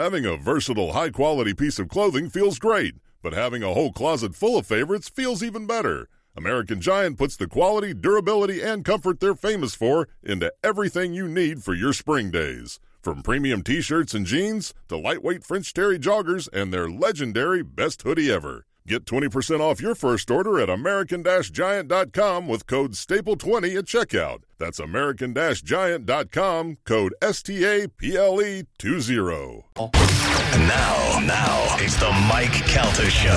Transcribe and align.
Having 0.00 0.24
a 0.24 0.38
versatile, 0.38 0.94
high 0.94 1.10
quality 1.10 1.52
piece 1.52 1.78
of 1.78 1.90
clothing 1.90 2.30
feels 2.30 2.58
great, 2.58 2.94
but 3.22 3.34
having 3.34 3.62
a 3.62 3.74
whole 3.74 3.92
closet 3.92 4.34
full 4.34 4.56
of 4.56 4.66
favorites 4.66 5.10
feels 5.10 5.42
even 5.42 5.66
better. 5.66 6.08
American 6.34 6.80
Giant 6.80 7.18
puts 7.18 7.36
the 7.36 7.46
quality, 7.46 7.92
durability, 7.92 8.62
and 8.62 8.82
comfort 8.82 9.20
they're 9.20 9.34
famous 9.34 9.74
for 9.74 10.08
into 10.22 10.50
everything 10.64 11.12
you 11.12 11.28
need 11.28 11.62
for 11.62 11.74
your 11.74 11.92
spring 11.92 12.30
days. 12.30 12.80
From 13.02 13.22
premium 13.22 13.62
t 13.62 13.82
shirts 13.82 14.14
and 14.14 14.24
jeans 14.24 14.72
to 14.88 14.96
lightweight 14.96 15.44
French 15.44 15.74
Terry 15.74 15.98
joggers 15.98 16.48
and 16.50 16.72
their 16.72 16.88
legendary 16.88 17.62
best 17.62 18.00
hoodie 18.00 18.32
ever. 18.32 18.64
Get 18.86 19.04
20% 19.04 19.60
off 19.60 19.80
your 19.80 19.94
first 19.94 20.30
order 20.30 20.58
at 20.58 20.70
American 20.70 21.22
Giant.com 21.50 22.48
with 22.48 22.66
code 22.66 22.92
STAPLE20 22.92 23.76
at 23.78 23.84
checkout. 23.84 24.42
That's 24.58 24.78
American 24.78 25.32
Giant.com, 25.62 26.78
code 26.84 27.14
S 27.22 27.42
T 27.42 27.64
A 27.64 27.88
P 27.88 28.16
L 28.16 28.42
E 28.42 28.64
20. 28.78 29.64
And 29.76 30.68
now, 30.68 31.20
now, 31.24 31.76
it's 31.78 31.96
the 31.96 32.10
Mike 32.28 32.52
Calta 32.66 33.08
Show. 33.08 33.30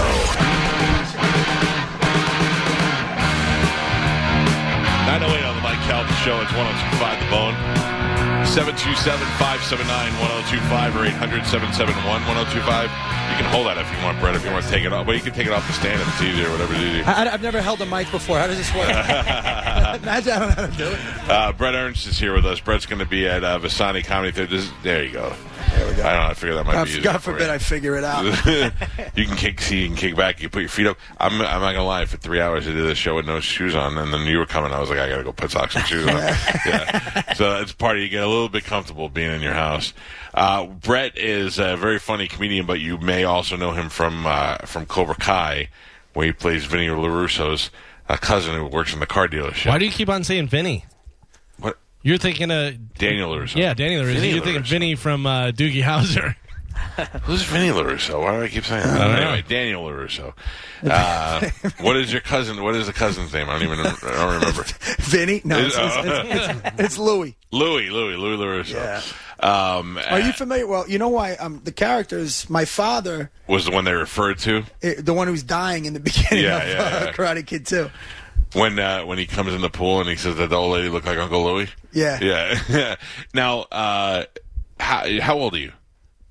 908 5.06 5.44
on 5.44 5.56
the 5.56 5.62
Mike 5.62 5.80
Calta 5.82 6.14
Show. 6.24 6.42
It's 6.42 6.54
1025 6.54 7.20
The 7.20 7.30
Bone. 7.30 7.83
727-579-1025 8.44 10.96
or 10.96 11.06
800-771-1025. 11.08 12.90
You 13.34 13.40
can 13.40 13.50
hold 13.50 13.66
that 13.68 13.78
if 13.78 13.90
you 13.92 13.98
want, 14.04 14.20
Bret, 14.20 14.36
if 14.36 14.44
you 14.46 14.52
want 14.52 14.66
to 14.66 14.70
take 14.70 14.84
it 14.86 14.94
off. 14.94 15.06
But 15.06 15.16
you 15.16 15.22
can 15.22 15.34
take 15.34 15.48
it 15.48 15.54
off 15.54 15.66
the 15.66 15.74
stand 15.74 16.02
if 16.02 16.08
it's 16.08 16.22
easier, 16.22 16.48
or 16.48 16.52
whatever 16.52 16.76
it 16.76 16.82
is. 16.82 17.08
I, 17.08 17.30
have 17.30 17.42
never 17.42 17.62
held 17.62 17.82
a 17.82 17.86
mic 17.86 18.12
before. 18.12 18.38
How 18.38 18.48
does 18.48 18.58
this 18.58 18.74
work? 18.76 18.88
Imagine 18.90 20.34
I 20.34 20.40
don't 20.40 20.50
know 20.50 20.56
how 20.56 20.68
to 20.68 20.78
do 20.78 20.88
it. 20.88 21.00
Uh, 21.30 21.54
Bret 21.54 21.74
Ernst 21.74 22.06
is 22.06 22.20
here 22.20 22.34
with 22.34 22.46
us. 22.46 22.60
Bret's 22.60 22.86
going 22.86 23.00
to 23.00 23.06
be 23.06 23.28
at 23.28 23.44
uh, 23.44 23.60
Visani 23.60 24.06
Comedy 24.06 24.32
Theater. 24.32 24.58
This, 24.58 24.70
there 24.84 25.04
you 25.04 25.14
go. 25.14 25.34
There 25.72 25.88
we 25.88 25.96
go. 25.96 26.04
I 26.04 26.12
don't 26.12 26.22
know. 26.22 26.28
I 26.30 26.34
figure 26.34 26.56
that 26.56 26.66
might 26.66 26.74
God, 26.74 26.84
be 26.86 26.90
easier 26.92 27.04
God 27.04 27.14
for 27.24 27.32
forbid 27.32 27.48
you. 27.48 27.54
I 27.54 27.58
figure 27.58 27.96
it 27.96 28.04
out. 28.04 28.24
you 29.16 29.26
can 29.26 29.36
kick, 29.38 29.62
see, 29.62 29.82
you 29.82 29.88
can 29.88 29.96
kick 29.96 30.16
back. 30.16 30.42
You 30.42 30.50
put 30.50 30.60
your 30.60 30.70
feet 30.70 30.88
up. 30.88 30.98
I'm, 31.20 31.34
I'm 31.34 31.62
not 31.62 31.74
gonna 31.74 31.86
lie. 31.86 32.06
For 32.06 32.18
three 32.18 32.40
hours, 32.42 32.68
I 32.68 32.72
did 32.72 32.86
this 32.86 32.98
show 32.98 33.16
with 33.16 33.26
no 33.26 33.40
shoes 33.40 33.76
on, 33.76 33.98
and 33.98 34.14
then 34.14 34.26
you 34.28 34.38
were 34.38 34.46
coming. 34.46 34.72
I 34.72 34.80
was 34.80 34.90
like, 34.90 35.00
I 35.00 35.10
gotta 35.10 35.24
go 35.24 35.32
put 35.34 35.52
socks 35.52 35.76
and 35.76 35.86
shoes 35.86 36.08
on. 36.08 36.16
yeah. 36.16 37.34
So 37.34 37.60
it's 37.62 37.72
part 37.72 37.98
of 37.98 38.04
you 38.04 38.10
get 38.10 38.24
a 38.24 38.28
little 38.28 38.50
bit 38.50 38.64
comfortable 38.64 39.10
being 39.10 39.32
in 39.32 39.42
your 39.42 39.54
house. 39.54 39.94
Uh, 40.34 40.66
Bret 40.68 41.18
is 41.18 41.58
a 41.58 41.76
very 41.78 41.98
funny 41.98 42.28
comedian, 42.28 42.66
but 42.66 42.80
you 42.80 42.98
may 43.00 43.24
also 43.24 43.56
know 43.56 43.72
him 43.72 43.90
from 43.90 44.28
uh, 44.28 44.58
from 44.66 44.86
Cobra 44.86 45.16
Kai, 45.16 45.70
where 46.14 46.28
he 46.28 46.32
plays 46.32 46.66
Vinny 46.66 46.88
Larusso's 46.90 47.72
uh, 48.08 48.18
cousin 48.18 48.56
who 48.56 48.66
works 48.66 48.94
in 48.94 49.00
the 49.00 49.06
car 49.08 49.28
dealership. 49.28 49.68
Why 49.68 49.78
do 49.80 49.86
you 49.86 49.92
keep 49.92 50.10
on 50.10 50.24
saying 50.24 50.48
Vinny? 50.48 50.86
What? 52.04 52.10
You're 52.10 52.18
thinking 52.18 52.52
of 52.52 52.94
Daniel 52.96 53.32
Larusso. 53.32 53.56
yeah, 53.56 53.74
Daniel 53.74 54.04
LaRusso. 54.04 54.14
Vinny 54.14 54.30
You're 54.32 54.44
thinking 54.44 54.64
LaRusso. 54.64 54.68
Vinny 54.70 54.96
from 54.96 55.26
uh, 55.26 55.52
Doogie 55.52 55.84
Howser. 55.84 56.36
Who's 57.24 57.44
Vinny 57.44 57.70
LaRusso? 57.70 58.20
Why 58.22 58.38
do 58.38 58.44
I 58.44 58.48
keep 58.50 58.66
saying 58.66 58.84
that? 58.84 58.98
don't 58.98 59.12
know. 59.16 59.22
Anyway, 59.22 59.44
Daniel 59.48 59.84
LaRusso. 59.86 60.34
Uh, 60.84 61.50
what 61.80 61.96
is 61.96 62.12
your 62.12 62.22
cousin? 62.22 62.62
What 62.62 62.76
is 62.76 62.88
the 62.88 62.94
cousin's 62.94 63.32
name? 63.32 63.48
I 63.50 63.54
don't 63.60 63.64
even 63.72 63.80
I 63.86 63.92
don't 64.02 64.34
remember. 64.34 64.64
Vinny? 65.00 65.42
No, 65.46 65.58
it's, 65.60 65.76
Is- 65.76 65.82
it's, 65.82 66.60
it's, 66.66 66.80
it's 66.82 66.98
Louis. 66.98 67.36
Louis, 67.52 67.90
Louis, 67.90 68.16
Louis 68.18 68.38
LaRusso. 68.38 69.14
Um, 69.40 69.98
Are 70.10 70.20
you 70.20 70.32
familiar? 70.34 70.66
Well, 70.68 70.90
you 70.90 70.98
know 70.98 71.10
why? 71.10 71.34
Um, 71.36 71.62
the 71.64 71.72
characters, 71.72 72.50
my 72.50 72.66
father, 72.66 73.30
was 73.48 73.66
the 73.66 73.72
one 73.72 73.86
they 73.86 73.94
referred 73.94 74.40
to 74.40 74.64
eh, 74.82 74.96
the 75.00 75.14
one 75.14 75.28
who's 75.28 75.44
dying 75.44 75.86
in 75.86 75.94
the 75.94 76.00
beginning 76.00 76.44
Yeah, 76.46 76.58
of 76.58 76.68
yeah, 76.68 76.74
uh, 76.84 77.06
yeah. 77.06 77.12
Karate 77.14 77.46
Kid 77.46 77.66
2. 77.66 77.90
When 78.54 78.80
uh, 78.80 79.06
when 79.06 79.18
he 79.18 79.26
comes 79.26 79.54
in 79.54 79.62
the 79.62 79.70
pool 79.70 80.00
and 80.00 80.10
he 80.10 80.16
says 80.16 80.36
that 80.38 80.50
the 80.50 80.56
old 80.56 80.74
lady 80.74 80.90
looked 80.90 81.06
like 81.06 81.18
Uncle 81.18 81.44
Louis? 81.44 81.70
Yeah. 81.92 82.20
Yeah. 82.70 82.96
now, 83.34 83.62
uh, 83.72 84.26
how, 84.80 85.20
how 85.22 85.38
old 85.38 85.54
are 85.54 85.60
you? 85.60 85.72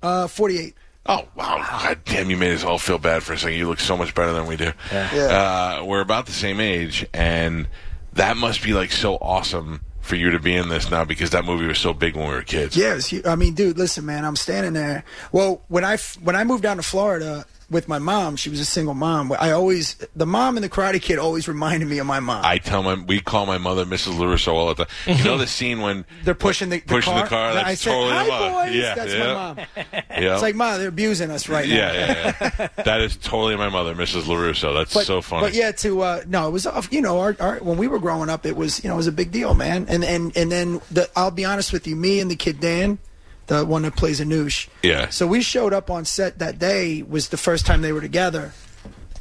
Uh, 0.01 0.27
48. 0.27 0.75
Oh 1.05 1.27
wow! 1.35 1.57
God 1.57 1.99
damn, 2.05 2.29
you 2.29 2.37
made 2.37 2.53
us 2.53 2.63
all 2.63 2.77
feel 2.77 2.97
bad 2.97 3.23
for 3.23 3.33
a 3.33 3.37
second. 3.37 3.57
You 3.57 3.67
look 3.67 3.81
so 3.81 3.97
much 3.97 4.15
better 4.15 4.31
than 4.31 4.47
we 4.47 4.55
do. 4.55 4.71
Yeah. 4.89 5.79
Uh, 5.81 5.85
we're 5.85 5.99
about 5.99 6.27
the 6.27 6.31
same 6.31 6.61
age, 6.61 7.05
and 7.13 7.67
that 8.13 8.37
must 8.37 8.63
be 8.63 8.73
like 8.73 8.91
so 8.91 9.15
awesome 9.15 9.81
for 9.99 10.15
you 10.15 10.29
to 10.31 10.39
be 10.39 10.55
in 10.55 10.69
this 10.69 10.89
now 10.89 11.03
because 11.03 11.31
that 11.31 11.43
movie 11.43 11.65
was 11.65 11.79
so 11.79 11.93
big 11.93 12.15
when 12.15 12.27
we 12.27 12.33
were 12.33 12.41
kids. 12.41 12.77
Yeah, 12.77 12.93
was 12.93 13.13
I 13.25 13.35
mean, 13.35 13.53
dude, 13.53 13.77
listen, 13.77 14.05
man, 14.05 14.23
I'm 14.23 14.35
standing 14.37 14.73
there. 14.73 15.03
Well, 15.33 15.61
when 15.67 15.83
I 15.83 15.93
f- 15.93 16.17
when 16.21 16.35
I 16.37 16.45
moved 16.45 16.63
down 16.63 16.77
to 16.77 16.83
Florida 16.83 17.45
with 17.73 17.87
my 17.89 17.99
mom, 17.99 18.35
she 18.37 18.49
was 18.49 18.59
a 18.59 18.65
single 18.65 18.93
mom. 18.93 19.33
I 19.39 19.51
always 19.51 19.95
the 20.15 20.25
mom 20.25 20.55
in 20.55 20.61
the 20.63 20.69
Karate 20.69 21.01
Kid 21.01 21.19
always 21.19 21.47
reminded 21.47 21.89
me 21.89 21.97
of 21.97 22.05
my 22.05 22.19
mom. 22.19 22.45
I 22.45 22.57
tell 22.59 22.83
my 22.83 22.93
we 22.95 23.19
call 23.19 23.45
my 23.45 23.57
mother 23.57 23.85
Mrs. 23.85 24.13
Larusso 24.13 24.53
all 24.53 24.73
the 24.73 24.85
time. 24.85 25.17
You 25.17 25.23
know 25.25 25.37
the 25.37 25.47
scene 25.47 25.81
when 25.81 26.05
They're 26.23 26.35
pushing 26.35 26.69
the, 26.69 26.79
the 26.79 26.85
pushing 26.85 27.13
car. 27.13 27.23
the 27.23 27.29
car. 27.29 27.53
That's 27.55 27.67
I 27.67 27.73
said, 27.73 27.91
totally 27.91 28.13
"Hi, 28.13 28.27
mom." 28.27 28.51
boys." 28.53 28.75
Yeah, 28.75 28.95
That's 28.95 29.13
yeah. 29.13 29.25
my 29.25 29.33
mom. 29.33 29.57
Yeah. 30.13 30.33
It's 30.33 30.43
like, 30.43 30.53
ma, 30.55 30.77
they're 30.77 30.89
abusing 30.89 31.31
us 31.31 31.49
right 31.49 31.67
now. 31.67 31.75
yeah, 31.75 31.93
yeah, 31.93 32.51
yeah. 32.59 32.83
that 32.83 33.01
is 33.01 33.17
totally 33.17 33.55
my 33.55 33.69
mother, 33.69 33.95
Mrs. 33.95 34.23
Larusso. 34.23 34.71
That's 34.75 34.93
But, 34.93 35.05
so 35.07 35.21
funny. 35.23 35.47
But 35.47 35.55
yeah, 35.55 35.71
to 35.71 36.01
uh, 36.01 36.23
no, 36.27 36.47
it 36.47 36.51
was 36.51 36.67
you 36.91 37.01
know, 37.01 37.19
our, 37.19 37.35
our, 37.39 37.55
when 37.57 37.77
we 37.77 37.87
were 37.87 37.97
growing 37.97 38.29
up, 38.29 38.45
it 38.45 38.55
was 38.55 38.83
you 38.83 38.89
know, 38.89 38.93
it 38.93 38.97
was 38.97 39.07
a 39.07 39.11
big 39.11 39.31
deal, 39.31 39.55
man. 39.55 39.87
And 39.89 40.03
and 40.03 40.35
and 40.37 40.51
then 40.51 40.81
the, 40.91 41.09
I'll 41.15 41.31
be 41.31 41.45
honest 41.45 41.73
with 41.73 41.87
you, 41.87 41.95
me 41.95 42.19
and 42.19 42.29
the 42.29 42.35
kid 42.35 42.59
Dan, 42.59 42.99
the 43.47 43.65
one 43.65 43.81
that 43.83 43.95
plays 43.95 44.19
Anoush. 44.19 44.67
Yeah. 44.81 45.09
So 45.09 45.27
we 45.27 45.41
showed 45.41 45.73
up 45.73 45.89
on 45.89 46.05
set 46.05 46.39
that 46.39 46.59
day. 46.59 47.01
Was 47.03 47.29
the 47.29 47.37
first 47.37 47.65
time 47.65 47.81
they 47.81 47.91
were 47.91 48.01
together, 48.01 48.53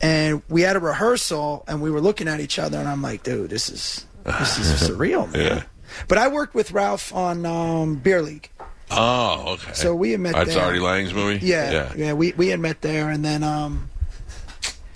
and 0.00 0.42
we 0.48 0.62
had 0.62 0.76
a 0.76 0.80
rehearsal, 0.80 1.64
and 1.66 1.82
we 1.82 1.90
were 1.90 2.00
looking 2.00 2.28
at 2.28 2.40
each 2.40 2.58
other, 2.58 2.78
and 2.78 2.88
I'm 2.88 3.02
like, 3.02 3.22
dude, 3.22 3.50
this 3.50 3.68
is 3.68 4.06
this 4.24 4.58
is 4.58 4.90
surreal, 4.90 5.30
man. 5.32 5.42
Yeah. 5.42 5.62
But 6.08 6.18
I 6.18 6.28
worked 6.28 6.54
with 6.54 6.72
Ralph 6.72 7.14
on 7.14 7.44
um, 7.44 7.96
Beer 7.96 8.22
League. 8.22 8.50
oh, 8.90 9.54
okay. 9.54 9.72
So 9.74 9.94
we 9.94 10.12
had 10.12 10.20
met 10.20 10.34
That's 10.34 10.54
there. 10.54 10.64
Artie 10.64 10.78
Lange's 10.78 11.12
movie. 11.14 11.44
Yeah, 11.44 11.92
yeah, 11.96 12.12
we 12.14 12.32
we 12.32 12.48
had 12.48 12.60
met 12.60 12.80
there, 12.80 13.10
and 13.10 13.24
then 13.24 13.42
um, 13.42 13.90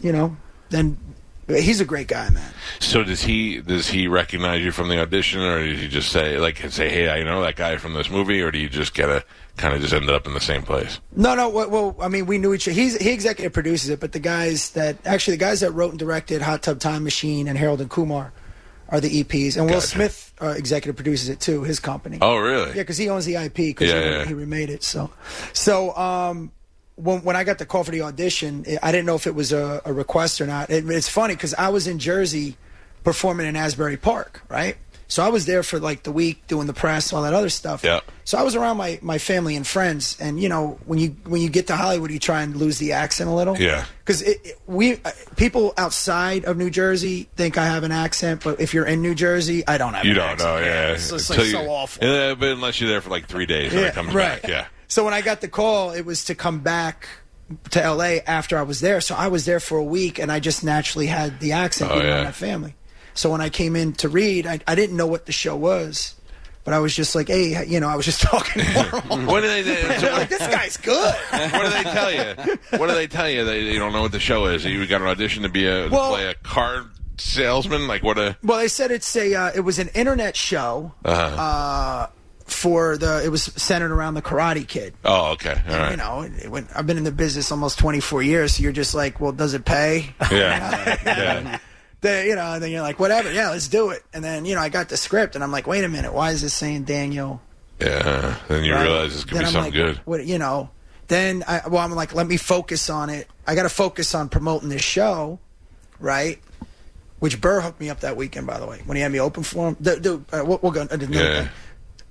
you 0.01 0.13
know, 0.13 0.37
then 0.71 0.97
he's 1.49 1.81
a 1.81 1.85
great 1.85 2.09
guy, 2.09 2.29
man. 2.31 2.53
So 2.81 3.05
does 3.05 3.23
he 3.23 3.61
does 3.61 3.89
he 3.89 4.09
recognize 4.09 4.63
you 4.63 4.73
from 4.73 4.89
the 4.89 5.01
audition, 5.01 5.41
or 5.41 5.65
does 5.65 5.81
he 5.81 5.89
just 5.89 6.11
say 6.11 6.39
like 6.39 6.59
say, 6.71 6.89
"Hey, 6.89 7.09
I 7.09 7.23
know 7.23 7.43
that 7.43 7.57
guy 7.57 7.77
from 7.77 7.95
this 7.95 8.11
movie," 8.11 8.41
or 8.43 8.51
do 8.51 8.59
you 8.59 8.69
just 8.69 8.95
get 8.95 9.09
a 9.09 9.25
kind 9.57 9.75
of 9.75 9.81
just 9.81 9.95
ended 9.95 10.11
up 10.11 10.27
in 10.27 10.35
the 10.35 10.41
same 10.41 10.63
place? 10.63 11.01
No, 11.15 11.35
no. 11.35 11.49
Well, 11.49 11.71
well, 11.71 11.97
I 12.01 12.09
mean, 12.09 12.27
we 12.27 12.39
knew 12.39 12.53
each 12.55 12.67
other. 12.69 12.75
He's 12.75 12.97
he 13.01 13.11
executive 13.11 13.53
produces 13.53 13.91
it, 13.91 14.01
but 14.01 14.13
the 14.13 14.19
guys 14.19 14.71
that 14.71 14.97
actually 15.07 15.37
the 15.37 15.45
guys 15.45 15.61
that 15.61 15.71
wrote 15.73 15.91
and 15.91 15.99
directed 15.99 16.43
Hot 16.43 16.63
Tub 16.63 16.79
Time 16.81 17.05
Machine 17.05 17.49
and 17.49 17.57
Harold 17.57 17.81
and 17.81 17.91
Kumar 17.91 18.33
are 18.89 19.01
the 19.01 19.25
EPs, 19.25 19.57
and 19.57 19.69
Will 19.69 19.81
Smith 19.81 20.33
uh, 20.41 20.49
executive 20.57 20.95
produces 20.97 21.29
it 21.29 21.41
too. 21.41 21.63
His 21.65 21.81
company. 21.81 22.19
Oh, 22.21 22.37
really? 22.37 22.69
Yeah, 22.69 22.75
because 22.83 22.97
he 22.97 23.09
owns 23.09 23.25
the 23.25 23.35
IP 23.37 23.55
because 23.55 23.91
Yeah, 23.91 24.01
he, 24.01 24.11
yeah. 24.11 24.25
he 24.27 24.35
remade 24.35 24.71
it. 24.71 24.85
So, 24.85 25.11
so 25.53 25.97
um, 25.97 26.53
when 26.97 27.23
when 27.23 27.37
I 27.37 27.45
got 27.45 27.59
the 27.59 27.67
call 27.67 27.85
for 27.85 27.91
the 27.93 28.03
audition, 28.03 28.65
I 28.83 28.91
didn't 28.93 29.07
know 29.07 29.15
if 29.15 29.27
it 29.27 29.35
was 29.35 29.53
a, 29.53 29.81
a 29.85 29.93
request 29.93 30.41
or 30.41 30.47
not. 30.47 30.71
It, 30.71 30.89
it's 30.91 31.09
funny 31.09 31.35
because 31.35 31.55
I 31.55 31.69
was 31.69 31.87
in 31.87 31.99
Jersey 31.99 32.57
performing 33.05 33.47
in 33.47 33.55
Asbury 33.57 33.97
Park, 33.97 34.43
right? 34.49 34.77
So 35.09 35.23
I 35.23 35.29
was 35.29 35.47
there 35.47 35.63
for 35.63 35.79
like 35.79 36.03
the 36.03 36.11
week 36.11 36.49
doing 36.49 36.67
the 36.67 36.73
press, 36.73 37.13
all 37.13 37.23
that 37.23 37.33
other 37.33 37.49
stuff. 37.49 37.85
Yeah. 37.85 38.01
So 38.25 38.39
I 38.39 38.43
was 38.43 38.57
around 38.57 38.77
my, 38.77 38.99
my 39.03 39.19
family 39.19 39.55
and 39.55 39.65
friends, 39.65 40.17
and 40.19 40.41
you 40.41 40.49
know 40.49 40.81
when 40.85 40.99
you 40.99 41.11
when 41.27 41.41
you 41.41 41.49
get 41.49 41.69
to 41.69 41.77
Hollywood, 41.77 42.11
you 42.11 42.19
try 42.19 42.43
and 42.43 42.57
lose 42.57 42.79
the 42.79 42.93
accent 42.93 43.31
a 43.31 43.33
little. 43.33 43.57
Yeah. 43.57 43.85
Because 44.05 44.25
we 44.67 44.95
uh, 45.05 45.13
people 45.37 45.75
outside 45.79 46.45
of 46.45 46.57
New 46.57 46.71
Jersey 46.71 47.29
think 47.37 47.57
I 47.57 47.67
have 47.67 47.85
an 47.85 47.93
accent, 47.93 48.43
but 48.43 48.61
if 48.61 48.75
you're 48.75 48.87
in 48.87 49.01
New 49.01 49.15
Jersey, 49.15 49.65
I 49.69 49.79
don't 49.79 49.95
have. 49.95 50.05
You 50.05 50.11
an 50.13 50.17
don't 50.17 50.31
accent. 50.31 50.51
know, 50.51 50.59
yeah. 50.59 50.93
It's 50.95 51.11
just 51.11 51.31
Until 51.31 51.45
like 51.45 51.53
you- 51.53 51.59
so 51.67 51.71
awful. 51.71 52.05
Yeah, 52.05 52.35
but 52.35 52.49
unless 52.49 52.81
you're 52.81 52.91
there 52.91 53.01
for 53.01 53.11
like 53.11 53.27
three 53.29 53.47
days, 53.47 53.73
and 53.75 53.83
it 53.83 53.95
comes 53.95 54.13
right. 54.13 54.43
back. 54.43 54.51
Yeah. 54.51 54.67
So 54.89 55.05
when 55.05 55.15
I 55.15 55.21
got 55.21 55.41
the 55.41 55.49
call, 55.49 55.91
it 55.91 56.05
was 56.05 56.25
to 56.27 56.35
come 56.35 56.61
back 56.61 57.09
to 57.71 57.83
L.A. 57.83 58.21
after 58.23 58.59
I 58.59 58.63
was 58.63 58.81
there. 58.81 59.01
So 59.01 59.15
I 59.15 59.29
was 59.29 59.45
there 59.45 59.61
for 59.61 59.79
a 59.79 59.85
week, 59.85 60.19
and 60.19 60.31
I 60.33 60.41
just 60.41 60.65
naturally 60.65 61.07
had 61.07 61.41
the 61.41 61.53
accent 61.53 61.91
Oh, 61.93 62.01
yeah. 62.01 62.25
my 62.25 62.33
family. 62.33 62.75
So 63.15 63.31
when 63.31 63.41
I 63.41 63.49
came 63.49 63.77
in 63.77 63.93
to 63.95 64.09
read, 64.09 64.47
I, 64.47 64.61
I 64.67 64.75
didn't 64.75 64.97
know 64.97 65.07
what 65.07 65.27
the 65.27 65.33
show 65.33 65.57
was. 65.57 66.15
But 66.65 66.75
I 66.75 66.81
was 66.81 66.97
just 66.97 67.15
like, 67.15 67.29
hey, 67.29 67.65
you 67.65 67.79
know, 67.79 67.89
I 67.89 67.95
was 67.95 68.05
just 68.05 68.21
talking 68.23 68.63
normal. 68.75 69.27
What 69.33 69.43
do 69.43 69.47
they? 69.49 69.63
They're 69.63 70.01
so 70.01 70.13
like, 70.13 70.29
this 70.29 70.41
guy's 70.41 70.77
good. 70.77 71.15
what 71.31 71.63
do 71.63 71.71
they 71.71 71.83
tell 71.85 72.13
you? 72.13 72.59
What 72.79 72.89
do 72.89 72.95
they 72.95 73.07
tell 73.07 73.31
you? 73.31 73.45
They 73.45 73.61
you 73.73 73.79
don't 73.79 73.93
know 73.93 74.03
what 74.03 74.11
the 74.13 74.19
show 74.21 74.47
is. 74.47 74.65
You 74.65 74.85
got 74.87 75.01
an 75.01 75.07
audition 75.07 75.45
to 75.45 75.49
be 75.49 75.67
a 75.69 75.89
Well- 75.89 76.11
play 76.11 76.27
a 76.27 76.35
car 76.35 76.87
salesman. 77.19 77.87
Like 77.87 78.03
what 78.03 78.19
a 78.19 78.37
Well, 78.43 78.59
they 78.59 78.67
said 78.69 78.91
it's 78.91 79.15
a 79.15 79.33
uh, 79.35 79.53
it 79.55 79.61
was 79.61 79.79
an 79.79 79.89
internet 79.95 80.35
show 80.37 80.93
Uh-huh. 81.05 81.23
uh, 81.43 82.07
for 82.47 82.97
the 82.97 83.23
it 83.25 83.29
was 83.29 83.43
centered 83.43 83.91
around 83.93 84.15
the 84.15 84.23
Karate 84.23 84.67
Kid. 84.67 84.95
oh 85.05 85.33
okay 85.33 85.61
all 85.69 85.77
right 85.77 85.91
You 85.91 85.97
know, 85.97 86.23
it- 86.23 86.51
when, 86.51 86.69
I've 86.75 86.87
been 86.87 86.97
in 86.99 87.05
the 87.05 87.13
business 87.13 87.51
almost 87.51 87.79
24 87.79 88.23
years, 88.23 88.55
so 88.57 88.63
you're 88.63 88.73
just 88.73 88.95
like, 88.95 89.21
well, 89.21 89.33
does 89.33 89.55
it 89.55 89.65
pay? 89.65 90.15
yeah 90.31 90.97
yeah 91.07 91.59
the, 92.03 92.25
you 92.27 92.37
know, 92.37 92.53
and 92.53 92.63
then 92.63 92.71
you're 92.71 92.83
like, 92.83 93.01
whatever, 93.01 93.33
yeah, 93.33 93.51
let's 93.51 93.69
do 93.69 93.91
it. 93.91 94.05
And 94.13 94.23
then 94.23 94.45
you 94.45 94.55
know, 94.55 94.61
I 94.61 94.69
got 94.69 94.89
the 94.89 94.97
script, 94.97 95.35
and 95.35 95.43
I'm 95.43 95.51
like, 95.51 95.67
wait 95.67 95.83
a 95.83 95.89
minute, 95.89 96.13
why 96.13 96.31
is 96.31 96.43
this 96.43 96.55
saying 96.55 96.85
Daniel? 96.85 97.41
yeah. 97.81 98.37
Then 98.49 98.65
you 98.65 98.75
right? 98.75 98.83
realize 98.83 99.13
this 99.15 99.25
could 99.25 99.35
Then 99.35 99.43
be 99.43 99.47
I'm 99.47 99.53
something 99.53 99.73
like, 99.75 99.95
good. 99.95 99.97
What 100.05 100.25
you 100.25 100.39
know? 100.39 100.71
Then 101.09 101.43
I 101.49 101.63
well, 101.69 101.83
I'm 101.83 101.91
like, 101.93 102.15
let 102.15 102.27
me 102.29 102.37
focus 102.37 102.91
on 102.91 103.11
it. 103.11 103.29
I 103.47 103.55
got 103.55 103.63
to 103.65 103.69
focus 103.69 104.15
on 104.15 104.29
promoting 104.29 104.69
this 104.69 104.83
show, 104.83 105.39
right? 105.99 106.39
Which 107.19 107.41
Burr 107.41 107.61
hooked 107.63 107.81
me 107.81 107.89
up 107.91 108.01
that 108.01 108.17
weekend, 108.17 108.47
by 108.47 108.59
the 108.61 108.67
way, 108.67 108.83
when 108.85 108.97
he 108.97 109.03
had 109.03 109.11
me 109.11 109.19
open 109.21 109.43
for 109.43 109.69
him. 109.69 109.77
The, 109.81 109.97
the, 109.97 110.39
uh, 110.39 110.45
we'll, 110.45 110.59
we'll 110.63 110.73
go. 110.73 110.83
Uh, 110.83 110.97
Yeah. 111.09 111.43
thing. 111.45 111.49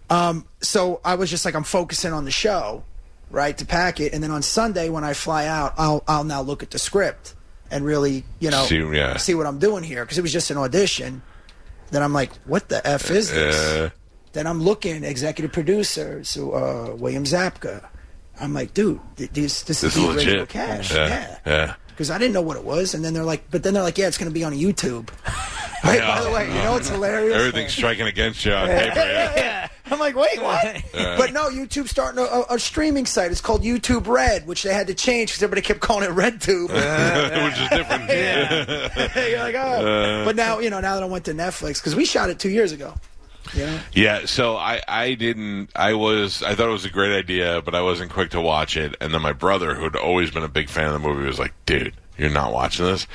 Um, 0.10 0.46
so 0.62 1.02
I 1.04 1.16
was 1.16 1.30
just 1.30 1.46
like, 1.46 1.56
I'm 1.56 1.64
focusing 1.64 2.14
on 2.14 2.26
the 2.26 2.32
show, 2.32 2.84
right, 3.32 3.58
to 3.58 3.66
pack 3.66 4.00
it, 4.00 4.14
and 4.14 4.22
then 4.24 4.32
on 4.32 4.42
Sunday 4.42 4.90
when 4.90 5.04
I 5.04 5.14
fly 5.14 5.48
out, 5.48 5.74
I'll 5.78 6.04
I'll 6.08 6.24
now 6.24 6.42
look 6.42 6.62
at 6.64 6.72
the 6.72 6.80
script 6.80 7.34
and 7.72 7.84
really, 7.84 8.24
you 8.40 8.52
know, 8.52 8.66
See, 8.66 8.78
yeah. 8.96 9.18
see 9.18 9.34
what 9.34 9.48
I'm 9.48 9.58
doing 9.60 9.84
here 9.84 10.04
because 10.06 10.18
it 10.18 10.22
was 10.22 10.32
just 10.34 10.52
an 10.52 10.58
audition. 10.58 11.22
Then 11.92 12.04
I'm 12.04 12.14
like, 12.14 12.32
what 12.46 12.70
the 12.70 12.86
f 12.86 13.10
is 13.12 13.32
this? 13.32 13.56
Uh, 13.56 13.90
Then 14.34 14.48
I'm 14.48 14.62
looking, 14.62 15.04
executive 15.04 15.52
producer, 15.52 16.24
so 16.24 16.52
uh, 16.52 16.96
William 16.96 17.24
Zabka. 17.24 17.88
I'm 18.40 18.54
like, 18.54 18.74
dude, 18.74 19.00
th- 19.18 19.32
this 19.32 19.64
this, 19.64 19.82
this 19.82 19.96
is 19.96 19.98
is 19.98 20.04
the 20.04 20.10
original 20.12 20.34
legit. 20.42 20.50
cash, 20.50 20.94
Yeah. 20.94 21.08
yeah. 21.08 21.38
Yeah. 21.46 21.74
Because 21.88 22.12
I 22.12 22.18
didn't 22.18 22.34
know 22.34 22.42
what 22.42 22.58
it 22.58 22.64
was, 22.66 22.94
and 22.94 23.04
then 23.06 23.14
they're 23.14 23.24
like, 23.24 23.50
but 23.50 23.64
then 23.64 23.74
they're 23.74 23.82
like, 23.84 23.98
yeah, 23.98 24.08
it's 24.08 24.18
going 24.18 24.30
to 24.30 24.34
be 24.34 24.44
on 24.44 24.52
YouTube. 24.52 25.10
Wait, 25.86 26.00
by 26.02 26.22
the 26.22 26.30
way, 26.32 26.48
you 26.48 26.54
know 26.64 26.74
what's 26.74 26.90
hilarious? 26.90 27.34
Everything's 27.36 27.72
striking 27.72 28.08
against 28.08 28.44
you 28.46 28.52
on 28.54 28.68
paper. 28.68 28.96
Yeah. 29.00 29.70
I'm 29.88 30.00
like, 30.00 30.16
wait, 30.16 30.42
what? 30.42 30.84
But 30.94 31.34
no, 31.34 31.50
YouTube's 31.50 31.92
starting 31.92 32.20
a, 32.20 32.24
a, 32.24 32.56
a 32.56 32.60
streaming 32.60 33.06
site. 33.06 33.32
It's 33.32 33.42
called 33.42 33.64
YouTube 33.64 34.08
Red, 34.08 34.48
which 34.48 34.64
they 34.64 34.74
had 34.74 34.88
to 34.88 34.96
change 34.96 35.30
because 35.30 35.44
everybody 35.44 35.62
kept 35.62 35.80
calling 35.80 36.10
it 36.10 36.14
RedTube. 36.14 36.70
Which 37.46 37.60
is 37.60 37.70
different. 37.70 38.10
You're 39.30 39.40
like, 39.40 39.56
oh. 39.56 40.24
but 40.26 40.36
now, 40.36 40.60
you 40.60 40.70
know, 40.70 40.80
now 40.80 40.96
that 40.96 41.04
I 41.04 41.08
went 41.08 41.26
to 41.26 41.34
Netflix, 41.34 41.76
because 41.76 41.96
we 41.96 42.06
shot 42.06 42.30
it 42.30 42.40
two 42.40 42.50
years 42.50 42.72
ago. 42.72 42.96
Know? 43.56 43.80
Yeah, 43.94 44.26
so 44.26 44.58
I, 44.58 44.82
I 44.88 45.14
didn't 45.14 45.70
I 45.76 45.94
was 45.94 46.42
I 46.42 46.56
thought 46.56 46.68
it 46.68 46.72
was 46.72 46.86
a 46.86 46.90
great 46.90 47.16
idea, 47.16 47.62
but 47.62 47.76
I 47.76 47.82
wasn't 47.82 48.12
quick 48.12 48.32
to 48.32 48.42
watch 48.42 48.76
it. 48.76 48.96
And 49.00 49.14
then 49.14 49.22
my 49.22 49.34
brother, 49.34 49.76
who'd 49.76 49.96
always 49.96 50.32
been 50.32 50.44
a 50.44 50.50
big 50.50 50.68
fan 50.68 50.88
of 50.88 50.94
the 50.94 51.00
movie, 51.00 51.26
was 51.26 51.40
like, 51.40 51.54
"Dude, 51.66 51.94
you're 52.18 52.32
not 52.32 52.52
watching 52.52 52.86
this." 52.86 53.08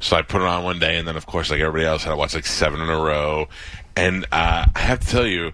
So 0.00 0.16
I 0.16 0.22
put 0.22 0.40
it 0.40 0.48
on 0.48 0.64
one 0.64 0.78
day, 0.78 0.96
and 0.96 1.06
then 1.06 1.16
of 1.16 1.26
course, 1.26 1.50
like 1.50 1.60
everybody 1.60 1.84
else, 1.84 2.02
had 2.02 2.10
to 2.10 2.16
watch 2.16 2.34
like 2.34 2.46
seven 2.46 2.80
in 2.80 2.88
a 2.88 2.98
row. 2.98 3.48
And 3.94 4.24
uh, 4.32 4.66
I 4.74 4.78
have 4.78 5.00
to 5.00 5.06
tell 5.06 5.26
you, 5.26 5.52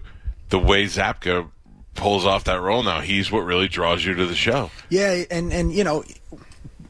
the 0.51 0.59
way 0.59 0.85
Zabka 0.85 1.49
pulls 1.95 2.25
off 2.25 2.43
that 2.45 2.61
role 2.61 2.83
now, 2.83 3.01
he's 3.01 3.31
what 3.31 3.41
really 3.41 3.67
draws 3.67 4.05
you 4.05 4.13
to 4.13 4.25
the 4.25 4.35
show. 4.35 4.69
Yeah, 4.89 5.23
and 5.31 5.51
and 5.51 5.73
you 5.73 5.83
know, 5.83 6.03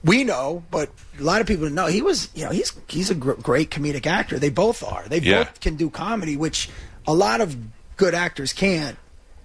we 0.04 0.24
know, 0.24 0.64
but 0.70 0.90
a 1.20 1.24
lot 1.24 1.42
of 1.42 1.48
people 1.48 1.66
don't 1.66 1.76
know 1.76 1.88
he 1.88 2.02
was. 2.02 2.30
You 2.36 2.46
know, 2.46 2.52
he's 2.52 2.74
he's 2.88 3.10
a 3.10 3.16
gr- 3.16 3.34
great 3.34 3.72
comedic 3.72 4.06
actor. 4.06 4.38
They 4.40 4.50
both 4.50 4.84
are. 4.84 5.04
They 5.08 5.20
Yeah. 5.20 5.46
both 5.46 5.60
can 5.62 5.76
do 5.78 5.90
comedy, 5.90 6.36
which 6.38 6.70
a 7.08 7.14
lot 7.14 7.40
of 7.42 7.56
good 7.98 8.14
actors 8.14 8.52
can't. 8.54 8.98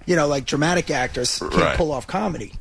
You 0.06 0.14
know, 0.16 0.26
like 0.28 0.44
dramatic 0.46 0.90
actors 0.90 1.38
can't 1.38 1.54
Right. 1.54 1.76
pull 1.76 1.90
off 1.92 2.06
comedy. 2.06 2.52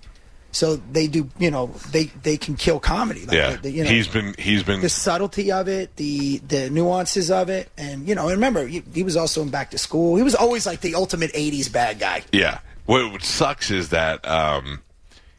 So 0.56 0.78
they 0.78 1.08
do. 1.08 1.30
You 1.38 1.52
know, 1.52 1.68
they 1.92 2.06
they 2.24 2.38
can 2.38 2.56
kill 2.56 2.80
comedy. 2.80 3.26
Like, 3.26 3.36
Yeah, 3.36 3.56
the- 3.58 3.72
you 3.72 3.84
know, 3.84 3.90
he's 3.90 4.08
been 4.08 4.34
he's 4.40 4.64
been 4.64 4.80
the 4.80 4.88
subtlety 4.88 5.52
of 5.52 5.68
it, 5.68 5.94
the 5.98 6.38
the 6.38 6.70
nuances 6.70 7.30
of 7.30 7.50
it, 7.50 7.70
and 7.78 8.08
you 8.08 8.16
know, 8.16 8.30
and 8.30 8.32
remember, 8.32 8.66
he, 8.66 8.82
he 8.94 9.04
was 9.04 9.18
also 9.18 9.42
in 9.42 9.50
Back 9.50 9.72
to 9.72 9.78
School. 9.78 10.16
He 10.16 10.24
was 10.24 10.34
always 10.34 10.66
like 10.66 10.80
the 10.80 10.96
ultimate 10.96 11.34
'80s 11.34 11.70
bad 11.72 12.00
guy. 12.00 12.24
Yeah. 12.32 12.60
What, 12.86 13.22
sucks 13.24 13.70
is 13.70 13.90
that 13.90 14.26
um, 14.26 14.82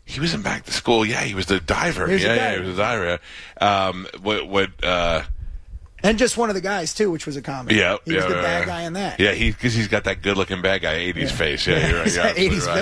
he 0.05 0.21
was 0.21 0.35
in 0.35 0.43
back 0.43 0.65
to 0.65 0.73
school. 0.73 1.07
Yeah, 1.07 1.23
he 1.23 1.35
was 1.35 1.47
the 1.47 1.61
diver. 1.61 2.07
Was 2.07 2.21
the 2.21 2.29
yeah, 2.29 2.35
yeah, 2.35 2.55
he 2.57 2.61
was 2.61 2.77
the 2.77 2.83
diver. 2.83 3.19
Um, 3.61 4.07
what 4.21 4.49
what? 4.49 4.71
Uh, 4.85 5.23
And 6.03 6.19
just 6.19 6.37
one 6.37 6.51
of 6.51 6.55
the 6.55 6.61
guys 6.61 6.93
too, 6.95 7.11
which 7.11 7.27
was 7.27 7.37
a 7.37 7.43
comedy. 7.43 7.77
yeah, 7.77 7.97
he 8.05 8.15
was 8.15 8.25
the 8.25 8.35
yeah, 8.35 8.43
bad 8.43 8.61
yeah. 8.61 8.67
guy 8.67 8.83
in 8.83 8.93
that. 8.93 9.19
Yeah, 9.19 9.33
he 9.33 9.51
because 9.51 9.75
he's 9.75 9.89
got 9.89 10.05
that 10.05 10.23
good-looking 10.23 10.63
bad 10.63 10.83
guy 10.83 10.95
'80s 11.13 11.31
face. 11.33 11.67
Yeah, 11.67 11.89
you're 11.89 11.99
right. 12.01 12.15
You're 12.39 12.51
80s 12.51 12.67
right. 12.67 12.75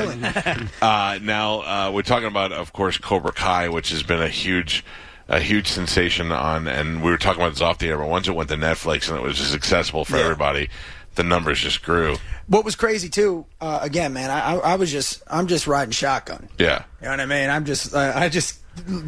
villain. 0.49 0.71
Uh, 0.83 1.19
now 1.23 1.61
uh, 1.61 1.91
we're 1.95 2.03
talking 2.03 2.27
about, 2.29 2.53
of 2.53 2.73
course, 2.73 2.99
Cobra 2.99 3.33
Kai, 3.33 3.69
which 3.69 3.91
has 3.91 4.03
been 4.03 4.21
a 4.21 4.29
huge, 4.29 4.85
a 5.29 5.39
huge 5.41 5.69
sensation 5.69 6.33
on, 6.33 6.67
and 6.69 7.03
we 7.03 7.11
were 7.11 7.17
talking 7.17 7.41
about 7.41 7.53
this 7.53 7.63
off 7.63 7.79
the 7.79 7.89
air. 7.89 7.99
But 7.99 8.09
once 8.09 8.29
it 8.29 8.33
went 8.35 8.49
to 8.51 8.57
Netflix 8.57 9.09
and 9.09 9.17
it 9.17 9.23
was 9.23 9.39
just 9.39 9.55
accessible 9.55 10.05
for 10.05 10.17
Yeah. 10.17 10.25
everybody, 10.25 10.69
the 11.15 11.23
numbers 11.25 11.61
just 11.61 11.83
grew. 11.83 12.17
What 12.49 12.65
was 12.65 12.75
crazy 12.75 13.09
too, 13.09 13.47
uh, 13.61 13.79
again, 13.81 14.13
man, 14.13 14.31
I, 14.31 14.57
I 14.57 14.73
I 14.73 14.75
was 14.77 14.91
just, 14.93 15.23
I'm 15.29 15.47
just 15.47 15.67
riding 15.67 15.93
shotgun. 15.93 16.49
Yeah, 16.59 16.83
You 17.01 17.05
know 17.07 17.13
what 17.13 17.21
I 17.21 17.27
mean? 17.27 17.49
I'm 17.49 17.65
just, 17.65 17.95
uh, 17.95 18.13
I 18.15 18.29
just 18.29 18.59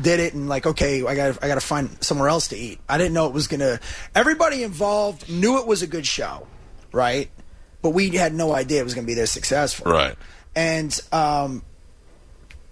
did 0.01 0.21
it 0.21 0.35
and 0.35 0.49
like, 0.49 0.67
okay, 0.67 1.05
I 1.05 1.15
got, 1.15 1.43
I 1.43 1.49
got 1.49 1.55
to 1.57 1.61
find 1.61 2.03
somewhere 2.03 2.29
else 2.29 2.49
to 2.49 2.57
eat. 2.57 2.81
I 2.89 2.99
didn't 2.99 3.15
know 3.15 3.27
it 3.27 3.33
was 3.33 3.49
gonna. 3.49 3.81
Everybody 4.15 4.63
involved 4.63 5.29
knew 5.29 5.59
it 5.59 5.67
was 5.67 5.83
a 5.83 5.87
good 5.87 6.07
show, 6.07 6.47
right? 6.93 7.31
But 7.83 7.91
we 7.91 8.11
had 8.11 8.35
no 8.35 8.55
idea 8.55 8.81
it 8.81 8.85
was 8.85 8.95
gonna 8.95 9.07
be 9.07 9.15
this 9.15 9.31
successful, 9.31 9.91
Right. 9.91 10.17
And 10.55 10.99
um, 11.13 11.63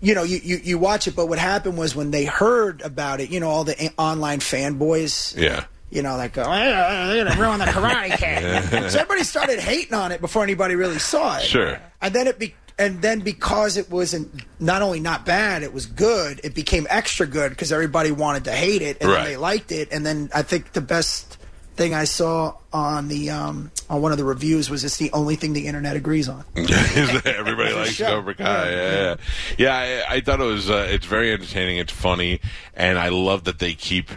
you 0.01 0.15
know, 0.15 0.23
you, 0.23 0.39
you 0.43 0.61
you 0.63 0.79
watch 0.79 1.07
it, 1.07 1.17
but 1.17 1.29
what 1.29 1.39
happened 1.39 1.79
was 1.79 1.97
when 1.97 2.11
they 2.11 2.25
heard 2.25 2.83
about 2.83 3.21
it, 3.21 3.31
you 3.31 3.41
know, 3.41 3.49
all 3.49 3.65
the 3.65 3.93
online 3.99 4.41
fanboys, 4.41 5.37
yeah. 5.37 5.65
you 5.91 6.03
know, 6.03 6.17
like, 6.17 6.37
oh, 6.37 6.45
they're 6.45 7.25
gonna 7.25 7.41
ruin 7.41 7.59
the 7.59 7.65
Karate 7.65 8.17
Kid. 8.19 8.91
so 8.91 8.99
everybody 8.99 9.25
started 9.25 9.61
hating 9.61 9.95
on 9.95 10.13
it 10.13 10.21
before 10.21 10.43
anybody 10.43 10.75
really 10.75 10.99
saw 10.99 11.39
it. 11.39 11.43
Sure. 11.43 11.81
And 12.03 12.15
then 12.15 12.27
it 12.27 12.39
be, 12.39 12.55
and 12.79 13.01
then 13.03 13.21
because 13.21 13.77
it 13.77 13.91
wasn't 13.91 14.31
not 14.59 14.83
only 14.83 15.01
not 15.01 15.25
bad, 15.25 15.63
it 15.63 15.73
was 15.73 15.87
good. 15.87 16.41
It 16.43 16.55
became 16.55 16.87
extra 16.91 17.27
good 17.27 17.51
because 17.51 17.71
everybody 17.73 18.11
wanted 18.11 18.45
to 18.45 18.53
hate 18.53 18.83
it 18.83 18.99
and 19.01 19.11
Right. 19.11 19.25
they 19.25 19.37
liked 19.37 19.71
it. 19.73 19.89
And 19.93 20.05
then 20.05 20.31
I 20.35 20.43
think 20.43 20.73
the 20.73 20.81
best 20.81 21.39
thing 21.77 21.95
I 21.95 22.05
saw 22.05 22.55
on 22.73 23.09
the 23.09 23.31
um, 23.31 23.71
on 23.91 24.01
one 24.01 24.13
of 24.13 24.19
the 24.19 24.25
reviews 24.25 24.71
was 24.71 24.85
it's 24.85 24.97
the 24.97 25.11
only 25.13 25.37
thing 25.37 25.53
the 25.53 25.67
internet 25.67 25.97
agrees 25.97 26.29
on. 26.29 26.45
Everybody 26.57 27.73
likes. 27.75 27.99
Cobra 27.99 28.35
Kai. 28.35 28.71
Yeah, 28.71 28.93
yeah. 28.93 29.17
yeah 29.59 30.05
I, 30.09 30.17
I 30.17 30.21
thought 30.21 30.41
it 30.41 30.45
was. 30.45 30.71
Uh, 30.71 30.87
it's 30.91 31.07
very 31.07 31.33
entertaining. 31.33 31.79
It's 31.79 31.93
funny, 31.93 32.41
and 32.75 32.99
I 32.99 33.09
love 33.09 33.45
that 33.45 33.59
they 33.59 33.75
keep. 33.75 34.11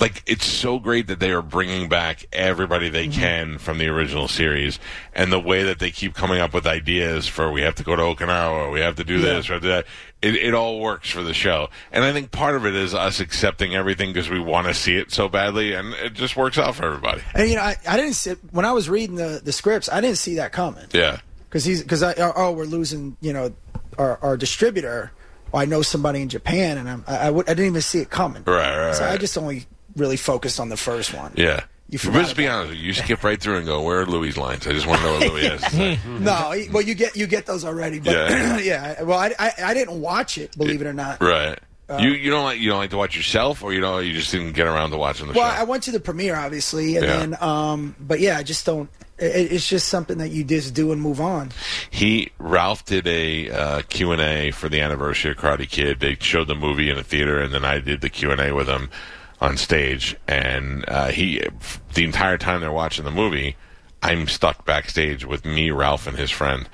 Like 0.00 0.22
it's 0.26 0.46
so 0.46 0.78
great 0.78 1.08
that 1.08 1.20
they 1.20 1.30
are 1.30 1.42
bringing 1.42 1.88
back 1.88 2.24
everybody 2.32 2.88
they 2.88 3.06
Mm-hmm. 3.06 3.20
can 3.20 3.58
from 3.58 3.78
the 3.78 3.88
original 3.88 4.28
series, 4.28 4.78
and 5.14 5.30
the 5.32 5.38
way 5.38 5.62
that 5.64 5.78
they 5.78 5.90
keep 5.90 6.14
coming 6.14 6.40
up 6.40 6.54
with 6.54 6.66
ideas 6.66 7.26
for 7.28 7.52
we 7.52 7.60
have 7.62 7.74
to 7.76 7.84
go 7.84 7.94
to 7.94 8.02
Okinawa, 8.02 8.72
we 8.72 8.80
have 8.80 8.96
to 8.96 9.04
do 9.04 9.18
this, 9.20 9.48
we 9.48 9.52
have 9.54 9.62
to 9.62 9.68
do 9.68 9.72
that. 9.74 9.86
It, 10.22 10.34
it 10.36 10.54
all 10.54 10.80
works 10.80 11.10
for 11.10 11.22
the 11.22 11.32
show, 11.34 11.68
and 11.92 12.04
I 12.04 12.12
think 12.12 12.30
part 12.30 12.54
of 12.56 12.64
it 12.66 12.74
is 12.74 12.94
us 12.94 13.20
accepting 13.20 13.74
everything 13.74 14.12
because 14.12 14.28
we 14.30 14.38
want 14.40 14.66
to 14.66 14.74
see 14.74 14.96
it 14.96 15.12
so 15.12 15.28
badly, 15.28 15.72
and 15.74 15.92
it 15.94 16.14
just 16.14 16.36
works 16.36 16.58
out 16.58 16.74
for 16.74 16.84
everybody. 16.86 17.22
And 17.34 17.48
you 17.48 17.56
know, 17.56 17.62
I, 17.62 17.76
I 17.88 17.96
didn't 17.96 18.14
see 18.14 18.32
when 18.52 18.64
I 18.64 18.72
was 18.72 18.88
reading 18.88 19.16
the 19.16 19.40
the 19.42 19.52
scripts, 19.52 19.88
I 19.90 20.00
didn't 20.00 20.18
see 20.18 20.36
that 20.36 20.52
coming. 20.52 20.86
Yeah, 20.92 21.20
because 21.48 21.64
he's 21.64 21.82
because 21.82 22.02
I 22.02 22.14
oh 22.18 22.52
we're 22.52 22.64
losing 22.64 23.16
you 23.20 23.32
know 23.32 23.52
our, 23.98 24.18
our 24.22 24.36
distributor. 24.36 25.12
I 25.52 25.64
know 25.64 25.82
somebody 25.82 26.22
in 26.22 26.28
Japan, 26.28 26.78
and 26.78 26.88
I'm, 26.88 27.04
I 27.08 27.28
I, 27.28 27.32
didn't 27.32 27.66
even 27.66 27.80
see 27.82 27.98
it 27.98 28.08
coming. 28.08 28.44
Right, 28.46 28.86
right, 28.86 28.94
So 28.94 29.04
I 29.04 29.16
just 29.16 29.36
only 29.36 29.66
really 30.00 30.16
focused 30.16 30.58
on 30.58 30.68
the 30.70 30.76
first 30.76 31.14
one. 31.14 31.32
yeah. 31.36 31.64
You 31.92 31.98
just 31.98 32.36
be 32.36 32.46
honest, 32.46 32.78
you, 32.78 32.92
skip 32.92 33.24
right 33.24 33.40
through 33.40 33.56
and 33.56 33.66
go, 33.66 33.82
"Where 33.82 34.02
are 34.02 34.06
Louis' 34.06 34.36
lines?" 34.36 34.64
I 34.64 34.70
just 34.72 34.86
want 34.86 35.00
to 35.00 35.06
know 35.06 35.12
what 35.14 35.32
Louis 35.32 35.46
is. 35.46 35.98
No, 36.06 36.52
he- 36.52 36.68
well 36.68 36.82
you 36.84 36.94
get 36.94 37.16
you 37.16 37.26
get 37.26 37.46
those 37.46 37.64
already, 37.64 37.98
but 37.98 38.12
Yeah. 38.14 38.58
yeah. 38.62 39.02
Well, 39.02 39.18
I, 39.18 39.34
I 39.40 39.52
I 39.64 39.74
didn't 39.74 40.00
watch 40.00 40.38
it, 40.38 40.56
believe 40.56 40.80
it 40.80 40.86
or 40.86 40.92
not. 40.92 41.20
Right. 41.20 41.58
Uh, 41.88 41.98
you 42.00 42.10
you 42.10 42.30
don't 42.30 42.44
like 42.44 42.60
you 42.60 42.68
don't 42.70 42.78
like 42.78 42.90
to 42.90 42.96
watch 42.96 43.16
yourself, 43.16 43.64
or 43.64 43.72
you 43.72 43.80
don't 43.80 44.06
you 44.06 44.12
just 44.12 44.30
didn't 44.30 44.52
get 44.52 44.68
around 44.68 44.90
to 44.92 44.98
watching 44.98 45.26
the 45.26 45.32
Well, 45.32 45.42
show. 45.42 45.52
Well, 45.52 45.60
I 45.60 45.64
went 45.64 45.82
to 45.82 45.90
the 45.90 45.98
premiere, 45.98 46.36
obviously, 46.36 46.94
and 46.96 47.04
Yeah. 47.04 47.16
then 47.18 47.42
um, 47.42 47.96
but 47.98 48.20
yeah, 48.20 48.38
I 48.38 48.44
just 48.44 48.64
don't. 48.64 48.88
It, 49.18 49.50
it's 49.50 49.66
just 49.68 49.88
something 49.88 50.18
that 50.18 50.28
you 50.30 50.44
just 50.44 50.72
do 50.74 50.92
and 50.92 51.02
move 51.02 51.20
on. 51.20 51.50
he 51.90 52.30
Ralph 52.38 52.84
did 52.84 53.08
a 53.08 53.50
uh, 53.50 53.82
Q 53.88 54.12
and 54.12 54.20
A 54.22 54.52
for 54.52 54.68
the 54.68 54.80
anniversary 54.80 55.32
of 55.32 55.38
Karate 55.38 55.68
Kid. 55.68 55.98
They 55.98 56.16
showed 56.20 56.46
the 56.46 56.54
movie 56.54 56.88
in 56.88 56.96
a 56.98 57.02
theater, 57.02 57.40
and 57.40 57.52
then 57.52 57.64
I 57.64 57.80
did 57.80 58.00
the 58.00 58.10
Q 58.10 58.30
and 58.30 58.40
A 58.40 58.54
with 58.54 58.68
him 58.68 58.88
on 59.40 59.56
stage. 59.56 60.16
And 60.28 60.84
uh, 60.88 61.08
he 61.08 61.42
the 61.94 62.04
entire 62.04 62.38
time 62.38 62.60
they're 62.60 62.72
watching 62.72 63.04
the 63.04 63.10
movie, 63.10 63.56
I'm 64.02 64.28
stuck 64.28 64.64
backstage 64.64 65.24
with 65.24 65.44
me, 65.44 65.70
Ralph, 65.70 66.06
and 66.06 66.16
his 66.16 66.30
friend. 66.30 66.68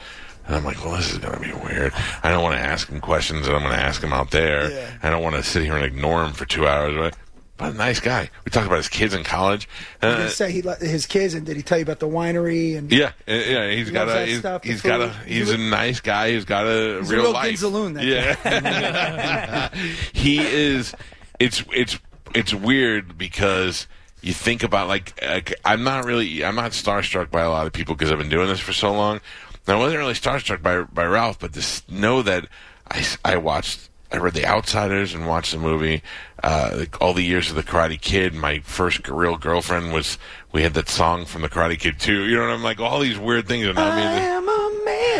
And 0.46 0.54
I'm 0.54 0.64
like, 0.64 0.84
well, 0.84 0.94
this 0.94 1.10
is 1.12 1.18
going 1.18 1.34
to 1.34 1.40
be 1.40 1.52
weird. 1.52 1.92
I 2.22 2.30
don't 2.30 2.42
want 2.42 2.54
to 2.54 2.60
ask 2.60 2.88
him 2.88 3.00
questions 3.00 3.46
that 3.46 3.54
I'm 3.54 3.62
going 3.62 3.74
to 3.74 3.82
ask 3.82 4.00
him 4.00 4.12
out 4.12 4.30
there. 4.30 4.70
Yeah. 4.70 4.90
I 5.02 5.10
don't 5.10 5.22
want 5.22 5.34
to 5.34 5.42
sit 5.42 5.64
here 5.64 5.74
and 5.74 5.84
ignore 5.84 6.22
him 6.24 6.32
for 6.34 6.44
two 6.44 6.68
hours. 6.68 6.94
But, 6.96 7.16
but 7.56 7.74
a 7.74 7.76
nice 7.76 7.98
guy. 7.98 8.30
We 8.44 8.50
talked 8.50 8.68
about 8.68 8.76
his 8.76 8.88
kids 8.88 9.12
in 9.12 9.24
college. 9.24 9.68
Did 10.00 10.08
Uh, 10.08 10.22
he 10.22 10.28
say 10.28 10.52
he 10.52 10.62
let 10.62 10.80
his 10.80 11.04
kids, 11.04 11.34
and 11.34 11.44
did 11.44 11.56
he 11.56 11.64
tell 11.64 11.78
you 11.78 11.82
about 11.82 11.98
the 11.98 12.06
winery 12.06 12.78
and 12.78 12.92
yeah, 12.92 13.10
yeah, 13.26 13.70
he's 13.72 13.90
got 13.90 14.08
a 14.08 14.24
he's, 14.24 14.38
stuff, 14.38 14.62
he's 14.62 14.82
got 14.82 15.00
a 15.00 15.08
he's 15.26 15.50
a 15.50 15.58
nice 15.58 15.98
guy. 15.98 16.30
He's 16.30 16.44
got 16.44 16.64
a 16.66 16.98
He's 17.00 17.10
a 17.10 17.14
real, 17.14 17.22
real 17.24 17.32
life. 17.32 17.58
Ginzaloon, 17.58 18.00
yeah, 18.04 19.68
he 20.12 20.38
is. 20.38 20.94
It's 21.40 21.64
it's 21.72 21.98
it's 22.36 22.54
weird 22.54 23.16
because 23.16 23.86
you 24.20 24.32
think 24.32 24.62
about 24.62 24.88
like 24.88 25.18
uh, 25.22 25.40
I'm 25.64 25.82
not 25.82 26.04
really 26.04 26.44
I'm 26.44 26.54
not 26.54 26.72
starstruck 26.72 27.30
by 27.30 27.42
a 27.42 27.50
lot 27.50 27.66
of 27.66 27.72
people 27.72 27.94
because 27.94 28.12
I've 28.12 28.18
been 28.18 28.28
doing 28.28 28.48
this 28.48 28.60
for 28.60 28.72
so 28.72 28.92
long. 28.92 29.20
And 29.66 29.76
I 29.76 29.78
wasn't 29.78 29.98
really 29.98 30.14
starstruck 30.14 30.62
by 30.62 30.82
by 30.82 31.04
Ralph, 31.04 31.38
but 31.38 31.54
to 31.54 31.82
know 31.88 32.22
that 32.22 32.46
I, 32.90 33.04
I 33.24 33.36
watched. 33.38 33.88
I 34.12 34.18
read 34.18 34.34
The 34.34 34.46
Outsiders 34.46 35.14
and 35.14 35.26
watched 35.26 35.50
the 35.50 35.58
movie. 35.58 36.00
Uh, 36.40 36.70
like, 36.76 37.02
all 37.02 37.12
the 37.12 37.24
years 37.24 37.50
of 37.50 37.56
the 37.56 37.64
Karate 37.64 38.00
Kid. 38.00 38.34
My 38.34 38.60
first 38.60 39.08
real 39.08 39.36
girlfriend 39.36 39.92
was. 39.92 40.18
We 40.52 40.62
had 40.62 40.74
that 40.74 40.88
song 40.88 41.24
from 41.24 41.42
the 41.42 41.48
Karate 41.48 41.78
Kid 41.78 41.98
too. 41.98 42.24
You 42.24 42.36
know 42.36 42.42
what 42.42 42.52
I'm 42.52 42.62
like? 42.62 42.78
All 42.78 43.00
these 43.00 43.18
weird 43.18 43.48
things. 43.48 43.66
And 43.66 43.78
I 43.78 44.65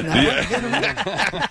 I 0.04 0.54
am 0.54 0.64
a 0.64 0.68
man. 0.70 0.96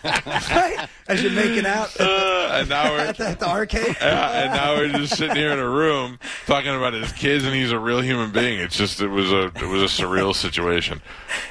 right? 0.04 0.90
As 1.08 1.22
you're 1.24 1.32
making 1.32 1.66
out 1.66 1.96
at, 2.00 2.02
uh, 2.02 2.50
and 2.60 2.70
now 2.70 2.90
we're 2.92 3.00
at 3.00 3.18
the, 3.18 3.28
at 3.30 3.40
the 3.40 3.48
arcade. 3.50 3.96
Yeah, 4.02 4.44
and 4.44 4.52
now 4.54 4.76
we're 4.76 4.90
just 4.90 5.18
sitting 5.18 5.36
here 5.36 5.52
in 5.52 5.60
a 5.60 5.68
room 5.70 6.20
talking 6.46 6.76
about 6.76 6.94
his 6.94 7.12
kids, 7.14 7.44
and 7.46 7.54
he's 7.56 7.72
a 7.72 7.80
real 7.80 8.02
human 8.02 8.32
being. 8.32 8.60
It's 8.60 8.76
just 8.78 9.02
it 9.02 9.08
was 9.08 9.32
a 9.32 9.46
it 9.48 9.68
was 9.68 9.82
a 9.82 10.04
surreal 10.04 10.36
situation. 10.36 11.02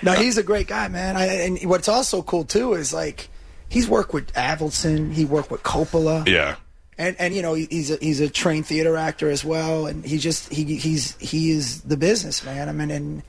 No, 0.03 0.13
he's 0.13 0.39
a 0.39 0.43
great 0.43 0.67
guy, 0.69 0.89
man. 0.89 1.17
I, 1.17 1.27
and 1.27 1.59
what's 1.69 1.89
also 1.89 2.23
cool 2.23 2.45
too 2.45 2.75
is 2.75 2.93
like 2.93 3.29
he's 3.69 3.89
worked 3.89 4.13
with 4.13 4.33
Avildsen, 4.35 5.13
he 5.13 5.25
worked 5.25 5.51
with 5.51 5.63
Coppola, 5.63 6.27
Yeah. 6.29 6.57
and 6.99 7.17
and 7.19 7.35
you 7.35 7.43
know 7.43 7.55
he's 7.55 7.91
a, 7.91 7.97
he's 7.97 8.21
a 8.21 8.29
trained 8.29 8.67
theater 8.67 8.97
actor 8.97 9.29
as 9.31 9.45
well, 9.45 9.87
and 9.87 10.05
he 10.05 10.19
just 10.19 10.53
he 10.53 10.77
he's 10.77 11.17
he 11.17 11.51
is 11.51 11.81
the 11.83 11.97
businessman. 11.97 12.69
I 12.69 12.73
mean, 12.73 12.91
and 12.91 13.23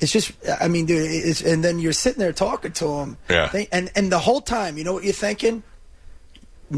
it's 0.00 0.12
just 0.12 0.32
I 0.60 0.68
mean, 0.68 0.86
dude, 0.86 1.10
it's 1.10 1.40
and 1.40 1.62
then 1.64 1.78
you're 1.78 1.92
sitting 1.92 2.18
there 2.20 2.32
talking 2.32 2.72
to 2.72 2.86
him, 3.00 3.16
Yeah. 3.30 3.48
They- 3.52 3.68
and 3.72 3.90
and 3.94 4.10
the 4.10 4.18
whole 4.18 4.40
time, 4.40 4.76
you 4.78 4.84
know 4.84 4.92
what 4.92 5.04
you're 5.04 5.12
thinking. 5.12 5.62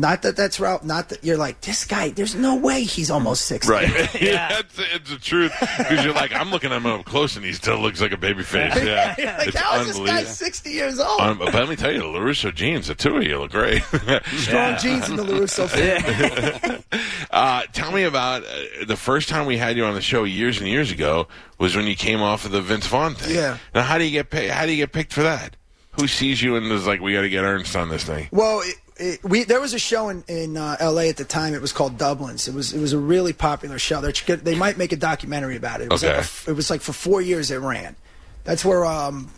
Not 0.01 0.23
that 0.23 0.37
that's 0.37 0.61
right. 0.61 0.83
Not 0.85 1.09
that 1.09 1.25
you're 1.25 1.37
like 1.37 1.61
this 1.63 1.85
guy. 1.85 2.11
There's 2.11 2.35
no 2.35 2.57
way 2.57 2.83
he's 2.83 3.11
almost 3.11 3.47
sixty. 3.47 3.71
Right. 3.73 3.89
yeah. 4.21 4.59
it's, 4.59 4.79
it's 4.79 5.11
the 5.11 5.19
truth. 5.19 5.53
Because 5.79 6.05
you're 6.05 6.15
like, 6.15 6.33
I'm 6.33 6.51
looking 6.51 6.71
at 6.71 6.77
him 6.77 6.87
up 6.87 7.05
close 7.05 7.37
and 7.37 7.45
he 7.45 7.53
still 7.53 7.79
looks 7.79 8.01
like 8.01 8.13
a 8.13 8.17
baby 8.17 8.43
face. 8.45 8.75
Yeah. 8.77 9.15
You're 9.19 9.27
like, 9.39 9.49
it's 9.49 9.57
how 9.57 9.81
is 9.81 9.87
this 9.87 9.99
guy 9.99 10.25
sixty 10.25 10.71
years 10.71 10.99
old? 10.99 11.21
Um, 11.21 11.39
but 11.39 11.55
let 11.55 11.69
me 11.69 11.77
tell 11.77 11.93
you, 11.93 11.99
the 11.99 12.05
LaRusso 12.05 12.55
genes, 12.55 12.89
the 12.89 12.95
two 12.95 13.17
of 13.17 13.23
you 13.23 13.39
look 13.39 13.53
great. 13.53 13.83
Strong 13.83 14.79
genes 14.79 15.09
in 15.09 15.17
the 15.17 15.25
Larusso 15.25 15.69
family. 15.69 16.83
uh, 17.31 17.63
tell 17.73 17.93
me 17.93 18.05
about 18.05 18.45
uh, 18.45 18.85
the 18.87 18.97
first 18.97 19.29
time 19.29 19.47
we 19.47 19.57
had 19.57 19.77
you 19.77 19.85
on 19.85 19.95
the 19.95 20.01
show 20.01 20.25
years 20.25 20.59
and 20.59 20.69
years 20.69 20.91
ago 20.91 21.29
was 21.59 21.75
when 21.75 21.87
you 21.87 21.97
came 21.97 22.21
off 22.21 22.45
of 22.45 22.53
the 22.53 22.61
Vince 22.61 22.87
Vaughn 22.87 23.15
thing. 23.15 23.35
Yeah. 23.35 23.59
Now, 23.75 23.83
how 23.83 23.99
do 23.99 24.05
you 24.05 24.11
get 24.11 24.31
paid? 24.31 24.51
How 24.51 24.67
do 24.67 24.73
you 24.73 24.79
get 24.79 24.93
picked 24.93 25.13
for 25.13 25.23
that? 25.23 25.57
Who 25.93 26.07
sees 26.07 26.43
you 26.43 26.57
and 26.57 26.71
is 26.73 26.87
like, 26.87 27.01
we 27.01 27.15
got 27.15 27.23
to 27.23 27.29
get 27.31 27.43
Ernst 27.45 27.75
on 27.75 27.89
this 27.89 28.05
thing? 28.05 28.29
Well, 28.31 28.61
it, 28.61 28.75
it, 28.99 29.23
we 29.25 29.45
there 29.45 29.61
was 29.61 29.75
a 29.75 29.79
show 29.79 30.09
in, 30.09 30.25
in 30.29 30.57
uh, 30.57 30.77
L.A. 30.81 31.09
at 31.09 31.17
the 31.17 31.25
time. 31.25 31.55
It 31.55 31.61
was 31.61 31.73
called 31.73 31.99
Dublin's. 31.99 32.49
It 32.49 32.55
was 32.55 32.73
it 32.73 32.81
was 32.81 32.93
a 32.93 32.99
really 32.99 33.33
popular 33.33 33.79
show. 33.79 34.01
They're, 34.01 34.37
they 34.37 34.55
might 34.55 34.79
make 34.79 34.93
a 34.93 34.97
documentary 34.97 35.57
about 35.57 35.81
it. 35.81 35.85
It 35.85 35.91
was, 35.93 36.03
Okay. 36.05 36.17
like 36.17 36.27
a, 36.47 36.51
it 36.51 36.55
was 36.55 36.71
like 36.71 36.81
for 36.81 36.93
four 36.93 37.21
years 37.21 37.51
it 37.51 37.59
ran. 37.59 37.97
That's 38.45 38.65
where 38.65 38.85
um, 38.87 39.31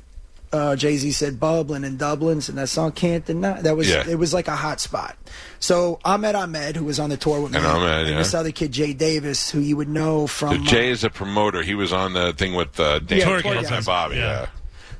uh, 0.52 0.76
Jay 0.76 0.96
Z 0.96 1.10
said 1.12 1.40
Bublin 1.40 1.82
and 1.84 1.98
Dublin's, 1.98 2.48
and 2.48 2.56
that 2.58 2.68
song 2.68 2.92
can't 2.92 3.24
deny. 3.24 3.60
That 3.62 3.76
was 3.76 3.88
Yeah. 3.88 4.04
it 4.08 4.18
was 4.18 4.32
like 4.32 4.48
a 4.48 4.56
hot 4.56 4.80
spot. 4.80 5.16
So 5.60 5.98
Ahmed 6.04 6.34
Ahmed, 6.36 6.76
who 6.76 6.84
was 6.84 7.00
on 7.00 7.10
the 7.10 7.16
tour 7.16 7.40
with 7.40 7.52
me, 7.52 7.58
And 7.58 7.66
Ahmed, 7.66 8.00
and 8.06 8.10
yeah. 8.10 8.18
this 8.18 8.34
other 8.34 8.52
kid 8.52 8.70
Jay 8.72 8.92
Davis, 8.92 9.50
who 9.50 9.60
you 9.60 9.76
would 9.76 9.88
know 9.88 10.26
So 10.26 10.46
from 10.48 10.64
Jay 10.64 10.88
uh, 10.88 10.92
is 10.92 11.04
a 11.04 11.10
promoter. 11.10 11.62
He 11.62 11.74
was 11.74 11.92
on 11.92 12.12
the 12.12 12.32
thing 12.32 12.54
with 12.54 12.78
uh, 12.78 13.00
Dan 13.00 13.18
Yeah, 13.18 13.24
Tour 13.24 13.42
Tour 13.42 13.56
and 13.74 13.84
Bobby. 13.86 14.16
Yeah. 14.16 14.22
Yeah. 14.42 14.46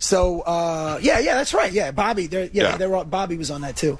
So 0.00 0.40
uh, 0.42 0.98
yeah, 1.02 1.18
yeah, 1.18 1.34
that's 1.34 1.54
right. 1.54 1.72
Yeah, 1.72 1.90
Bobby. 1.92 2.28
Yeah, 2.30 2.46
Yeah. 2.52 2.76
they 2.76 2.86
were. 2.86 2.96
all- 2.96 3.04
Bobby 3.04 3.36
was 3.36 3.50
on 3.50 3.60
that 3.62 3.76
too. 3.76 3.98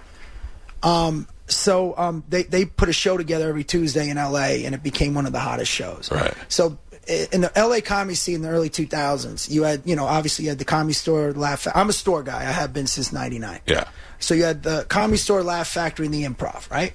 Um, 0.82 1.26
so 1.46 1.94
um, 1.96 2.24
they 2.28 2.42
they 2.42 2.64
put 2.64 2.88
a 2.88 2.92
show 2.92 3.16
together 3.16 3.48
every 3.48 3.64
Tuesday 3.64 4.08
in 4.10 4.18
L.A. 4.18 4.64
and 4.64 4.74
it 4.74 4.82
became 4.82 5.14
one 5.14 5.26
of 5.26 5.32
the 5.32 5.40
hottest 5.40 5.70
shows. 5.70 6.10
Right. 6.12 6.34
So 6.48 6.78
in 7.08 7.40
the 7.40 7.58
L.A. 7.58 7.80
comedy 7.80 8.14
scene 8.14 8.36
in 8.36 8.42
the 8.42 8.50
early 8.50 8.68
2000s, 8.68 9.50
you 9.50 9.62
had 9.62 9.82
you 9.84 9.96
know 9.96 10.04
obviously 10.04 10.44
you 10.44 10.50
had 10.50 10.58
the 10.58 10.64
comedy 10.64 10.92
store, 10.92 11.32
Laugh. 11.32 11.66
I'm 11.74 11.88
a 11.88 11.92
store 11.92 12.22
guy. 12.22 12.40
I 12.40 12.52
have 12.52 12.72
been 12.72 12.86
since 12.86 13.12
'99. 13.12 13.60
Yeah. 13.66 13.84
So 14.18 14.34
you 14.34 14.44
had 14.44 14.62
the 14.62 14.84
comedy 14.88 15.16
store, 15.16 15.42
Laugh 15.42 15.68
Factory, 15.68 16.06
and 16.06 16.14
the 16.14 16.24
Improv, 16.24 16.70
right? 16.70 16.92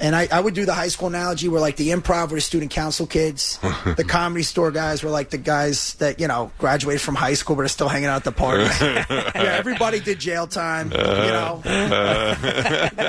And 0.00 0.16
I, 0.16 0.28
I 0.32 0.40
would 0.40 0.54
do 0.54 0.64
the 0.64 0.72
high 0.72 0.88
school 0.88 1.08
analogy 1.08 1.48
where 1.48 1.60
like 1.60 1.76
the 1.76 1.90
improv 1.90 2.30
were 2.30 2.36
the 2.36 2.40
student 2.40 2.70
council 2.70 3.06
kids, 3.06 3.58
the 3.96 4.04
comedy 4.06 4.42
store 4.42 4.70
guys 4.70 5.04
were 5.04 5.10
like 5.10 5.28
the 5.28 5.38
guys 5.38 5.94
that 5.94 6.18
you 6.18 6.26
know 6.26 6.50
graduated 6.58 7.02
from 7.02 7.14
high 7.14 7.34
school 7.34 7.54
but 7.54 7.66
are 7.66 7.68
still 7.68 7.88
hanging 7.88 8.08
out 8.08 8.16
at 8.16 8.24
the 8.24 8.32
parties. 8.32 8.80
yeah, 8.80 9.32
everybody 9.34 10.00
did 10.00 10.18
jail 10.18 10.46
time. 10.46 10.90
you 10.90 10.96
know, 10.96 11.60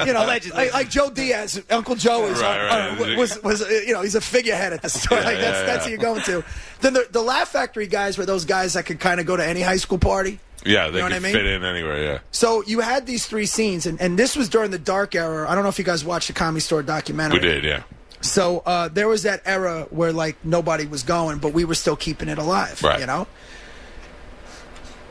you 0.06 0.14
know, 0.14 0.26
like, 0.26 0.54
like 0.54 0.90
Joe 0.90 1.10
Diaz, 1.10 1.64
Uncle 1.70 1.96
Joe 1.96 2.28
is 2.28 2.42
Right, 2.42 2.60
uh, 2.60 2.96
right. 3.00 3.14
uh, 3.14 3.18
was 3.18 3.42
was 3.44 3.62
uh, 3.62 3.68
you 3.68 3.94
know 3.94 4.02
he's 4.02 4.16
a 4.16 4.22
figurehead 4.22 4.74
at 4.74 4.82
the 4.82 4.90
store. 4.90 5.18
like 5.18 5.38
that's 5.38 5.60
yeah, 5.60 5.66
that's 5.66 5.78
yeah. 5.78 5.84
who 5.84 5.90
you're 5.90 5.98
going 5.98 6.22
to. 6.24 6.44
Then 6.82 6.94
the, 6.94 7.08
the 7.12 7.22
Laugh 7.22 7.50
Factory 7.50 7.88
guys 7.88 8.18
were 8.18 8.26
those 8.26 8.46
guys 8.46 8.74
that 8.74 8.86
could 8.86 9.00
kind 9.00 9.20
of 9.20 9.26
go 9.26 9.38
to 9.38 9.46
any 9.46 9.62
high 9.62 9.78
school 9.78 9.98
party. 10.00 10.40
Yeah, 10.66 10.90
they 10.90 10.98
You 10.98 11.04
know 11.04 11.08
could 11.08 11.16
I 11.16 11.20
mean? 11.20 11.34
fit 11.34 11.46
in 11.46 11.64
anywhere. 11.64 12.04
Yeah. 12.04 12.20
So 12.32 12.64
you 12.66 12.82
had 12.82 13.06
these 13.08 13.26
three 13.26 13.46
scenes, 13.48 13.86
and, 13.88 14.00
and 14.02 14.18
this 14.20 14.36
was 14.36 14.48
during 14.50 14.70
the 14.72 14.78
dark 14.80 15.16
era. 15.16 15.50
I 15.50 15.56
don't 15.56 15.64
know 15.64 15.70
if 15.70 15.80
you 15.80 15.86
guys 15.86 16.04
watched 16.06 16.28
the 16.28 16.34
Comedy 16.34 16.60
Store 16.62 16.84
documentary. 16.84 17.40
We 17.40 17.46
did. 17.46 17.64
Yeah. 17.64 17.84
So 18.22 18.60
uh, 18.68 18.88
there 18.88 19.08
was 19.08 19.24
that 19.24 19.42
era 19.46 19.88
where 19.90 20.14
like 20.14 20.38
nobody 20.46 20.86
was 20.86 21.02
going, 21.02 21.40
but 21.40 21.54
we 21.54 21.66
were 21.66 21.74
still 21.74 21.96
keeping 21.96 22.30
it 22.30 22.38
alive. 22.38 22.82
Right. 22.84 23.00
You 23.00 23.08
know. 23.08 23.26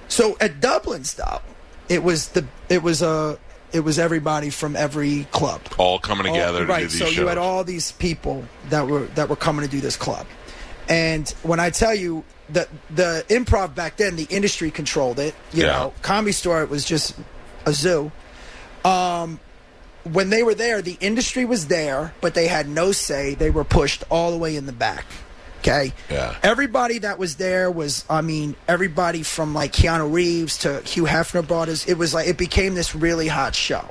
So 0.08 0.36
at 0.40 0.60
Dublin's 0.60 1.14
though, 1.14 1.40
it 1.88 2.02
was 2.02 2.28
the 2.28 2.44
it 2.68 2.82
was 2.82 3.02
uh, 3.02 3.36
it 3.72 3.80
was 3.80 3.98
everybody 3.98 4.50
from 4.50 4.76
every 4.76 5.24
club. 5.32 5.60
All 5.78 5.98
coming 5.98 6.26
All- 6.28 6.34
together 6.34 6.60
to 6.60 6.66
right. 6.66 6.80
do 6.82 6.86
these 6.88 6.98
so 6.98 7.06
shows. 7.06 7.16
you 7.16 7.26
had 7.26 7.38
all 7.38 7.64
these 7.64 7.92
people 7.92 8.44
that 8.68 8.86
were 8.86 9.06
that 9.16 9.28
were 9.28 9.36
coming 9.36 9.64
to 9.64 9.70
do 9.70 9.80
this 9.80 9.96
club, 9.96 10.26
and 10.90 11.26
when 11.42 11.58
I 11.60 11.70
tell 11.70 11.94
you 11.94 12.24
that 12.50 12.68
the 12.94 13.24
improv 13.30 13.74
back 13.74 13.96
then, 13.96 14.16
the 14.16 14.26
industry 14.28 14.70
controlled 14.70 15.18
it. 15.18 15.34
You 15.52 15.62
Yeah. 15.62 15.66
know, 15.68 15.92
comedy 16.02 16.32
store 16.32 16.62
it 16.62 16.68
was 16.68 16.84
just 16.84 17.14
a 17.64 17.72
zoo. 17.72 18.10
Um, 18.84 19.38
when 20.04 20.30
they 20.30 20.42
were 20.42 20.54
there, 20.54 20.82
the 20.82 20.96
industry 21.00 21.44
was 21.44 21.68
there, 21.68 22.12
but 22.20 22.34
they 22.34 22.48
had 22.48 22.68
no 22.68 22.90
say. 22.92 23.34
They 23.34 23.50
were 23.50 23.64
pushed 23.64 24.02
all 24.10 24.30
the 24.32 24.36
way 24.38 24.56
in 24.56 24.66
the 24.66 24.72
back. 24.72 25.04
Okay. 25.60 25.92
Yeah. 26.10 26.34
Everybody 26.42 26.98
that 27.00 27.18
was 27.18 27.36
there 27.36 27.70
was, 27.70 28.04
I 28.08 28.22
mean, 28.22 28.56
everybody 28.66 29.22
from 29.22 29.54
like 29.54 29.72
Keanu 29.74 30.10
Reeves 30.10 30.56
to 30.58 30.80
Hugh 30.80 31.04
Hefner 31.04 31.46
brought 31.46 31.68
us. 31.68 31.86
It 31.86 31.98
was 31.98 32.14
like 32.14 32.26
it 32.26 32.38
became 32.38 32.74
this 32.74 32.94
really 32.94 33.28
hot 33.28 33.54
show. 33.54 33.84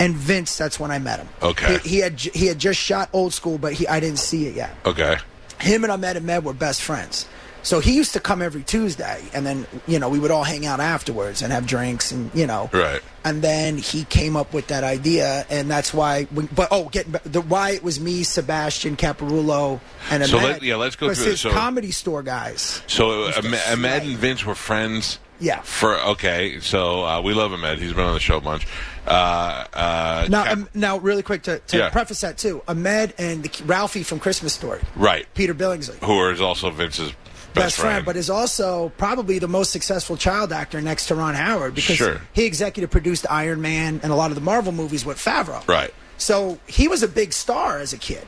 And 0.00 0.16
Vince, 0.16 0.56
that's 0.58 0.80
when 0.80 0.90
I 0.90 0.98
met 0.98 1.20
him. 1.20 1.28
Okay. 1.42 1.78
He, 1.84 1.88
he 1.88 1.98
had 1.98 2.18
he 2.20 2.46
had 2.46 2.58
just 2.58 2.80
shot 2.80 3.08
Old 3.12 3.32
School, 3.32 3.56
but 3.56 3.72
he 3.74 3.86
I 3.86 4.00
didn't 4.00 4.18
see 4.18 4.46
it 4.46 4.56
yet. 4.56 4.74
Okay. 4.84 5.16
Him 5.60 5.84
and 5.84 5.92
Ahmed 5.92 6.16
Ahmed 6.16 6.44
were 6.44 6.52
best 6.54 6.82
friends. 6.82 7.26
So 7.62 7.78
he 7.80 7.94
used 7.94 8.14
to 8.14 8.20
come 8.20 8.40
every 8.40 8.62
Tuesday, 8.62 9.22
and 9.34 9.44
then 9.44 9.66
you 9.86 9.98
know 9.98 10.08
we 10.08 10.18
would 10.18 10.30
all 10.30 10.44
hang 10.44 10.64
out 10.64 10.80
afterwards 10.80 11.42
and 11.42 11.52
have 11.52 11.66
drinks, 11.66 12.10
and 12.10 12.30
you 12.34 12.46
know, 12.46 12.70
Right. 12.72 13.02
and 13.22 13.42
then 13.42 13.76
he 13.76 14.04
came 14.04 14.34
up 14.34 14.54
with 14.54 14.68
that 14.68 14.82
idea, 14.82 15.44
and 15.50 15.70
that's 15.70 15.92
why. 15.92 16.26
We, 16.32 16.46
but 16.46 16.68
oh, 16.70 16.88
get 16.88 17.06
the 17.30 17.42
why 17.42 17.72
it 17.72 17.82
was 17.82 18.00
me, 18.00 18.22
Sebastian 18.22 18.96
Caparulo, 18.96 19.78
and 20.10 20.24
So 20.24 20.38
let- 20.38 20.62
yeah, 20.62 20.76
let's 20.76 20.96
go 20.96 21.12
through 21.12 21.24
it. 21.26 21.30
his 21.32 21.40
So- 21.42 21.50
comedy 21.50 21.90
store 21.90 22.22
guys. 22.22 22.80
So 22.86 23.30
Ahmed, 23.30 23.60
Ahmed 23.70 24.02
and 24.04 24.16
Vince 24.16 24.46
were 24.46 24.54
friends. 24.54 25.18
Yeah. 25.38 25.60
For 25.62 25.98
okay, 26.00 26.60
so 26.60 27.04
uh, 27.04 27.20
we 27.20 27.34
love 27.34 27.52
Ahmed. 27.52 27.78
He's 27.78 27.92
been 27.92 28.04
on 28.06 28.14
the 28.14 28.20
show 28.20 28.38
a 28.38 28.40
bunch. 28.40 28.66
Uh, 29.06 29.64
uh, 29.72 30.26
Now, 30.28 30.52
um, 30.52 30.68
now, 30.74 30.98
really 30.98 31.22
quick 31.22 31.42
to, 31.44 31.58
to 31.58 31.76
Yeah. 31.78 31.88
preface 31.90 32.20
that 32.20 32.38
too, 32.38 32.62
Ahmed 32.68 33.14
and 33.18 33.42
the, 33.42 33.64
Ralphie 33.64 34.02
from 34.02 34.18
Christmas 34.20 34.52
Story, 34.52 34.80
right, 34.96 35.26
Peter 35.34 35.54
Billingsley, 35.54 35.96
who 36.04 36.28
is 36.28 36.40
also 36.40 36.70
Vince's 36.70 37.08
best, 37.08 37.54
best 37.54 37.76
friend, 37.78 38.04
but 38.04 38.16
is 38.16 38.28
also 38.30 38.92
probably 38.98 39.38
the 39.38 39.48
most 39.48 39.70
successful 39.72 40.16
child 40.16 40.52
actor 40.52 40.80
next 40.80 41.06
to 41.06 41.14
Ron 41.14 41.34
Howard 41.34 41.74
because 41.74 41.96
Sure. 41.96 42.20
he 42.32 42.44
executive 42.44 42.90
produced 42.90 43.26
Iron 43.30 43.60
Man 43.60 44.00
and 44.02 44.12
a 44.12 44.14
lot 44.14 44.30
of 44.30 44.34
the 44.34 44.40
Marvel 44.42 44.70
movies 44.72 45.04
with 45.04 45.16
Favreau. 45.18 45.66
Right. 45.66 45.92
So 46.18 46.58
he 46.66 46.86
was 46.86 47.02
a 47.02 47.08
big 47.08 47.32
star 47.32 47.78
as 47.78 47.92
a 47.94 47.98
kid. 47.98 48.26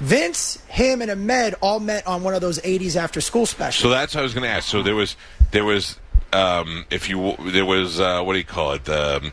Vince, 0.00 0.58
him, 0.68 1.00
and 1.00 1.10
Ahmed 1.10 1.54
all 1.60 1.78
met 1.80 2.06
on 2.06 2.22
one 2.24 2.34
of 2.34 2.40
those 2.40 2.58
'80s 2.60 2.96
after 2.96 3.20
school 3.20 3.46
specials. 3.46 3.82
So 3.82 3.88
that's 3.88 4.14
what 4.14 4.20
I 4.20 4.22
was 4.24 4.34
going 4.34 4.42
to 4.44 4.48
ask. 4.50 4.68
So 4.68 4.82
there 4.82 4.94
was 4.96 5.16
there 5.52 5.64
was 5.64 5.96
um, 6.32 6.84
if 6.90 7.08
you 7.08 7.36
there 7.52 7.64
was 7.66 8.00
uh, 8.00 8.22
what 8.22 8.32
do 8.34 8.38
you 8.38 8.44
call 8.44 8.72
it 8.72 8.88
um, 8.88 9.32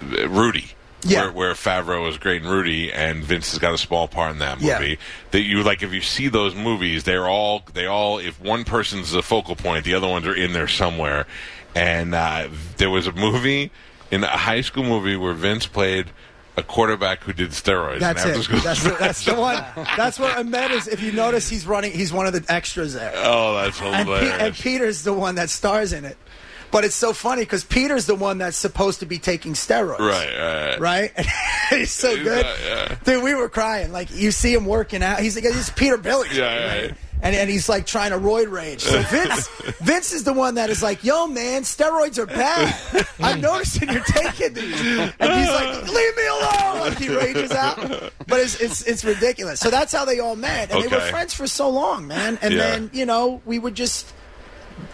Rudy. 0.00 0.66
Yeah. 1.06 1.24
Where, 1.24 1.32
where 1.32 1.52
Favreau 1.52 2.02
was 2.02 2.16
great 2.16 2.40
in 2.42 2.48
Rudy, 2.48 2.90
and 2.90 3.22
Vince 3.22 3.50
has 3.50 3.58
got 3.58 3.74
a 3.74 3.78
small 3.78 4.08
part 4.08 4.32
in 4.32 4.38
that 4.38 4.58
Yeah. 4.62 4.78
movie. 4.78 4.98
That 5.32 5.42
you 5.42 5.62
like, 5.62 5.82
if 5.82 5.92
you 5.92 6.00
see 6.00 6.28
those 6.28 6.54
movies, 6.54 7.04
they're 7.04 7.28
all 7.28 7.62
they 7.74 7.84
all. 7.84 8.18
If 8.18 8.40
one 8.40 8.64
person's 8.64 9.10
the 9.12 9.22
focal 9.22 9.54
point, 9.54 9.84
the 9.84 9.92
other 9.92 10.08
ones 10.08 10.26
are 10.26 10.34
in 10.34 10.54
there 10.54 10.66
somewhere. 10.68 11.26
And 11.74 12.14
uh, 12.14 12.48
there 12.78 12.88
was 12.88 13.06
a 13.06 13.12
movie 13.12 13.70
in 14.10 14.24
a 14.24 14.28
high 14.28 14.62
school 14.62 14.84
movie 14.84 15.14
where 15.16 15.34
Vince 15.34 15.66
played 15.66 16.06
a 16.56 16.62
quarterback 16.62 17.22
who 17.22 17.32
did 17.32 17.50
steroids. 17.50 17.98
That's 18.00 18.24
it. 18.24 18.46
That's, 18.62 18.82
the, 18.84 18.96
that's 18.98 19.24
the 19.24 19.34
one. 19.34 19.64
That's 19.96 20.18
what 20.18 20.36
Ahmed 20.38 20.70
is. 20.70 20.86
If 20.88 21.02
you 21.02 21.12
notice, 21.12 21.48
he's 21.48 21.66
running. 21.66 21.92
He's 21.92 22.12
one 22.12 22.26
of 22.26 22.32
the 22.32 22.44
extras 22.52 22.94
there. 22.94 23.12
Oh, 23.16 23.54
that's 23.56 23.80
and, 23.80 23.94
Pe- 23.96 24.04
hilarious. 24.04 24.32
and 24.40 24.54
Peter's 24.54 25.02
the 25.02 25.12
one 25.12 25.34
that 25.36 25.50
stars 25.50 25.92
in 25.92 26.04
it. 26.04 26.16
But 26.70 26.84
it's 26.84 26.94
so 26.96 27.12
funny 27.12 27.42
because 27.42 27.62
Peter's 27.64 28.06
the 28.06 28.14
one 28.16 28.38
that's 28.38 28.56
supposed 28.56 29.00
to 29.00 29.06
be 29.06 29.18
taking 29.18 29.52
steroids. 29.52 29.98
right, 30.00 30.78
right, 30.78 30.80
Right? 30.80 31.26
he's 31.70 31.92
so 31.92 32.14
He's 32.14 32.24
good. 32.24 32.44
not- 32.44 32.56
yeah. 32.64 32.94
Dude, 33.04 33.22
we 33.22 33.34
were 33.34 33.48
crying. 33.48 33.92
Like, 33.92 34.10
you 34.12 34.30
see 34.32 34.52
him 34.52 34.66
working 34.66 35.02
out. 35.02 35.20
He's 35.20 35.36
like, 35.36 35.44
he's 35.44 35.70
Peter 35.70 35.96
Billings. 35.96 36.36
Yeah, 36.36 36.82
right. 36.84 36.94
And, 37.22 37.34
and 37.34 37.48
he's 37.48 37.70
like 37.70 37.86
trying 37.86 38.10
to 38.10 38.18
roid 38.18 38.50
rage. 38.50 38.82
So 38.82 39.00
Vince, 39.02 39.48
Vince 39.80 40.12
is 40.12 40.24
the 40.24 40.34
one 40.34 40.56
that 40.56 40.68
is 40.68 40.82
like, 40.82 41.04
"Yo, 41.04 41.26
man, 41.26 41.62
steroids 41.62 42.18
are 42.18 42.26
bad. 42.26 43.06
I'm 43.18 43.40
noticing 43.40 43.88
you're 43.88 44.04
taking 44.04 44.52
these." 44.52 44.78
And 44.82 45.32
he's 45.32 45.48
like, 45.48 45.88
"Leave 45.88 46.16
me 46.16 46.23
alone!" 46.96 47.16
Like 47.16 47.26
he 47.26 47.32
rages 47.34 47.50
out. 47.52 48.12
But 48.26 48.40
it's 48.40 48.60
it's, 48.60 48.82
it's 48.82 49.04
ridiculous. 49.04 49.60
So 49.60 49.70
that's 49.70 49.92
how 49.92 50.04
they 50.04 50.20
all 50.20 50.36
met, 50.36 50.70
and 50.70 50.82
they 50.82 50.88
were 50.88 51.00
friends 51.00 51.34
for 51.34 51.46
so 51.46 51.68
long, 51.68 52.06
man. 52.06 52.38
And 52.42 52.54
Yeah. 52.54 52.60
then 52.60 52.90
you 52.92 53.06
know 53.06 53.40
we 53.44 53.58
would 53.58 53.74
just 53.74 54.12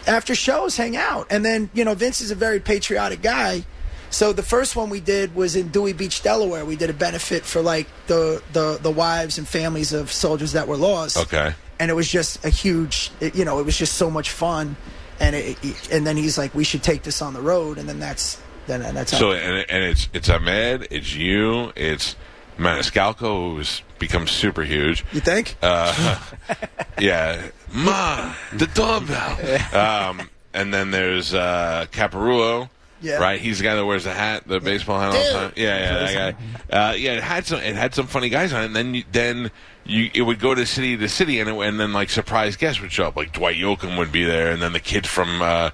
after 0.07 0.35
shows 0.35 0.77
hang 0.77 0.95
out, 0.97 1.27
and 1.29 1.43
then 1.45 1.69
you 1.73 1.83
know 1.85 1.93
Vince 1.93 2.21
is 2.21 2.31
a 2.31 2.35
very 2.35 2.59
patriotic 2.59 3.21
guy. 3.21 3.65
So 4.09 4.33
the 4.33 4.43
first 4.43 4.75
one 4.75 4.89
we 4.89 4.99
did 4.99 5.33
was 5.35 5.55
in 5.55 5.69
Dewey 5.69 5.93
Beach, 5.93 6.21
Delaware. 6.21 6.65
We 6.65 6.75
did 6.75 6.89
a 6.89 6.93
benefit 6.93 7.43
for 7.45 7.61
like 7.61 7.87
the 8.07 8.41
the 8.53 8.77
the 8.81 8.91
wives 8.91 9.37
and 9.37 9.47
families 9.47 9.93
of 9.93 10.11
soldiers 10.11 10.51
that 10.51 10.67
were 10.67 10.75
lost 10.77 11.15
Okay. 11.17 11.53
and 11.79 11.89
it 11.89 11.93
was 11.93 12.09
just 12.09 12.43
a 12.43 12.49
huge 12.49 13.09
it, 13.21 13.35
you 13.35 13.45
know 13.45 13.57
it 13.59 13.65
was 13.65 13.77
just 13.77 13.93
so 13.93 14.09
much 14.11 14.29
fun 14.29 14.75
and 15.21 15.33
it- 15.35 15.57
and 15.91 16.05
then 16.05 16.17
he's 16.17 16.37
like 16.37 16.53
we 16.53 16.65
should 16.65 16.83
take 16.83 17.03
this 17.03 17.21
on 17.21 17.33
the 17.33 17.39
road 17.41 17.77
and 17.77 17.87
then 17.87 17.99
that's 17.99 18.37
that's. 18.79 19.17
So 19.17 19.31
and, 19.31 19.65
and 19.69 19.83
it's 19.83 20.09
it's 20.13 20.29
Ahmed, 20.29 20.87
it's 20.91 21.13
you, 21.13 21.73
it's 21.75 22.15
Maniscalco, 22.57 23.55
who's 23.55 23.81
become 23.99 24.27
super 24.27 24.63
huge. 24.63 25.05
you 25.11 25.19
think? 25.19 25.55
Uh, 25.61 26.19
yeah, 26.99 27.49
ma, 27.73 28.33
the 28.53 28.67
doorbell. 28.67 29.37
Um, 29.75 30.29
and 30.53 30.73
then 30.73 30.91
there's 30.91 31.33
uh, 31.33 31.85
Caparulo. 31.91 32.69
Yeah. 33.03 33.17
Right, 33.17 33.41
he's 33.41 33.57
the 33.57 33.63
guy 33.63 33.73
that 33.73 33.83
wears 33.83 34.03
the 34.03 34.13
hat, 34.13 34.47
the 34.47 34.59
baseball 34.59 34.99
hat 34.99 35.07
all 35.07 35.13
the 35.13 35.31
time. 35.31 35.53
Yeah, 35.55 35.79
yeah, 35.79 35.97
that 36.05 36.37
guy. 36.69 36.89
Uh, 36.89 36.93
yeah, 36.93 37.13
it 37.13 37.23
had 37.23 37.47
some, 37.47 37.59
it 37.59 37.75
had 37.75 37.95
some 37.95 38.05
funny 38.05 38.29
guys 38.29 38.53
on 38.53 38.61
it. 38.61 38.65
And 38.65 38.75
then, 38.75 38.93
you, 38.93 39.03
then 39.11 39.51
you, 39.85 40.11
it 40.13 40.21
would 40.21 40.39
go 40.39 40.53
to 40.53 40.67
city 40.67 40.95
to 40.95 41.09
city, 41.09 41.39
and 41.39 41.49
it, 41.49 41.55
and 41.55 41.79
then 41.79 41.93
like 41.93 42.11
surprise 42.11 42.57
guests 42.57 42.79
would 42.79 42.91
show 42.91 43.07
up, 43.07 43.15
like 43.15 43.31
Dwight 43.31 43.55
Yoakam 43.55 43.97
would 43.97 44.11
be 44.11 44.23
there, 44.23 44.51
and 44.51 44.61
then 44.61 44.73
the 44.73 44.79
kid 44.79 45.07
from, 45.07 45.41
uh, 45.41 45.71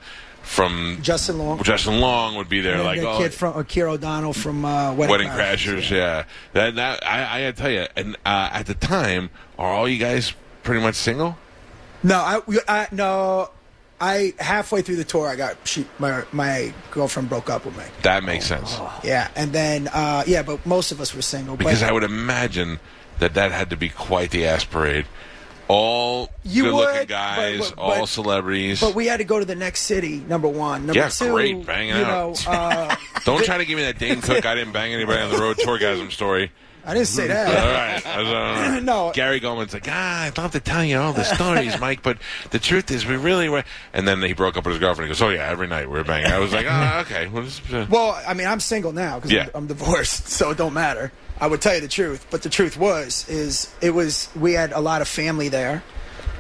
from 0.48 1.00
Justin 1.02 1.38
Long. 1.38 1.62
Justin 1.62 2.00
Long 2.00 2.36
would 2.36 2.50
be 2.50 2.62
there, 2.62 2.82
like 2.82 3.02
the 3.02 3.10
oh, 3.10 3.18
kid 3.18 3.34
from 3.34 3.58
Akira 3.58 3.94
O'Donnell 3.94 4.34
from 4.34 4.64
uh, 4.64 4.94
Wedding, 4.94 5.12
Wedding 5.12 5.28
Crashers, 5.28 5.90
yeah. 5.90 6.24
That, 6.54 6.76
that 6.76 7.06
I, 7.06 7.38
I 7.38 7.42
gotta 7.42 7.54
tell 7.54 7.70
you, 7.70 7.86
and 7.96 8.16
uh, 8.26 8.50
at 8.54 8.66
the 8.66 8.74
time, 8.74 9.30
are 9.60 9.72
all 9.72 9.88
you 9.88 10.00
guys 10.00 10.34
pretty 10.64 10.82
much 10.82 10.96
single? 10.96 11.38
No, 12.02 12.16
I, 12.16 12.42
I 12.68 12.88
no, 12.92 13.52
I 14.00 14.34
halfway 14.40 14.82
through 14.82 14.96
the 14.96 15.04
tour, 15.04 15.28
I 15.28 15.36
got 15.36 15.58
she 15.68 15.86
my 16.00 16.24
my 16.32 16.74
girlfriend 16.92 17.30
broke 17.30 17.50
up 17.50 17.66
with 17.66 17.78
me. 17.78 17.84
That 18.04 18.24
makes 18.24 18.46
sense 18.46 18.80
Yeah, 19.04 19.30
and 19.36 19.52
then 19.52 19.90
uh, 19.90 20.24
yeah, 20.26 20.44
but 20.44 20.66
most 20.66 20.92
of 20.92 21.02
us 21.02 21.14
were 21.14 21.22
single. 21.22 21.58
because 21.58 21.82
but 21.82 21.90
I 21.90 21.92
would 21.92 22.04
imagine 22.04 22.80
that 23.20 23.34
that 23.34 23.52
had 23.52 23.70
to 23.72 23.78
be 23.78 23.90
quite 23.90 24.32
the 24.32 24.46
ass 24.46 24.64
parade. 24.64 25.06
All 25.68 26.30
You 26.44 26.64
good-looking 26.64 27.00
would, 27.00 27.08
guys, 27.10 27.60
but- 27.60 27.76
but- 27.76 27.82
all 27.82 28.00
but- 28.02 28.06
celebrities. 28.10 28.80
but 28.80 28.96
we 28.96 29.08
had 29.08 29.18
to 29.18 29.24
go 29.26 29.38
to 29.40 29.46
the 29.46 29.56
next 29.56 29.82
city. 29.82 30.24
Number 30.28 30.48
one, 30.48 30.86
number 30.86 31.00
Yeah, 31.02 31.10
two, 31.10 31.32
great, 31.32 31.66
bang 31.66 31.92
out. 31.92 32.46
know, 32.46 32.52
uh, 32.52 32.96
Don't 33.26 33.44
try 33.44 33.58
to 33.58 33.66
give 33.66 33.78
me 33.78 33.84
that 33.84 34.00
Dane 34.00 34.22
Cook. 34.22 34.46
I 34.46 34.56
didn't 34.56 34.72
bang 34.74 34.94
anybody 34.94 35.20
on 35.22 35.30
the 35.32 35.38
road 35.38 35.58
tourgasm 35.58 36.12
story. 36.12 36.52
I 36.86 36.94
didn't 36.94 37.10
say 37.10 37.28
that. 37.28 37.48
all 37.50 37.74
right. 37.74 38.08
I 38.08 38.22
was, 38.22 38.28
uh, 38.78 38.80
No. 38.80 39.12
Gary 39.14 39.42
Gulman's 39.42 39.74
like, 39.74 39.88
ah, 39.90 40.22
I'd 40.24 40.38
love 40.38 40.54
to 40.54 40.62
tell 40.62 40.86
you 40.86 40.98
all 40.98 41.12
the 41.12 41.26
stories, 41.26 41.78
Mike, 41.82 42.02
but 42.02 42.18
the 42.52 42.60
truth 42.60 42.90
is, 42.92 43.06
we 43.06 43.18
really 43.18 43.50
were. 43.50 43.66
And 43.92 44.08
then 44.08 44.22
he 44.22 44.32
broke 44.32 44.56
up 44.56 44.64
with 44.64 44.72
his 44.76 44.80
girlfriend. 44.80 45.10
He 45.10 45.14
goes, 45.14 45.22
oh, 45.22 45.28
yeah, 45.28 45.50
every 45.50 45.68
night 45.68 45.90
we 45.90 45.98
were 45.98 46.06
banging. 46.06 46.32
I 46.32 46.40
was 46.40 46.54
like, 46.54 46.66
ah, 46.70 47.02
okay. 47.02 47.28
Well, 47.28 47.46
Well, 47.90 48.24
I 48.26 48.34
mean, 48.34 48.48
I'm 48.48 48.62
single 48.62 48.94
now 48.94 49.16
because 49.16 49.32
Yeah. 49.34 49.44
I'm, 49.54 49.64
I'm 49.64 49.68
divorced, 49.68 50.30
so 50.30 50.52
it 50.52 50.58
don't 50.58 50.74
matter. 50.74 51.12
I 51.40 51.48
would 51.48 51.62
tell 51.62 51.76
you 51.76 51.82
the 51.82 51.88
truth, 51.88 52.26
but 52.30 52.42
the 52.44 52.50
truth 52.50 52.78
was 52.78 53.28
is 53.30 53.74
it 53.82 53.92
was 53.92 54.30
we 54.36 54.54
had 54.54 54.72
a 54.72 54.80
lot 54.80 55.02
of 55.02 55.08
family 55.08 55.50
there, 55.50 55.84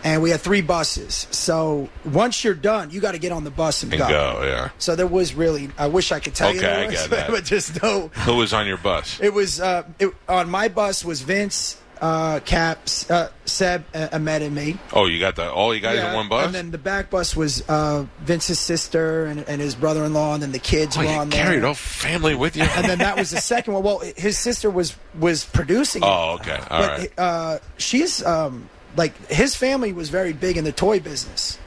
and 0.03 0.21
we 0.21 0.29
had 0.29 0.41
three 0.41 0.61
buses. 0.61 1.27
So 1.31 1.89
once 2.05 2.43
you're 2.43 2.53
done, 2.53 2.91
you 2.91 2.99
got 2.99 3.11
to 3.11 3.19
get 3.19 3.31
on 3.31 3.43
the 3.43 3.51
bus 3.51 3.83
and, 3.83 3.93
and 3.93 3.99
go, 3.99 4.43
yeah. 4.43 4.69
So 4.79 4.95
there 4.95 5.07
was 5.07 5.33
really. 5.35 5.69
I 5.77 5.87
wish 5.87 6.11
I 6.11 6.19
could 6.19 6.33
tell 6.33 6.51
you. 6.51 6.59
Okay, 6.59 6.85
I 6.85 6.89
get 6.89 7.09
that. 7.11 7.29
but 7.29 7.43
just 7.43 7.81
no. 7.81 8.07
Who 8.07 8.37
was 8.37 8.53
on 8.53 8.67
your 8.67 8.77
bus? 8.77 9.19
It 9.21 9.33
was 9.33 9.59
uh, 9.59 9.83
it, 9.99 10.13
on 10.27 10.49
my 10.49 10.67
bus 10.67 11.05
was 11.05 11.21
Vince, 11.21 11.79
uh, 12.01 12.39
Caps, 12.41 13.09
uh, 13.09 13.29
Seb, 13.45 13.85
uh, 13.93 14.09
Ahmed, 14.13 14.41
and 14.41 14.55
me. 14.55 14.77
Oh, 14.93 15.05
you 15.05 15.19
got 15.19 15.35
the 15.35 15.51
all 15.51 15.73
you 15.73 15.81
guys 15.81 15.97
Yeah, 15.97 16.09
in 16.09 16.15
one 16.15 16.29
bus? 16.29 16.45
And 16.45 16.55
then 16.55 16.71
the 16.71 16.77
back 16.77 17.09
bus 17.09 17.35
was 17.35 17.67
uh, 17.69 18.05
Vince's 18.21 18.59
sister 18.59 19.25
and, 19.25 19.41
and 19.47 19.61
his 19.61 19.75
brother-in-law, 19.75 20.35
and 20.35 20.43
then 20.43 20.51
the 20.51 20.59
kids 20.59 20.95
oh, 20.97 21.01
were 21.01 21.05
you 21.05 21.11
on 21.11 21.29
there. 21.29 21.43
carried 21.45 21.63
all 21.63 21.73
family 21.73 22.35
with 22.35 22.55
you? 22.55 22.63
and 22.63 22.85
then 22.85 22.99
that 22.99 23.17
was 23.17 23.31
the 23.31 23.41
second 23.41 23.73
one. 23.73 23.83
Well, 23.83 23.99
his 24.15 24.37
sister 24.37 24.69
was 24.69 24.95
was 25.17 25.45
producing. 25.45 26.03
it. 26.03 26.05
oh, 26.05 26.37
okay. 26.39 26.57
All 26.69 26.81
but 26.81 26.89
right. 26.99 27.11
uh, 27.17 27.59
she's 27.77 28.23
um, 28.25 28.69
like 28.95 29.15
his 29.29 29.55
family 29.55 29.93
was 29.93 30.09
very 30.09 30.33
big 30.33 30.57
in 30.57 30.63
the 30.63 30.71
toy 30.71 30.99
business, 30.99 31.57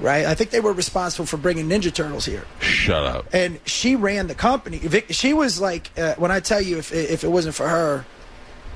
right? 0.00 0.26
I 0.26 0.34
think 0.34 0.50
they 0.50 0.60
were 0.60 0.72
responsible 0.72 1.26
for 1.26 1.36
bringing 1.36 1.68
Ninja 1.68 1.92
Turtles 1.92 2.24
here, 2.24 2.44
Shut 2.60 3.04
up. 3.04 3.26
and 3.32 3.58
she 3.66 3.96
ran 3.96 4.26
the 4.28 4.34
company. 4.34 4.80
She 5.10 5.32
was 5.32 5.60
like, 5.60 5.90
uh, 5.98 6.14
when 6.16 6.30
I 6.30 6.40
tell 6.40 6.60
you, 6.62 6.78
if 6.78 6.92
if 6.92 7.24
it 7.24 7.28
wasn't 7.28 7.54
for 7.54 7.68
her, 7.68 8.04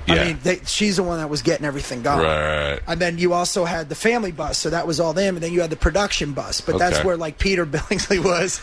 Yeah. 0.06 0.14
I 0.14 0.24
mean, 0.24 0.38
they, 0.42 0.60
she's 0.66 0.96
the 0.96 1.02
one 1.02 1.18
that 1.18 1.28
was 1.30 1.42
getting 1.42 1.64
everything 1.66 2.02
going. 2.02 2.20
Right. 2.20 2.80
And 2.86 3.00
then 3.00 3.18
you 3.18 3.32
also 3.32 3.64
had 3.64 3.88
the 3.88 3.94
family 3.94 4.32
bus, 4.32 4.58
so 4.58 4.70
that 4.70 4.86
was 4.86 5.00
all 5.00 5.12
them. 5.12 5.36
And 5.36 5.42
then 5.42 5.52
you 5.52 5.60
had 5.60 5.70
the 5.70 5.76
production 5.76 6.32
bus, 6.32 6.60
but 6.60 6.78
that's 6.78 7.04
where 7.04 7.16
like 7.16 7.38
Peter 7.38 7.64
Billingsley 7.72 8.22
was. 8.22 8.60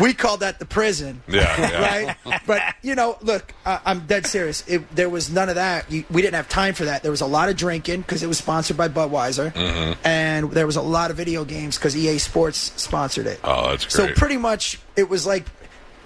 we 0.00 0.12
called 0.14 0.40
that 0.40 0.58
the 0.58 0.66
prison. 0.66 1.22
Yeah, 1.28 1.40
yeah. 1.58 2.14
right? 2.24 2.40
But 2.46 2.62
you 2.82 2.94
know, 2.94 3.18
look, 3.22 3.52
I, 3.64 3.80
I'm 3.84 4.06
dead 4.06 4.26
serious. 4.26 4.66
It, 4.68 4.94
there 4.94 5.08
was 5.08 5.30
none 5.30 5.48
of 5.48 5.54
that. 5.56 5.90
You, 5.90 6.04
we 6.10 6.22
didn't 6.22 6.34
have 6.36 6.48
time 6.48 6.74
for 6.74 6.84
that. 6.86 7.02
There 7.02 7.10
was 7.10 7.20
a 7.20 7.26
lot 7.26 7.48
of 7.48 7.56
drinking 7.56 8.00
because 8.02 8.22
it 8.22 8.26
was 8.26 8.38
sponsored 8.38 8.76
by 8.76 8.88
Budweiser, 8.88 9.52
Mm-hmm. 9.52 10.06
and 10.06 10.50
there 10.52 10.66
was 10.66 10.76
a 10.76 10.82
lot 10.82 11.10
of 11.10 11.16
video 11.16 11.44
games 11.44 11.76
because 11.76 11.96
EA 11.96 12.18
Sports 12.18 12.72
sponsored 12.76 13.26
it. 13.26 13.38
Oh, 13.44 13.70
that's 13.70 13.92
So 13.92 14.08
pretty 14.14 14.36
much, 14.36 14.78
it 14.96 15.08
was 15.08 15.26
like 15.26 15.44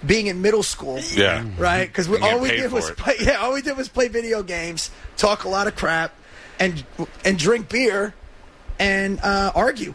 being 0.05 0.27
in 0.27 0.41
middle 0.41 0.63
school. 0.63 0.99
Yeah. 1.13 1.45
Right? 1.57 1.85
Because 1.87 2.09
all 2.09 2.39
we 2.39 2.49
did 2.49 2.71
was 2.71 2.89
it. 2.89 2.97
play. 2.97 3.15
Yeah, 3.21 3.35
all 3.37 3.53
we 3.53 3.61
did 3.61 3.77
was 3.77 3.87
play 3.87 4.07
video 4.07 4.43
games, 4.43 4.89
talk 5.17 5.43
a 5.43 5.49
lot 5.49 5.67
of 5.67 5.75
crap, 5.75 6.13
and 6.59 6.83
and 7.23 7.37
drink 7.37 7.69
beer, 7.69 8.13
and 8.79 9.19
uh, 9.21 9.51
argue. 9.55 9.93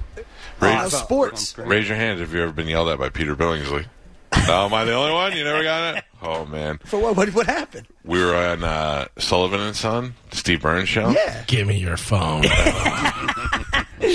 Right. 0.60 0.76
Uh, 0.78 0.88
sports. 0.90 1.56
Raise 1.56 1.88
your 1.88 1.96
hand 1.96 2.20
if 2.20 2.32
you've 2.32 2.42
ever 2.42 2.52
been 2.52 2.68
yelled 2.68 2.88
at 2.88 2.98
by 2.98 3.08
Peter 3.08 3.34
Billingsley. 3.34 3.86
oh, 4.32 4.66
am 4.66 4.74
I 4.74 4.84
the 4.84 4.92
only 4.92 5.12
one? 5.12 5.36
You 5.36 5.44
never 5.44 5.62
got 5.62 5.96
it? 5.96 6.04
Oh, 6.22 6.44
man. 6.44 6.76
For 6.84 7.00
what? 7.00 7.16
What, 7.16 7.32
what 7.32 7.46
happened? 7.46 7.86
We 8.04 8.22
were 8.22 8.34
on 8.36 8.62
uh, 8.62 9.08
Sullivan 9.18 9.60
and 9.60 9.74
Son, 9.74 10.12
Steve 10.32 10.60
Byrne's 10.60 10.86
show. 10.90 11.08
Yeah. 11.08 11.44
Give 11.46 11.66
me 11.66 11.78
your 11.78 11.96
phone. 11.96 12.44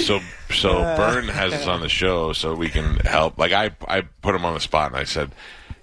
So, 0.04 0.20
so 0.52 0.74
Byrne 0.98 1.28
has 1.28 1.54
us 1.54 1.68
on 1.68 1.80
the 1.82 1.90
show 1.90 2.34
so 2.34 2.54
we 2.56 2.70
can 2.70 2.98
help. 2.98 3.38
Like 3.38 3.54
I, 3.54 3.72
I 3.88 4.02
put 4.02 4.36
him 4.36 4.44
on 4.46 4.54
the 4.56 4.60
spot 4.60 4.92
and 4.92 5.00
I 5.00 5.04
said, 5.04 5.32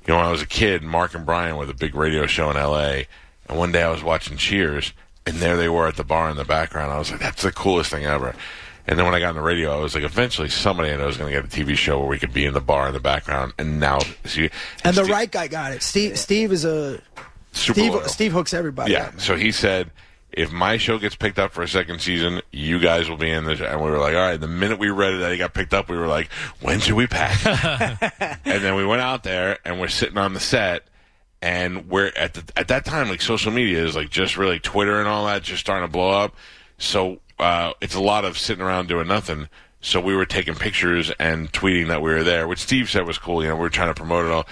you 0.06 0.12
know, 0.12 0.16
when 0.16 0.26
I 0.26 0.30
was 0.30 0.42
a 0.42 0.46
kid, 0.46 0.82
Mark 0.82 1.14
and 1.14 1.24
Brian 1.26 1.56
were 1.56 1.66
the 1.66 1.74
big 1.74 1.94
radio 1.94 2.26
show 2.26 2.50
in 2.50 2.56
L.A. 2.56 3.06
And 3.48 3.58
one 3.58 3.72
day 3.72 3.82
I 3.82 3.90
was 3.90 4.02
watching 4.02 4.36
Cheers, 4.36 4.92
and 5.26 5.36
there 5.36 5.56
they 5.56 5.68
were 5.68 5.86
at 5.88 5.96
the 5.96 6.04
bar 6.04 6.30
in 6.30 6.36
the 6.36 6.44
background. 6.44 6.92
I 6.92 6.98
was 6.98 7.10
like, 7.10 7.20
that's 7.20 7.42
the 7.42 7.52
coolest 7.52 7.90
thing 7.90 8.04
ever. 8.04 8.34
And 8.86 8.98
then 8.98 9.06
when 9.06 9.14
I 9.14 9.20
got 9.20 9.28
on 9.30 9.34
the 9.36 9.42
radio, 9.42 9.70
I 9.76 9.80
was 9.80 9.94
like, 9.94 10.02
eventually 10.02 10.48
somebody 10.48 10.90
I 10.90 10.96
know 10.96 11.06
is 11.06 11.16
going 11.16 11.32
to 11.32 11.40
get 11.40 11.44
a 11.44 11.64
TV 11.64 11.76
show 11.76 12.00
where 12.00 12.08
we 12.08 12.18
could 12.18 12.32
be 12.32 12.44
in 12.44 12.52
the 12.54 12.60
bar 12.60 12.88
in 12.88 12.94
the 12.94 13.00
background. 13.00 13.52
And 13.58 13.78
now, 13.78 14.00
see, 14.24 14.50
And 14.82 14.96
the 14.96 15.04
Steve- 15.04 15.12
right 15.12 15.30
guy 15.30 15.46
got 15.46 15.72
it. 15.72 15.82
Steve. 15.84 16.18
Steve 16.18 16.50
is 16.50 16.64
a 16.64 17.00
Steve. 17.52 17.94
Steve 18.06 18.32
hooks 18.32 18.52
everybody. 18.52 18.92
Yeah. 18.92 19.04
up. 19.06 19.20
So 19.20 19.36
he 19.36 19.52
said, 19.52 19.90
if 20.32 20.50
my 20.50 20.78
show 20.78 20.98
gets 20.98 21.14
picked 21.14 21.38
up 21.38 21.52
for 21.52 21.62
a 21.62 21.68
second 21.68 22.00
season, 22.00 22.40
you 22.50 22.78
guys 22.78 23.08
will 23.08 23.16
be 23.16 23.30
in 23.30 23.44
the. 23.44 23.52
And 23.70 23.80
we 23.80 23.90
were 23.90 23.98
like, 23.98 24.14
all 24.14 24.20
right. 24.20 24.40
The 24.40 24.48
minute 24.48 24.78
we 24.78 24.88
read 24.90 25.14
it 25.14 25.18
that 25.18 25.32
he 25.32 25.38
got 25.38 25.52
picked 25.52 25.74
up, 25.74 25.88
we 25.88 25.96
were 25.96 26.06
like, 26.06 26.30
when 26.60 26.80
should 26.80 26.94
we 26.94 27.06
pack? 27.06 28.40
and 28.44 28.64
then 28.64 28.74
we 28.74 28.84
went 28.84 29.02
out 29.02 29.24
there 29.24 29.58
and 29.64 29.78
we're 29.78 29.88
sitting 29.88 30.18
on 30.18 30.32
the 30.34 30.40
set. 30.40 30.84
And 31.42 31.88
we're 31.88 32.12
at 32.16 32.34
the 32.34 32.44
at 32.56 32.68
that 32.68 32.84
time, 32.84 33.08
like 33.08 33.20
social 33.20 33.50
media 33.50 33.84
is 33.84 33.96
like 33.96 34.10
just 34.10 34.36
really 34.36 34.60
Twitter 34.60 35.00
and 35.00 35.08
all 35.08 35.26
that 35.26 35.42
just 35.42 35.60
starting 35.60 35.86
to 35.86 35.92
blow 35.92 36.10
up. 36.10 36.36
So 36.78 37.18
uh, 37.38 37.72
it's 37.80 37.96
a 37.96 38.00
lot 38.00 38.24
of 38.24 38.38
sitting 38.38 38.64
around 38.64 38.88
doing 38.88 39.08
nothing. 39.08 39.48
So 39.80 40.00
we 40.00 40.14
were 40.14 40.24
taking 40.24 40.54
pictures 40.54 41.10
and 41.18 41.52
tweeting 41.52 41.88
that 41.88 42.00
we 42.00 42.12
were 42.12 42.22
there, 42.22 42.46
which 42.46 42.60
Steve 42.60 42.88
said 42.88 43.04
was 43.04 43.18
cool. 43.18 43.42
You 43.42 43.48
know, 43.48 43.56
we 43.56 43.62
were 43.62 43.70
trying 43.70 43.88
to 43.88 43.94
promote 43.94 44.26
it 44.26 44.30
all. 44.30 44.46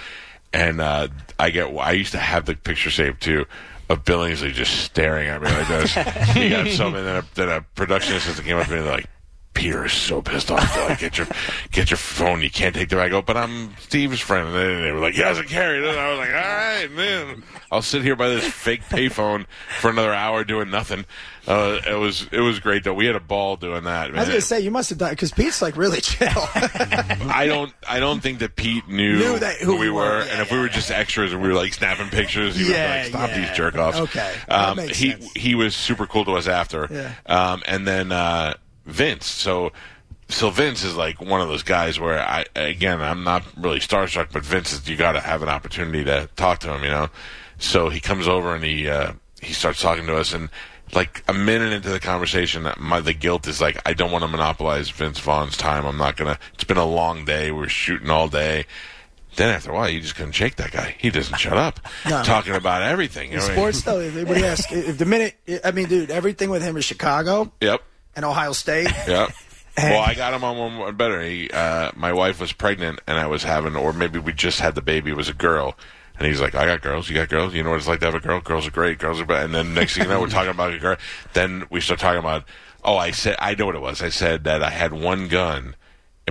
And 0.51 0.81
uh, 0.81 1.07
I 1.39 1.49
get, 1.49 1.73
I 1.77 1.93
used 1.93 2.11
to 2.11 2.17
have 2.17 2.45
the 2.45 2.55
picture 2.55 2.91
saved 2.91 3.21
too 3.21 3.45
of 3.91 4.03
Billingsley 4.03 4.53
just 4.53 4.83
staring 4.83 5.27
at 5.27 5.41
me 5.41 5.49
like 5.49 5.67
this. 5.67 5.93
he 6.33 6.49
got 6.49 6.67
something, 6.67 7.03
then 7.03 7.17
a, 7.17 7.25
then 7.35 7.49
a 7.49 7.61
production 7.75 8.15
assistant 8.15 8.47
came 8.47 8.57
up 8.57 8.65
to 8.65 8.71
me 8.71 8.77
and 8.77 8.87
they're 8.87 8.95
like, 8.95 9.09
Peter 9.53 9.85
is 9.85 9.91
so 9.93 10.21
pissed 10.21 10.49
off. 10.49 10.73
They're 10.73 10.89
like, 10.89 10.99
get 10.99 11.17
your 11.17 11.27
get 11.71 11.91
your 11.91 11.97
phone. 11.97 12.41
You 12.41 12.49
can't 12.49 12.73
take 12.73 12.89
the. 12.89 12.99
I 13.01 13.09
go, 13.09 13.21
but 13.21 13.35
I'm 13.37 13.75
Steve's 13.79 14.19
friend. 14.19 14.47
And 14.47 14.55
they, 14.55 14.81
they 14.83 14.91
were 14.91 14.99
like, 14.99 15.13
he 15.13 15.21
doesn't 15.21 15.49
carry 15.49 15.79
it. 15.79 15.83
And 15.89 15.99
I 15.99 16.09
was 16.09 16.19
like, 16.19 16.29
all 16.29 16.35
right, 16.35 16.91
man. 16.91 17.43
I'll 17.71 17.81
sit 17.81 18.01
here 18.03 18.15
by 18.15 18.27
this 18.29 18.43
fake 18.45 18.81
payphone 18.89 19.45
for 19.79 19.89
another 19.91 20.13
hour 20.13 20.43
doing 20.43 20.69
nothing. 20.69 21.05
Uh, 21.47 21.79
it 21.87 21.95
was 21.95 22.27
it 22.31 22.39
was 22.41 22.59
great 22.59 22.83
though. 22.83 22.93
We 22.93 23.05
had 23.05 23.15
a 23.15 23.19
ball 23.21 23.55
doing 23.55 23.83
that. 23.85 24.11
I 24.15 24.19
was 24.19 24.27
gonna 24.29 24.41
say 24.41 24.59
you 24.61 24.71
must 24.71 24.89
have 24.89 24.97
done 24.99 25.11
because 25.11 25.31
Pete's 25.31 25.61
like 25.61 25.75
really 25.77 26.01
chill. 26.01 26.27
I 26.55 27.45
don't. 27.47 27.73
I 27.87 27.99
don't 27.99 28.19
think 28.21 28.39
that 28.39 28.55
Pete 28.55 28.87
knew, 28.87 29.17
Knew 29.17 29.39
that- 29.39 29.57
who 29.57 29.73
we 29.73 29.79
we 29.81 29.89
were, 29.89 30.01
were. 30.01 30.21
and 30.21 30.41
if 30.41 30.51
we 30.51 30.59
were 30.59 30.69
just 30.69 30.91
extras 30.91 31.33
and 31.33 31.41
we 31.41 31.47
were 31.49 31.55
like 31.55 31.73
snapping 31.73 32.09
pictures, 32.09 32.55
he 32.55 32.71
Yeah, 32.71 33.03
was 33.05 33.13
like, 33.13 33.21
"Stop 33.23 33.29
yeah. 33.29 33.47
these 33.47 33.57
jerk 33.57 33.75
offs." 33.75 33.97
Okay. 33.99 34.33
Um, 34.49 34.77
he 34.79 35.11
sense. 35.11 35.31
he 35.33 35.55
was 35.55 35.75
super 35.75 36.05
cool 36.07 36.25
to 36.25 36.33
us 36.33 36.47
after. 36.47 36.87
Yeah. 36.91 37.13
Um, 37.25 37.63
and 37.65 37.87
then 37.87 38.11
uh, 38.11 38.53
Vince. 38.85 39.25
So 39.25 39.71
so 40.29 40.49
Vince 40.49 40.83
is 40.83 40.95
like 40.95 41.19
one 41.21 41.41
of 41.41 41.47
those 41.49 41.63
guys 41.63 41.99
where 41.99 42.19
I 42.19 42.45
again 42.55 43.01
I'm 43.01 43.23
not 43.23 43.43
really 43.57 43.79
starstruck, 43.79 44.29
but 44.31 44.43
Vince 44.43 44.73
is 44.73 44.87
you 44.87 44.95
got 44.95 45.13
to 45.13 45.19
have 45.19 45.41
an 45.43 45.49
opportunity 45.49 46.03
to 46.05 46.29
talk 46.35 46.59
to 46.59 46.73
him, 46.73 46.83
you 46.83 46.89
know. 46.89 47.09
So 47.59 47.89
he 47.89 47.99
comes 47.99 48.27
over 48.27 48.55
and 48.55 48.63
he 48.63 48.89
uh, 48.89 49.13
he 49.41 49.53
starts 49.53 49.81
talking 49.81 50.05
to 50.07 50.17
us 50.17 50.33
and. 50.33 50.49
Like 50.93 51.23
a 51.29 51.33
minute 51.33 51.71
into 51.71 51.87
the 51.87 52.01
conversation, 52.01 52.67
my 52.77 52.99
the 52.99 53.13
guilt 53.13 53.47
is 53.47 53.61
like 53.61 53.81
I 53.85 53.93
don't 53.93 54.11
want 54.11 54.23
to 54.23 54.27
monopolize 54.27 54.89
Vince 54.89 55.19
Vaughn's 55.19 55.55
time. 55.55 55.85
I'm 55.85 55.95
not 55.95 56.17
gonna. 56.17 56.37
It's 56.53 56.65
been 56.65 56.75
a 56.75 56.83
long 56.85 57.23
day. 57.23 57.49
We're 57.49 57.69
shooting 57.69 58.09
all 58.09 58.27
day. 58.27 58.65
Then 59.37 59.55
after 59.55 59.71
a 59.71 59.73
while, 59.73 59.89
you 59.89 60.01
just 60.01 60.15
couldn't 60.17 60.33
shake 60.33 60.57
that 60.57 60.71
guy. 60.73 60.97
He 60.99 61.09
doesn't 61.09 61.37
shut 61.37 61.55
up, 61.55 61.79
No. 62.09 62.21
talking 62.23 62.55
about 62.55 62.81
everything. 62.81 63.31
You 63.31 63.37
know 63.37 63.43
what 63.43 63.51
I 63.51 63.55
mean? 63.55 63.71
Sports 63.71 63.81
though, 63.83 63.99
if 64.01 64.15
anybody 64.17 64.43
asks, 64.43 64.69
if 64.69 64.97
the 64.97 65.05
minute 65.05 65.37
I 65.63 65.71
mean, 65.71 65.87
dude, 65.87 66.11
everything 66.11 66.49
with 66.49 66.61
him 66.61 66.75
is 66.75 66.83
Chicago 66.83 67.53
Yep. 67.61 67.81
And 68.15 68.25
Ohio 68.25 68.53
State. 68.53 68.89
Yep. 69.07 69.29
Well, 69.77 70.01
I 70.01 70.13
got 70.15 70.33
him 70.33 70.43
on 70.43 70.57
one 70.57 70.73
more 70.73 70.91
better. 70.91 71.21
He, 71.21 71.49
uh, 71.49 71.91
my 71.95 72.11
wife 72.11 72.41
was 72.41 72.51
pregnant, 72.51 72.99
and 73.07 73.17
I 73.17 73.25
was 73.27 73.43
having, 73.43 73.75
or 73.75 73.93
maybe 73.93 74.19
we 74.19 74.33
just 74.33 74.59
had 74.59 74.75
the 74.75 74.81
baby. 74.81 75.11
It 75.11 75.17
was 75.17 75.29
a 75.29 75.33
girl, 75.33 75.77
and 76.19 76.27
he's 76.27 76.41
like, 76.41 76.53
"I 76.53 76.65
got 76.65 76.81
girls. 76.81 77.09
You 77.09 77.15
got 77.15 77.29
girls. 77.29 77.53
You 77.53 77.63
know 77.63 77.69
what 77.69 77.77
it's 77.77 77.87
like 77.87 78.01
to 78.01 78.05
have 78.07 78.13
a 78.13 78.19
girl. 78.19 78.41
Girls 78.41 78.67
are 78.67 78.71
great. 78.71 78.99
Girls 78.99 79.21
are 79.21 79.25
bad." 79.25 79.45
And 79.45 79.55
then 79.55 79.73
next 79.73 79.93
thing 79.95 80.03
you 80.03 80.09
know, 80.09 80.19
we're 80.19 80.27
talking 80.27 80.51
about 80.51 80.73
a 80.73 80.77
girl. 80.77 80.97
Then 81.33 81.65
we 81.69 81.79
start 81.79 82.01
talking 82.01 82.19
about, 82.19 82.43
oh, 82.83 82.97
I 82.97 83.11
said, 83.11 83.37
I 83.39 83.55
know 83.55 83.65
what 83.65 83.75
it 83.75 83.81
was. 83.81 84.01
I 84.01 84.09
said 84.09 84.43
that 84.43 84.61
I 84.61 84.69
had 84.71 84.91
one 84.91 85.29
gun 85.29 85.75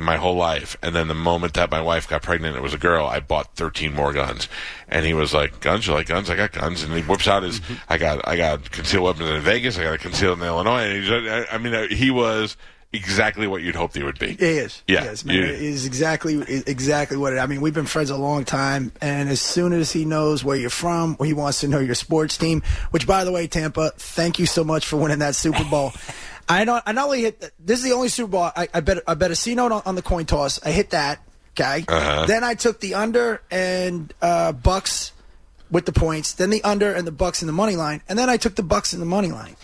in 0.00 0.04
my 0.06 0.16
whole 0.16 0.34
life, 0.36 0.76
and 0.82 0.94
then 0.94 1.08
the 1.08 1.14
moment 1.14 1.54
that 1.54 1.70
my 1.70 1.80
wife 1.80 2.08
got 2.08 2.22
pregnant, 2.22 2.56
it 2.56 2.62
was 2.62 2.74
a 2.74 2.78
girl. 2.78 3.06
I 3.06 3.20
bought 3.20 3.54
thirteen 3.54 3.94
more 3.94 4.12
guns, 4.12 4.48
and 4.88 5.06
he 5.06 5.14
was 5.14 5.32
like, 5.32 5.60
"Guns? 5.60 5.86
You 5.86 5.92
like 5.94 6.08
guns? 6.08 6.28
I 6.30 6.36
got 6.36 6.52
guns." 6.52 6.82
And 6.82 6.92
he 6.92 7.02
whips 7.02 7.28
out 7.28 7.42
his, 7.44 7.60
I 7.88 7.98
got, 7.98 8.26
I 8.26 8.36
got 8.36 8.70
concealed 8.70 9.04
weapons 9.04 9.30
in 9.30 9.40
Vegas. 9.42 9.78
I 9.78 9.84
got 9.84 9.94
a 9.94 9.98
concealed 9.98 10.38
in 10.40 10.44
Illinois. 10.44 10.82
And 10.84 11.02
he's, 11.04 11.10
I, 11.10 11.54
I 11.54 11.58
mean, 11.58 11.74
uh, 11.74 11.86
he 11.88 12.10
was 12.10 12.56
exactly 12.92 13.46
what 13.46 13.62
you'd 13.62 13.76
hoped 13.76 13.94
he 13.94 14.02
would 14.02 14.18
be. 14.18 14.32
He 14.32 14.44
is. 14.44 14.82
Yeah, 14.88 15.02
He 15.02 15.06
is, 15.10 15.24
man. 15.24 15.36
you- 15.36 15.44
It 15.44 15.62
is 15.62 15.86
exactly 15.86 16.42
exactly 16.66 17.16
what 17.16 17.32
it. 17.32 17.38
I 17.38 17.46
mean, 17.46 17.60
we've 17.60 17.72
been 17.74 17.86
friends 17.86 18.10
a 18.10 18.16
long 18.16 18.44
time, 18.44 18.90
and 19.00 19.28
as 19.28 19.40
soon 19.40 19.72
as 19.72 19.92
he 19.92 20.04
knows 20.04 20.42
where 20.42 20.56
you're 20.56 20.70
from, 20.70 21.14
or 21.20 21.26
he 21.26 21.32
wants 21.32 21.60
to 21.60 21.68
know 21.68 21.78
your 21.78 21.94
sports 21.94 22.36
team. 22.36 22.62
Which, 22.90 23.06
by 23.06 23.22
the 23.24 23.30
way, 23.30 23.46
Tampa, 23.46 23.92
thank 23.96 24.38
you 24.40 24.46
so 24.46 24.64
much 24.64 24.86
for 24.86 24.96
winning 24.96 25.20
that 25.20 25.36
Super 25.36 25.64
Bowl. 25.64 25.92
I 26.48 26.64
not 26.64 26.82
I 26.86 26.92
not 26.92 27.06
only 27.06 27.22
hit 27.22 27.52
this 27.58 27.78
is 27.78 27.84
the 27.84 27.92
only 27.92 28.08
Super 28.08 28.30
Bowl 28.30 28.50
I, 28.56 28.68
I 28.74 28.80
bet 28.80 29.02
I 29.06 29.14
bet 29.14 29.30
a 29.30 29.36
C 29.36 29.54
note 29.54 29.72
on, 29.72 29.82
on 29.86 29.94
the 29.94 30.02
coin 30.02 30.26
toss. 30.26 30.64
I 30.64 30.70
hit 30.70 30.90
that. 30.90 31.20
Okay. 31.58 31.84
Uh-huh. 31.86 32.26
Then 32.26 32.44
I 32.44 32.54
took 32.54 32.80
the 32.80 32.94
under 32.94 33.42
and 33.50 34.12
uh, 34.22 34.52
Bucks 34.52 35.12
with 35.70 35.86
the 35.86 35.92
points. 35.92 36.32
Then 36.34 36.50
the 36.50 36.62
under 36.64 36.92
and 36.92 37.06
the 37.06 37.12
Bucks 37.12 37.42
in 37.42 37.46
the 37.46 37.52
money 37.52 37.76
line, 37.76 38.02
and 38.08 38.18
then 38.18 38.30
I 38.30 38.36
took 38.36 38.54
the 38.54 38.62
Bucks 38.62 38.92
in 38.92 39.00
the 39.00 39.06
money 39.06 39.30
line. 39.30 39.56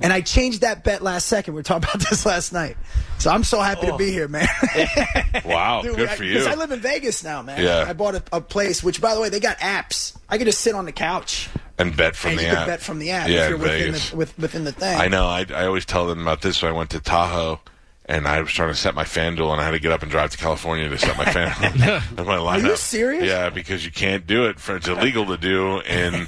And 0.00 0.12
I 0.12 0.20
changed 0.20 0.60
that 0.60 0.84
bet 0.84 1.02
last 1.02 1.26
second. 1.26 1.54
We 1.54 1.58
were 1.58 1.62
talking 1.64 1.88
about 1.92 2.08
this 2.08 2.24
last 2.24 2.52
night. 2.52 2.76
So 3.18 3.30
I'm 3.30 3.42
so 3.44 3.60
happy 3.60 3.86
to 3.86 3.94
oh. 3.94 3.98
be 3.98 4.10
here, 4.12 4.28
man. 4.28 4.46
Wow, 5.44 5.82
Dude, 5.82 5.96
good 5.96 6.08
I- 6.08 6.14
for 6.14 6.24
you. 6.24 6.38
'cause 6.38 6.46
I 6.46 6.54
live 6.54 6.70
in 6.70 6.80
Vegas 6.80 7.22
now, 7.24 7.42
man. 7.42 7.62
Yeah. 7.62 7.84
I 7.86 7.92
bought 7.92 8.14
a, 8.14 8.22
a 8.32 8.40
place, 8.40 8.82
which, 8.82 9.00
by 9.00 9.14
the 9.14 9.20
way, 9.20 9.28
they 9.28 9.40
got 9.40 9.58
apps. 9.58 10.16
I 10.28 10.36
can 10.38 10.46
just 10.46 10.60
sit 10.60 10.74
on 10.74 10.84
the 10.84 10.92
couch 10.92 11.48
and 11.78 11.96
bet 11.96 12.14
from 12.16 12.30
and 12.32 12.38
the 12.38 12.42
you 12.44 12.48
app. 12.50 12.56
can 12.58 12.66
bet 12.66 12.80
from 12.80 12.98
the 12.98 13.10
app 13.10 13.28
Yeah, 13.28 13.44
if 13.44 13.48
you're 13.50 13.58
within 13.58 13.78
Vegas. 13.92 14.10
the, 14.10 14.16
with, 14.16 14.38
within 14.38 14.64
the 14.64 14.72
thing. 14.72 14.98
I 15.00 15.08
know. 15.08 15.26
I, 15.26 15.46
I 15.54 15.66
always 15.66 15.84
tell 15.84 16.06
them 16.06 16.20
about 16.20 16.42
this. 16.42 16.58
So 16.58 16.68
I 16.68 16.72
went 16.72 16.90
to 16.90 17.00
Tahoe, 17.00 17.60
and 18.06 18.26
I 18.28 18.40
was 18.40 18.50
trying 18.52 18.68
to 18.70 18.74
set 18.74 18.94
my 18.94 19.04
FanDuel, 19.04 19.52
and 19.52 19.60
I 19.60 19.64
had 19.64 19.70
to 19.72 19.78
get 19.80 19.92
up 19.92 20.02
and 20.02 20.10
drive 20.10 20.30
to 20.30 20.38
California 20.38 20.88
to 20.88 20.98
set 20.98 21.16
my 21.16 21.24
FanDuel. 21.26 22.18
and 22.18 22.26
my 22.26 22.36
lineup. 22.36 22.62
you 22.64 22.76
serious? 22.76 23.24
Yeah, 23.24 23.50
because 23.50 23.84
you 23.84 23.90
can't 23.90 24.26
do 24.26 24.46
it. 24.46 24.58
For, 24.60 24.76
it's 24.76 24.88
illegal 24.88 25.26
to 25.26 25.36
do 25.36 25.80
in 25.80 26.26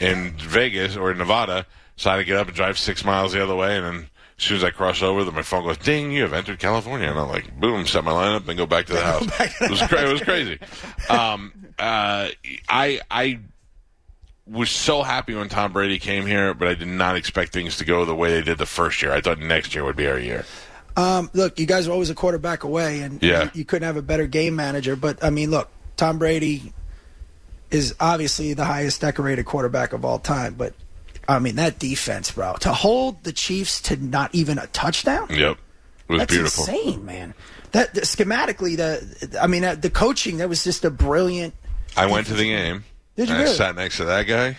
in 0.00 0.32
Vegas 0.38 0.96
or 0.96 1.14
Nevada. 1.14 1.66
So 1.96 2.10
I 2.10 2.14
had 2.14 2.18
to 2.18 2.24
get 2.24 2.36
up 2.36 2.46
and 2.46 2.56
drive 2.56 2.78
six 2.78 3.04
miles 3.04 3.32
the 3.32 3.42
other 3.42 3.54
way, 3.56 3.76
and 3.76 3.84
then. 3.86 4.08
As 4.38 4.44
soon 4.44 4.58
as 4.58 4.64
I 4.64 4.68
cross 4.70 5.00
over, 5.00 5.24
then 5.24 5.32
my 5.32 5.40
phone 5.40 5.64
goes 5.64 5.78
ding. 5.78 6.12
You 6.12 6.20
have 6.20 6.34
entered 6.34 6.58
California, 6.58 7.08
and 7.08 7.18
I'm 7.18 7.26
like, 7.30 7.58
boom, 7.58 7.86
set 7.86 8.04
my 8.04 8.10
lineup, 8.10 8.46
and 8.46 8.58
go 8.58 8.66
back 8.66 8.84
to 8.84 8.92
the 8.92 9.00
house. 9.02 9.22
It 9.62 9.70
was, 9.70 9.80
cra- 9.80 10.06
it 10.10 10.12
was 10.12 10.20
crazy. 10.20 10.58
Um, 11.08 11.54
uh, 11.78 12.28
I 12.68 13.00
I 13.10 13.38
was 14.46 14.68
so 14.70 15.02
happy 15.02 15.34
when 15.34 15.48
Tom 15.48 15.72
Brady 15.72 15.98
came 15.98 16.26
here, 16.26 16.52
but 16.52 16.68
I 16.68 16.74
did 16.74 16.86
not 16.88 17.16
expect 17.16 17.54
things 17.54 17.78
to 17.78 17.86
go 17.86 18.04
the 18.04 18.14
way 18.14 18.30
they 18.34 18.42
did 18.42 18.58
the 18.58 18.66
first 18.66 19.00
year. 19.00 19.10
I 19.10 19.22
thought 19.22 19.38
next 19.38 19.74
year 19.74 19.84
would 19.86 19.96
be 19.96 20.06
our 20.06 20.18
year. 20.18 20.44
Um, 20.98 21.30
look, 21.32 21.58
you 21.58 21.64
guys 21.64 21.88
are 21.88 21.92
always 21.92 22.10
a 22.10 22.14
quarterback 22.14 22.62
away, 22.62 23.00
and 23.00 23.22
Yeah. 23.22 23.44
you, 23.44 23.50
you 23.54 23.64
couldn't 23.64 23.86
have 23.86 23.96
a 23.96 24.02
better 24.02 24.26
game 24.26 24.54
manager. 24.54 24.96
But 24.96 25.24
I 25.24 25.30
mean, 25.30 25.50
look, 25.50 25.70
Tom 25.96 26.18
Brady 26.18 26.74
is 27.70 27.94
obviously 27.98 28.52
the 28.52 28.66
highest 28.66 29.00
decorated 29.00 29.46
quarterback 29.46 29.94
of 29.94 30.04
all 30.04 30.18
time. 30.18 30.56
But 30.58 30.74
I 31.28 31.38
mean, 31.38 31.56
that 31.56 31.78
defense, 31.78 32.30
bro, 32.30 32.54
to 32.60 32.72
hold 32.72 33.24
the 33.24 33.32
Chiefs 33.32 33.80
to 33.82 33.96
not 33.96 34.34
even 34.34 34.58
a 34.58 34.66
touchdown. 34.68 35.28
Yep, 35.30 35.58
it 36.08 36.12
was 36.12 36.18
That's 36.20 36.32
beautiful. 36.32 36.64
insane, 36.64 37.04
man. 37.04 37.34
That 37.72 37.94
the, 37.94 38.02
schematically, 38.02 38.76
the 38.76 39.38
I 39.40 39.46
mean, 39.46 39.64
uh, 39.64 39.74
the 39.74 39.90
coaching 39.90 40.38
that 40.38 40.48
was 40.48 40.62
just 40.64 40.84
a 40.84 40.90
brilliant. 40.90 41.54
I 41.96 42.06
went 42.06 42.26
to 42.28 42.34
the 42.34 42.44
game. 42.44 42.84
Did 43.16 43.28
you 43.28 43.34
and 43.34 43.44
I 43.44 43.46
sat 43.46 43.74
next 43.76 43.96
to 43.98 44.04
that 44.06 44.24
guy. 44.24 44.56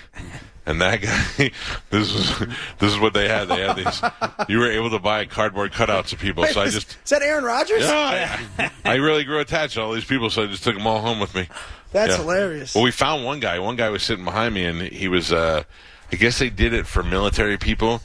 And 0.65 0.81
that 0.81 1.01
guy, 1.01 1.51
this 1.91 2.13
is 2.13 2.39
this 2.79 2.91
is 2.91 2.99
what 2.99 3.13
they 3.13 3.29
had. 3.29 3.47
They 3.47 3.61
had 3.65 3.77
these. 3.77 4.01
You 4.49 4.59
were 4.59 4.69
able 4.69 4.89
to 4.89 4.99
buy 4.99 5.23
cardboard 5.23 5.71
cutouts 5.71 6.11
of 6.11 6.19
people. 6.19 6.45
So 6.47 6.59
I 6.59 6.67
just, 6.67 6.97
is 7.05 7.09
that 7.11 7.21
Aaron 7.21 7.45
Rodgers? 7.45 7.83
yeah, 7.85 8.37
I, 8.59 8.71
I 8.85 8.95
really 8.95 9.23
grew 9.23 9.39
attached 9.39 9.75
to 9.75 9.81
all 9.81 9.93
these 9.93 10.03
people. 10.03 10.29
So 10.29 10.43
I 10.43 10.47
just 10.47 10.65
took 10.65 10.75
them 10.75 10.85
all 10.85 10.99
home 10.99 11.21
with 11.21 11.33
me. 11.35 11.47
That's 11.93 12.11
Yeah. 12.11 12.17
hilarious. 12.17 12.75
Well, 12.75 12.83
we 12.83 12.91
found 12.91 13.23
one 13.23 13.39
guy. 13.39 13.59
One 13.59 13.77
guy 13.77 13.87
was 13.89 14.03
sitting 14.03 14.25
behind 14.25 14.53
me, 14.53 14.65
and 14.65 14.81
he 14.81 15.07
was. 15.07 15.31
Uh, 15.31 15.63
I 16.11 16.15
guess 16.15 16.39
they 16.39 16.49
did 16.49 16.73
it 16.73 16.87
for 16.87 17.03
military 17.03 17.57
people. 17.57 18.01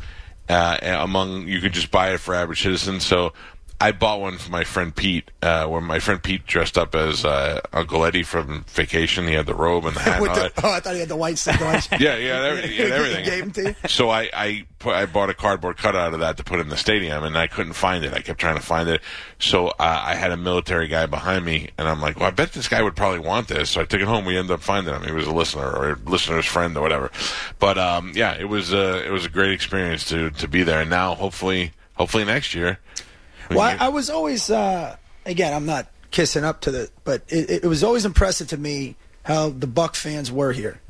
Uh, 0.49 0.77
among 0.83 1.47
you 1.47 1.61
could 1.61 1.73
just 1.73 1.91
buy 1.91 2.13
it 2.13 2.19
for 2.19 2.35
average 2.35 2.63
citizens. 2.63 3.07
So 3.07 3.33
I 3.83 3.91
bought 3.93 4.21
one 4.21 4.39
for 4.39 4.51
my 4.51 4.63
friend 4.65 4.95
Pete. 4.95 5.31
Uh, 5.43 5.67
where 5.67 5.81
my 5.81 5.99
friend 5.99 6.23
Pete 6.23 6.47
dressed 6.47 6.79
up 6.79 6.95
as 6.95 7.25
uh, 7.25 7.61
Uncle 7.73 8.05
Eddie 8.05 8.23
from 8.23 8.65
Vacation. 8.69 9.27
He 9.27 9.35
had 9.35 9.47
the 9.47 9.55
robe 9.57 9.85
and 9.87 9.97
the 9.97 10.01
hat. 10.09 10.23
With 10.23 10.33
the, 10.35 10.41
that. 10.41 10.53
oh, 10.65 10.71
I 10.71 10.79
thought 10.79 10.95
he 10.95 11.01
had 11.01 11.09
the 11.09 11.17
white 11.17 11.37
suit. 11.37 11.57
Yeah, 11.61 12.17
yeah, 12.17 12.45
had 12.55 12.65
He 12.65 12.79
everything. 12.81 13.25
gave 13.25 13.43
'em 13.43 13.51
to 13.53 13.63
you? 13.63 13.75
So 13.89 14.09
I 14.09 14.31
I, 14.33 14.67
put, 14.79 14.95
I 14.95 15.07
bought 15.07 15.31
a 15.31 15.35
cardboard 15.35 15.79
cutout 15.79 16.15
of 16.15 16.21
that 16.21 16.37
to 16.37 16.45
put 16.45 16.61
in 16.61 16.69
the 16.69 16.77
stadium, 16.77 17.25
and 17.25 17.37
I 17.37 17.49
couldn't 17.49 17.73
find 17.73 18.05
it. 18.05 18.15
I 18.15 18.21
kept 18.21 18.39
trying 18.39 18.55
to 18.57 18.63
find 18.63 18.89
it. 18.89 19.01
So 19.41 19.69
uh, 19.69 19.75
I 19.81 20.15
had 20.15 20.31
a 20.31 20.37
military 20.37 20.87
guy 20.87 21.07
behind 21.07 21.45
me, 21.45 21.71
and 21.77 21.89
I'm 21.89 22.01
like, 22.01 22.19
well, 22.21 22.29
I 22.29 22.31
bet 22.31 22.53
this 22.53 22.69
guy 22.69 22.83
would 22.83 22.95
probably 22.95 23.19
want 23.19 23.49
this. 23.49 23.71
So 23.71 23.81
I 23.81 23.85
took 23.85 24.01
it 24.01 24.07
home. 24.07 24.25
We 24.25 24.39
ended 24.39 24.53
up 24.53 24.61
finding 24.63 24.95
him. 24.95 25.03
He 25.03 25.11
was 25.13 25.27
a 25.27 25.33
listener 25.35 25.69
or 25.69 25.91
a 25.93 25.97
listener's 26.09 26.47
friend 26.47 26.77
or 26.77 26.83
whatever. 26.83 27.11
But 27.59 27.79
um, 27.79 28.13
yeah, 28.15 28.35
it 28.39 28.49
was 28.49 28.73
uh, 28.73 29.03
it 29.05 29.11
was 29.11 29.27
a 29.27 29.29
great 29.29 29.51
experience 29.51 30.05
to 30.11 30.31
to 30.31 30.47
be 30.47 30.63
there. 30.63 30.81
And 30.83 30.89
now 30.91 31.17
hopefully 31.17 31.73
hopefully 31.95 32.25
next 32.25 32.55
year. 32.55 32.79
We 33.51 33.57
Well, 33.57 33.71
can 33.71 33.81
I, 33.81 33.87
I 33.87 33.89
was 33.89 34.11
always, 34.11 34.51
uh, 34.51 34.97
again, 35.27 35.53
I'm 35.55 35.67
not 35.67 35.87
kissing 36.11 36.45
up 36.45 36.61
to 36.63 36.71
the, 36.71 36.91
but 37.05 37.23
it, 37.29 37.65
it 37.65 37.67
was 37.67 37.83
always 37.85 38.05
impressive 38.05 38.49
to 38.49 38.57
me 38.57 38.97
how 39.25 39.51
the 39.51 39.67
Buck 39.67 39.95
fans 39.95 40.31
were 40.33 40.53
here. 40.53 40.81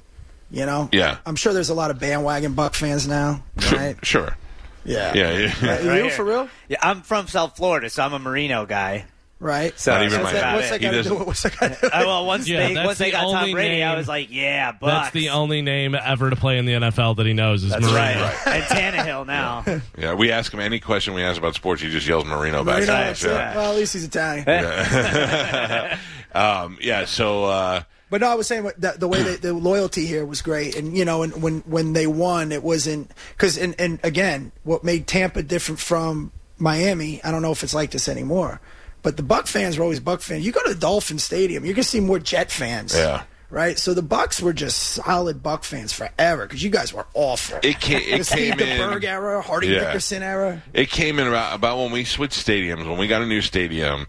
You 0.51 0.67
know, 0.67 0.89
Yeah. 0.93 1.17
I'm 1.25 1.37
sure 1.37 1.53
there's 1.55 1.71
a 1.71 1.75
lot 1.75 1.91
of 1.91 1.99
bandwagon 1.99 2.53
Buck 2.55 2.75
fans 2.75 3.09
now, 3.09 3.43
Sure, 3.59 3.79
right? 3.79 3.97
sure. 4.05 4.37
Yeah, 4.85 5.15
Yeah, 5.15 5.31
yeah. 5.63 5.67
Right 5.69 5.83
you 5.85 6.03
here. 6.05 6.11
for 6.11 6.25
real, 6.25 6.49
Yeah, 6.69 6.79
I'm 6.83 7.03
from 7.03 7.29
South 7.29 7.57
Florida, 7.57 7.89
so 7.89 8.03
I'm 8.03 8.13
a 8.13 8.19
Marino 8.19 8.67
guy. 8.67 9.07
Right? 9.43 9.79
So 9.79 9.93
Not 9.93 10.05
even 10.05 10.23
that's 10.23 10.33
my- 10.33 10.39
about 10.39 10.55
what's 10.57 10.71
that 10.71 10.81
He 10.81 10.87
got 10.87 10.91
to 10.93 10.97
do? 10.97 11.03
doesn't- 11.03 11.19
with- 11.19 11.27
What's 11.27 11.43
that 11.43 11.59
got 11.59 11.73
to 11.75 11.81
do? 11.81 11.87
Uh, 11.89 12.03
well, 12.07 12.25
once 12.27 12.49
Yeah, 12.49 12.69
they 12.69 12.75
that's 12.75 12.87
once 12.87 12.99
they 12.99 13.05
the 13.07 13.11
got 13.11 13.21
Tom 13.25 13.35
only 13.37 13.53
Brady, 13.53 13.83
I 13.85 13.89
name- 13.89 13.99
was 13.99 14.09
like, 14.09 14.29
yeah, 14.31 14.73
Bucks. 14.73 14.93
That's 14.93 15.11
the 15.13 15.29
only 15.31 15.61
name 15.63 15.95
ever 15.95 16.31
to 16.31 16.37
play 16.37 16.59
in 16.59 16.65
the 16.65 16.73
NFL 16.75 17.17
that 17.17 17.27
he 17.27 17.33
knows 17.35 17.65
is 17.65 17.71
That's 17.71 17.83
Marino. 17.83 17.97
right. 17.99 18.37
And 18.47 18.63
Tannehill 18.65 19.27
now. 19.27 19.65
Yeah, 19.99 20.15
we 20.15 20.31
ask 20.31 20.53
him 20.55 20.61
any 20.61 20.79
question 20.81 21.13
we 21.15 21.23
ask 21.23 21.39
about 21.39 21.55
sports, 21.55 21.83
he 21.83 21.91
just 21.91 22.07
yells 22.07 22.25
Marino 22.25 22.65
back. 22.65 22.77
Marino, 22.77 22.87
to 22.87 22.93
that's 22.93 23.25
us. 23.25 23.31
it. 23.31 23.35
Yeah. 23.35 23.57
Well, 23.57 23.73
at 23.73 23.77
least 23.77 23.93
he's 23.95 24.05
Italian. 24.05 24.47
um, 26.35 26.79
yeah, 26.81 27.05
so 27.05 27.45
uh, 27.45 27.83
But 28.11 28.21
no, 28.21 28.29
I 28.31 28.35
was 28.35 28.47
saying 28.47 28.65
what- 28.65 28.81
the, 28.81 28.95
the 28.99 29.09
way 29.09 29.23
that 29.23 29.43
the 29.43 29.53
loyalty 29.55 30.07
here 30.07 30.25
was 30.25 30.43
great, 30.43 30.77
and 30.77 30.97
you 30.97 31.05
know, 31.05 31.23
and 31.23 31.43
when 31.43 31.61
when 31.61 31.93
they 31.95 32.07
won, 32.07 32.53
it 32.53 32.63
wasn't 32.63 33.11
because 33.37 33.57
and 33.59 33.75
and 33.79 33.99
again, 34.03 34.53
what 34.65 34.85
made 34.85 35.07
Tampa 35.07 35.43
different 35.43 35.79
from 35.81 36.33
Miami, 36.59 37.23
I 37.25 37.31
don't 37.31 37.43
know 37.43 37.53
if 37.53 37.63
it's 37.63 37.75
like 37.75 37.91
this 37.91 38.09
anymore, 38.09 38.61
but 39.03 39.17
the 39.17 39.23
Buck 39.23 39.47
fans 39.47 39.77
were 39.77 39.83
always 39.85 40.01
Buck 40.01 40.21
fans. 40.21 40.45
You 40.47 40.53
go 40.53 40.63
to 40.63 40.73
the 40.75 40.81
Dolphin 40.81 41.19
Stadium, 41.19 41.65
you're 41.65 41.75
gonna 41.75 41.85
see 41.85 42.01
more 42.01 42.19
Jet 42.19 42.51
fans. 42.51 42.95
Yeah. 42.97 43.25
Right, 43.51 43.79
so 43.79 43.93
the 43.93 44.01
Bucks 44.01 44.41
were 44.41 44.55
just 44.55 44.79
solid 44.79 45.43
Buck 45.43 45.63
fans 45.65 45.93
forever 45.93 46.47
because 46.47 46.63
you 46.63 46.71
guys 46.71 46.95
were 46.95 47.05
awful. 47.13 47.59
It 47.63 47.79
ca- 47.83 47.97
it 48.03 48.17
the 48.19 48.25
Steve 48.25 48.57
came 48.57 48.67
in- 48.67 48.79
DeBerg 48.81 49.05
era, 49.05 49.43
Hardy 49.43 49.67
Yeah. 49.67 49.81
Nickerson 49.81 50.23
era. 50.23 50.63
it 50.73 50.89
came 50.89 51.19
in 51.19 51.27
about, 51.27 51.55
about 51.55 51.77
when 51.77 51.93
we 51.93 52.05
switched 52.05 52.47
stadiums, 52.47 52.89
when 52.89 52.97
we 52.97 53.07
got 53.09 53.21
a 53.21 53.27
new 53.27 53.43
stadium, 53.43 54.07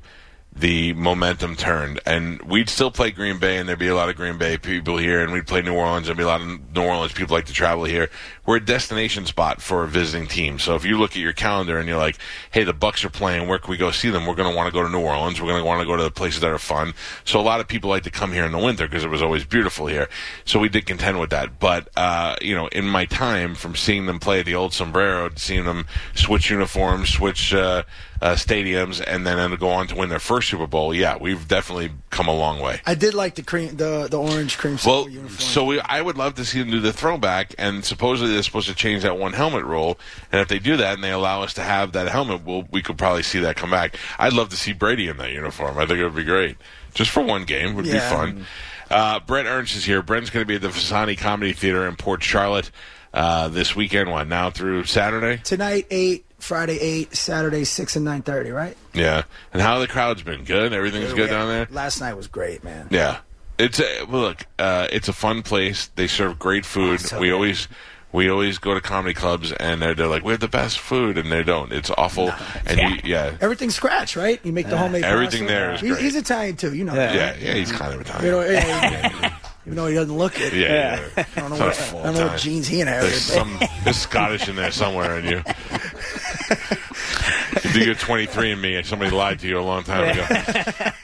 the 0.55 0.93
momentum 0.93 1.55
turned. 1.55 1.99
And 2.05 2.41
we'd 2.43 2.69
still 2.69 2.91
play 2.91 3.11
Green 3.11 3.39
Bay, 3.39 3.57
and 3.57 3.67
there'd 3.67 3.79
be 3.79 3.87
a 3.87 3.95
lot 3.95 4.09
of 4.09 4.15
Green 4.15 4.37
Bay 4.37 4.57
people 4.57 4.97
here, 4.97 5.21
and 5.21 5.33
we'd 5.33 5.47
play 5.47 5.61
New 5.61 5.73
Orleans, 5.73 6.07
and 6.07 6.17
there'd 6.17 6.17
be 6.17 6.23
a 6.23 6.27
lot 6.27 6.41
of 6.41 6.75
New 6.75 6.83
Orleans 6.83 7.13
people 7.13 7.35
like 7.35 7.45
to 7.45 7.53
travel 7.53 7.85
here. 7.85 8.09
We're 8.45 8.57
a 8.57 8.65
destination 8.65 9.25
spot 9.25 9.61
for 9.61 9.83
a 9.83 9.87
visiting 9.87 10.27
team. 10.27 10.59
So 10.59 10.75
if 10.75 10.85
you 10.85 10.97
look 10.99 11.11
at 11.11 11.17
your 11.17 11.33
calendar 11.33 11.77
and 11.77 11.87
you're 11.87 11.97
like, 11.97 12.17
hey, 12.51 12.63
the 12.63 12.73
Bucks 12.73 13.03
are 13.05 13.09
playing, 13.09 13.47
where 13.47 13.57
can 13.57 13.71
we 13.71 13.77
go 13.77 13.89
see 13.91 14.09
them? 14.09 14.25
We're 14.25 14.35
going 14.35 14.49
to 14.49 14.55
want 14.55 14.67
to 14.67 14.73
go 14.73 14.83
to 14.83 14.89
New 14.89 14.99
Orleans. 14.99 15.41
We're 15.41 15.47
going 15.47 15.61
to 15.61 15.65
want 15.65 15.81
to 15.81 15.87
go 15.87 15.95
to 15.95 16.03
the 16.03 16.11
places 16.11 16.41
that 16.41 16.51
are 16.51 16.59
fun. 16.59 16.93
So 17.23 17.39
a 17.39 17.41
lot 17.41 17.61
of 17.61 17.67
people 17.67 17.89
like 17.89 18.03
to 18.03 18.11
come 18.11 18.31
here 18.33 18.45
in 18.45 18.51
the 18.51 18.59
winter 18.59 18.85
because 18.85 19.03
it 19.03 19.09
was 19.09 19.21
always 19.21 19.45
beautiful 19.45 19.87
here. 19.87 20.09
So 20.45 20.59
we 20.59 20.69
did 20.69 20.85
contend 20.85 21.19
with 21.19 21.29
that. 21.29 21.57
But, 21.59 21.89
uh, 21.95 22.35
you 22.41 22.55
know, 22.55 22.67
in 22.67 22.85
my 22.85 23.05
time 23.05 23.55
from 23.55 23.75
seeing 23.75 24.05
them 24.05 24.19
play 24.19 24.43
the 24.43 24.55
old 24.55 24.73
sombrero, 24.73 25.29
to 25.29 25.39
seeing 25.39 25.63
them 25.63 25.85
switch 26.13 26.49
uniforms, 26.49 27.09
switch, 27.09 27.53
uh, 27.53 27.83
uh, 28.23 28.35
stadiums, 28.35 29.03
and 29.05 29.27
then 29.27 29.53
go 29.57 29.67
on 29.69 29.85
to 29.87 29.95
win 29.95 30.07
their 30.07 30.17
first 30.17 30.47
Super 30.47 30.65
Bowl. 30.65 30.95
Yeah, 30.95 31.17
we've 31.19 31.45
definitely 31.45 31.91
come 32.09 32.29
a 32.29 32.33
long 32.33 32.61
way. 32.61 32.79
I 32.85 32.95
did 32.95 33.13
like 33.13 33.35
the 33.35 33.43
cream, 33.43 33.75
the 33.75 34.07
the 34.09 34.17
orange 34.17 34.57
cream 34.57 34.77
Well, 34.85 35.09
uniform. 35.09 35.37
so 35.39 35.65
we, 35.65 35.81
I 35.81 36.01
would 36.01 36.17
love 36.17 36.35
to 36.35 36.45
see 36.45 36.59
them 36.59 36.71
do 36.71 36.79
the 36.79 36.93
throwback, 36.93 37.53
and 37.57 37.83
supposedly 37.83 38.33
they're 38.33 38.41
supposed 38.43 38.69
to 38.69 38.75
change 38.75 39.03
that 39.03 39.17
one 39.17 39.33
helmet 39.33 39.65
rule. 39.65 39.99
And 40.31 40.39
if 40.39 40.47
they 40.47 40.59
do 40.59 40.77
that 40.77 40.93
and 40.93 41.03
they 41.03 41.11
allow 41.11 41.43
us 41.43 41.53
to 41.55 41.63
have 41.63 41.91
that 41.91 42.07
helmet, 42.07 42.45
well, 42.45 42.65
we 42.71 42.81
could 42.81 42.97
probably 42.97 43.23
see 43.23 43.39
that 43.39 43.57
come 43.57 43.71
back. 43.71 43.97
I'd 44.17 44.31
love 44.33 44.47
to 44.49 44.55
see 44.57 44.71
Brady 44.71 45.09
in 45.09 45.17
that 45.17 45.31
uniform. 45.31 45.77
I 45.77 45.85
think 45.85 45.99
it 45.99 46.05
would 46.05 46.15
be 46.15 46.23
great, 46.23 46.55
just 46.93 47.11
for 47.11 47.21
one 47.21 47.43
game 47.43 47.75
would 47.75 47.85
be 47.85 47.99
fun. 47.99 48.45
Uh, 48.89 49.19
Bret 49.19 49.47
Ernst 49.47 49.75
is 49.75 49.83
here. 49.83 50.01
Bret's 50.01 50.29
going 50.29 50.43
to 50.43 50.47
be 50.47 50.55
at 50.55 50.61
the 50.61 50.69
Visani 50.69 51.17
Comedy 51.17 51.51
Theater 51.51 51.87
in 51.87 51.97
Port 51.97 52.23
Charlotte 52.23 52.71
uh, 53.13 53.49
this 53.49 53.75
weekend. 53.75 54.09
One 54.11 54.29
now 54.29 54.49
through 54.49 54.85
Saturday? 54.85 55.41
tonight 55.43 55.87
eight 55.91 56.25
Friday 56.43 56.77
eight, 56.79 57.15
Saturday 57.15 57.63
six 57.63 57.95
and 57.95 58.05
nine 58.05 58.21
thirty. 58.21 58.51
Right. 58.51 58.77
Yeah. 58.93 59.23
And 59.53 59.61
how 59.61 59.79
the 59.79 59.87
crowd's 59.87 60.21
been? 60.23 60.43
Good. 60.43 60.73
Everything's 60.73 61.13
good 61.13 61.29
Yeah. 61.29 61.37
down 61.37 61.47
there. 61.47 61.67
Last 61.71 61.99
night 62.01 62.15
was 62.15 62.27
great, 62.27 62.63
man. 62.63 62.87
Yeah, 62.91 63.19
it's 63.57 63.79
a 63.79 64.05
well, 64.09 64.21
look. 64.21 64.45
Uh, 64.59 64.87
it's 64.91 65.07
a 65.07 65.13
fun 65.13 65.41
place. 65.41 65.89
They 65.95 66.07
serve 66.07 66.37
great 66.39 66.65
food. 66.65 66.99
so 67.01 67.19
we 67.19 67.27
good. 67.27 67.33
always 67.35 67.67
we 68.11 68.29
always 68.29 68.59
go 68.59 68.75
to 68.75 68.81
comedy 68.81 69.15
clubs 69.15 69.51
and 69.53 69.81
they're, 69.81 69.95
they're 69.95 70.05
like 70.07 70.23
we 70.23 70.31
have 70.31 70.39
the 70.39 70.47
best 70.47 70.77
food 70.79 71.17
and 71.17 71.31
they 71.31 71.41
don't. 71.43 71.71
It's 71.71 71.89
awful. 71.97 72.31
and 72.67 72.77
Yeah. 72.77 72.89
You, 72.89 72.99
yeah, 73.03 73.37
Everything's 73.41 73.73
scratch, 73.75 74.15
right? 74.15 74.39
You 74.43 74.51
make 74.51 74.67
the 74.69 74.77
homemade. 74.77 75.03
Everything 75.03 75.47
pasta. 75.47 75.53
there 75.53 75.73
is 75.73 75.81
He's, 75.81 75.91
great. 75.91 76.03
he's 76.03 76.15
Italian 76.15 76.55
too. 76.55 76.75
You 76.75 76.83
know. 76.83 76.93
Yeah. 76.93 77.13
that. 77.13 77.39
yeah, 77.41 77.47
yeah. 77.47 77.53
He's 77.55 77.71
kind 77.71 77.93
of 77.93 78.01
Italian. 78.01 78.25
You 78.25 78.31
know, 78.31 78.41
yeah, 78.47 79.37
even 79.65 79.75
though 79.77 79.87
he 79.87 79.95
doesn't 79.95 80.15
look 80.15 80.39
it. 80.39 80.53
yeah, 80.53 80.67
yeah. 80.67 81.09
yeah. 81.17 81.25
I 81.35 81.39
don't 81.39 81.49
know 81.49 81.55
It's 81.55 81.59
not 81.59 81.65
what, 81.67 81.75
full 81.75 81.99
I 82.01 82.03
don't 82.03 82.13
know 82.13 82.19
what 82.19 82.25
Italian. 82.35 82.39
genes 82.39 82.67
he 82.67 82.81
inherited. 82.81 83.11
There's 83.11 83.27
but- 83.29 83.33
some 83.33 83.59
there's 83.83 83.97
Scottish 83.97 84.47
in 84.49 84.55
there 84.57 84.71
somewhere 84.71 85.17
in 85.17 85.25
you. 85.25 85.43
you 87.63 87.71
do 87.73 87.85
your 87.85 87.95
23 87.95 88.51
and 88.51 88.61
me. 88.61 88.81
Somebody 88.83 89.11
lied 89.11 89.39
to 89.39 89.47
you 89.47 89.59
a 89.59 89.61
long 89.61 89.83
time 89.83 90.09
ago. 90.09 90.25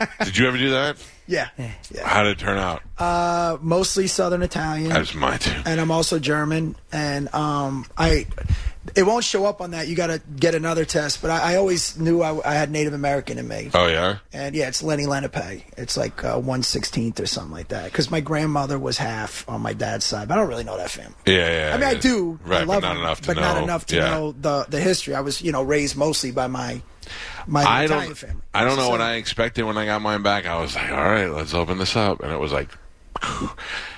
Did 0.24 0.38
you 0.38 0.48
ever 0.48 0.58
do 0.58 0.72
that? 0.72 0.98
yeah, 1.28 1.50
yeah. 1.58 2.08
How 2.08 2.24
did 2.24 2.32
it 2.32 2.40
turn 2.40 2.58
out? 2.58 2.82
Uh, 2.98 3.58
mostly 3.62 4.08
Southern 4.08 4.42
Italian. 4.42 4.90
That's 4.90 5.14
my 5.14 5.38
too. 5.38 5.62
and 5.66 5.80
I'm 5.80 5.92
also 5.92 6.18
German, 6.20 6.76
and 6.92 7.34
um, 7.36 7.86
I 7.98 8.26
it 8.96 9.04
won't 9.04 9.24
show 9.24 9.46
up 9.46 9.62
on 9.62 9.72
that. 9.72 9.88
You 9.88 9.96
got 9.96 10.08
to 10.08 10.22
get 10.38 10.56
another 10.56 10.86
test, 10.86 11.22
but 11.22 11.32
I, 11.32 11.54
I 11.54 11.56
always 11.58 11.98
knew 11.98 12.22
I, 12.22 12.50
I 12.50 12.54
had 12.54 12.72
Native 12.72 12.94
American 12.94 13.38
in 13.38 13.48
me. 13.48 13.70
Oh 13.74 13.88
yeah. 13.88 14.18
And 14.34 14.56
yeah, 14.56 14.68
it's 14.68 14.82
Lenni 14.82 15.08
Lenape. 15.08 15.64
It's 15.78 15.98
like 15.98 16.24
uh, 16.24 16.40
one 16.40 16.64
sixteenth 16.64 17.20
or 17.20 17.26
something 17.26 17.54
like 17.54 17.70
that. 17.70 17.86
Because 17.86 18.10
my 18.12 18.20
grandmother 18.22 18.78
was 18.80 18.98
half 18.98 19.48
on 19.50 19.62
my 19.62 19.74
dad's 19.74 20.06
side, 20.06 20.28
but 20.28 20.38
I 20.38 20.42
don't 20.42 20.50
really 20.50 20.64
know 20.64 20.78
that 20.78 20.90
family. 20.90 21.16
Yeah, 21.26 21.70
yeah. 21.70 21.76
I 21.76 21.78
mean, 21.78 21.88
I 21.88 22.00
do. 22.00 22.40
Right, 22.46 22.62
I 22.62 22.64
love 22.64 22.82
but 22.82 22.88
not 22.88 22.94
them, 22.94 23.04
enough 23.04 23.22
to 23.22 23.28
but 23.28 23.36
know. 23.36 23.42
not 23.42 23.64
enough 23.64 23.86
to 23.88 23.96
yeah. 23.96 24.10
know 24.10 24.32
the 24.34 24.66
the 24.70 24.80
history. 24.80 25.16
I 25.16 25.22
was, 25.22 25.42
you 25.42 25.52
know, 25.52 25.64
raised 25.64 25.96
mostly 25.96 26.32
by 26.32 26.48
my 26.48 26.82
my 27.48 27.64
I 27.64 27.84
Italian 27.86 28.08
don't. 28.10 28.16
family. 28.18 28.42
I 28.54 28.64
don't 28.64 28.78
know 28.78 28.84
So- 28.84 28.90
what 28.90 29.02
I 29.02 29.16
expected 29.16 29.64
when 29.64 29.78
I 29.78 29.86
got 29.86 30.02
mine 30.02 30.22
back. 30.22 30.46
I 30.46 30.60
was 30.62 30.76
like, 30.76 30.92
all 30.92 30.98
right, 30.98 31.28
let's 31.28 31.54
open 31.54 31.78
this 31.78 31.96
up, 31.96 32.22
and 32.22 32.32
it 32.32 32.40
was 32.40 32.52
like, 32.52 32.70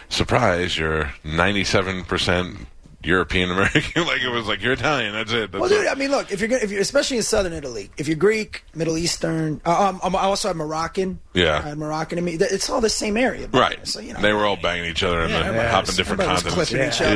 surprise, 0.10 0.78
you're 0.78 1.12
ninety-seven 1.24 2.04
percent 2.06 2.68
European 3.04 3.50
American. 3.52 3.82
like 4.06 4.22
it 4.22 4.30
was 4.30 4.48
like 4.48 4.62
you're 4.62 4.74
Italian. 4.74 5.14
That's 5.14 5.32
it. 5.32 5.52
That's 5.52 5.60
Well, 5.60 5.70
dude, 5.70 5.86
it. 5.86 5.90
I 5.90 5.96
mean, 5.96 6.12
look, 6.12 6.32
if 6.32 6.40
you're 6.40 6.50
gonna, 6.50 6.62
if 6.64 6.72
you're 6.72 6.82
especially 6.82 7.18
in 7.18 7.24
southern 7.24 7.54
Italy, 7.54 7.90
if 7.98 8.08
you're 8.08 8.18
Greek, 8.18 8.64
Middle 8.76 8.98
Eastern, 8.98 9.60
uh, 9.66 9.88
um, 9.90 10.00
um, 10.04 10.16
I 10.16 10.22
also 10.24 10.48
have 10.50 10.58
Moroccan. 10.58 11.20
Yeah. 11.34 11.58
I 11.60 11.70
had 11.70 11.78
Moroccan 11.78 12.18
in 12.18 12.26
me. 12.26 12.34
It's 12.34 12.70
all 12.70 12.82
the 12.82 12.90
same 12.90 13.18
area, 13.18 13.48
man. 13.48 13.62
right. 13.62 13.88
So 13.88 14.00
you 14.02 14.14
know, 14.14 14.22
they 14.22 14.34
were 14.34 14.46
all 14.46 14.58
banging 14.58 14.86
each 14.86 15.02
other 15.04 15.22
and 15.22 15.32
Yeah, 15.32 15.40
then 15.40 15.48
everybody 15.48 15.70
hopping 15.70 15.88
was- 15.88 15.98
different 15.98 16.22
everybody 16.22 16.44
was 16.46 16.54
continents. 16.54 16.70
clipping 16.70 16.88
each 16.88 17.02
other. 17.02 17.16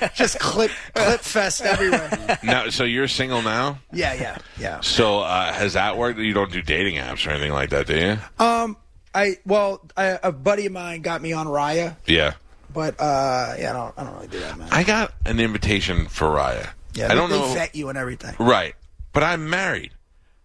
Yeah. 0.00 0.10
just 0.14 0.38
clip 0.38 0.70
clip 0.94 1.20
fest 1.20 1.60
everywhere. 1.62 2.38
now, 2.42 2.68
so 2.68 2.84
you're 2.84 3.08
single 3.08 3.42
now. 3.42 3.78
Yeah, 3.92 4.14
yeah, 4.14 4.38
yeah. 4.58 4.80
So 4.80 5.20
uh, 5.20 5.52
has 5.52 5.74
that 5.74 5.96
worked? 5.96 6.18
You 6.18 6.32
don't 6.34 6.52
do 6.52 6.62
dating 6.62 6.96
apps 6.96 7.26
or 7.26 7.30
anything 7.30 7.52
like 7.52 7.70
that, 7.70 7.86
do 7.86 7.96
you? 7.96 8.18
Um, 8.44 8.76
I 9.14 9.36
well, 9.46 9.80
I, 9.96 10.18
a 10.22 10.32
buddy 10.32 10.66
of 10.66 10.72
mine 10.72 11.02
got 11.02 11.22
me 11.22 11.32
on 11.32 11.46
Raya, 11.46 11.96
yeah. 12.06 12.34
But 12.72 12.94
uh, 13.00 13.54
yeah, 13.58 13.70
I 13.70 13.72
don't, 13.72 13.94
I 13.98 14.04
don't 14.04 14.14
really 14.14 14.28
do 14.28 14.40
that, 14.40 14.58
man. 14.58 14.68
I 14.70 14.84
got 14.84 15.12
an 15.26 15.40
invitation 15.40 16.06
for 16.06 16.26
Raya. 16.28 16.68
yeah, 16.94 17.06
I 17.06 17.08
they, 17.08 17.14
don't 17.14 17.30
they 17.30 17.38
know. 17.38 17.54
vet 17.54 17.74
you 17.74 17.88
and 17.88 17.98
everything. 17.98 18.34
Right. 18.38 18.74
But 19.12 19.22
I'm 19.24 19.48
married. 19.50 19.92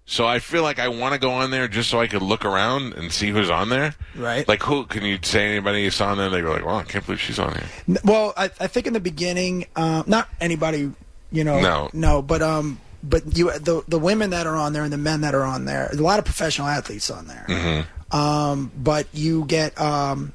So 0.07 0.27
I 0.27 0.37
feel 0.37 0.61
like 0.61 0.77
I 0.77 0.87
want 0.89 1.13
to 1.13 1.19
go 1.19 1.31
on 1.31 1.49
there 1.49 1.67
just 1.67 1.89
so 1.89 1.99
I 1.99 2.05
could 2.05 2.21
look 2.21 2.45
around 2.45 2.93
and 2.93 3.11
see 3.11 3.29
who's 3.31 3.49
on 3.49 3.69
there. 3.69 3.95
Right. 4.15 4.47
Like 4.47 4.61
who 4.61 4.85
can 4.85 5.03
you 5.03 5.17
say 5.23 5.47
anybody 5.51 5.81
you 5.81 5.89
saw 5.89 6.09
on 6.11 6.17
there? 6.19 6.29
They 6.29 6.41
go 6.41 6.51
like, 6.51 6.63
"Well, 6.65 6.75
I 6.77 6.83
can't 6.83 7.03
believe 7.05 7.19
she's 7.19 7.39
on 7.39 7.53
here." 7.53 7.63
N- 7.89 7.97
Well, 8.03 8.31
I, 8.37 8.45
I 8.59 8.67
think 8.67 8.85
in 8.85 8.93
the 8.93 8.99
beginning, 8.99 9.65
um, 9.75 10.03
not 10.05 10.29
anybody, 10.39 10.91
you 11.31 11.43
know, 11.43 11.59
No. 11.59 11.89
no, 11.93 12.21
but 12.21 12.43
um, 12.43 12.79
but 13.03 13.35
you 13.35 13.51
the 13.57 13.83
the 13.87 13.97
women 13.97 14.29
that 14.29 14.45
are 14.45 14.55
on 14.55 14.73
there 14.73 14.83
and 14.83 14.93
the 14.93 14.97
men 14.97 15.21
that 15.21 15.33
are 15.33 15.43
on 15.43 15.65
there, 15.65 15.89
a 15.91 15.95
lot 15.95 16.19
of 16.19 16.25
professional 16.25 16.67
athletes 16.67 17.09
on 17.09 17.25
there. 17.25 17.45
Mm-hmm. 17.49 18.15
Um, 18.15 18.71
but 18.77 19.07
you 19.11 19.45
get 19.45 19.79
um, 19.81 20.33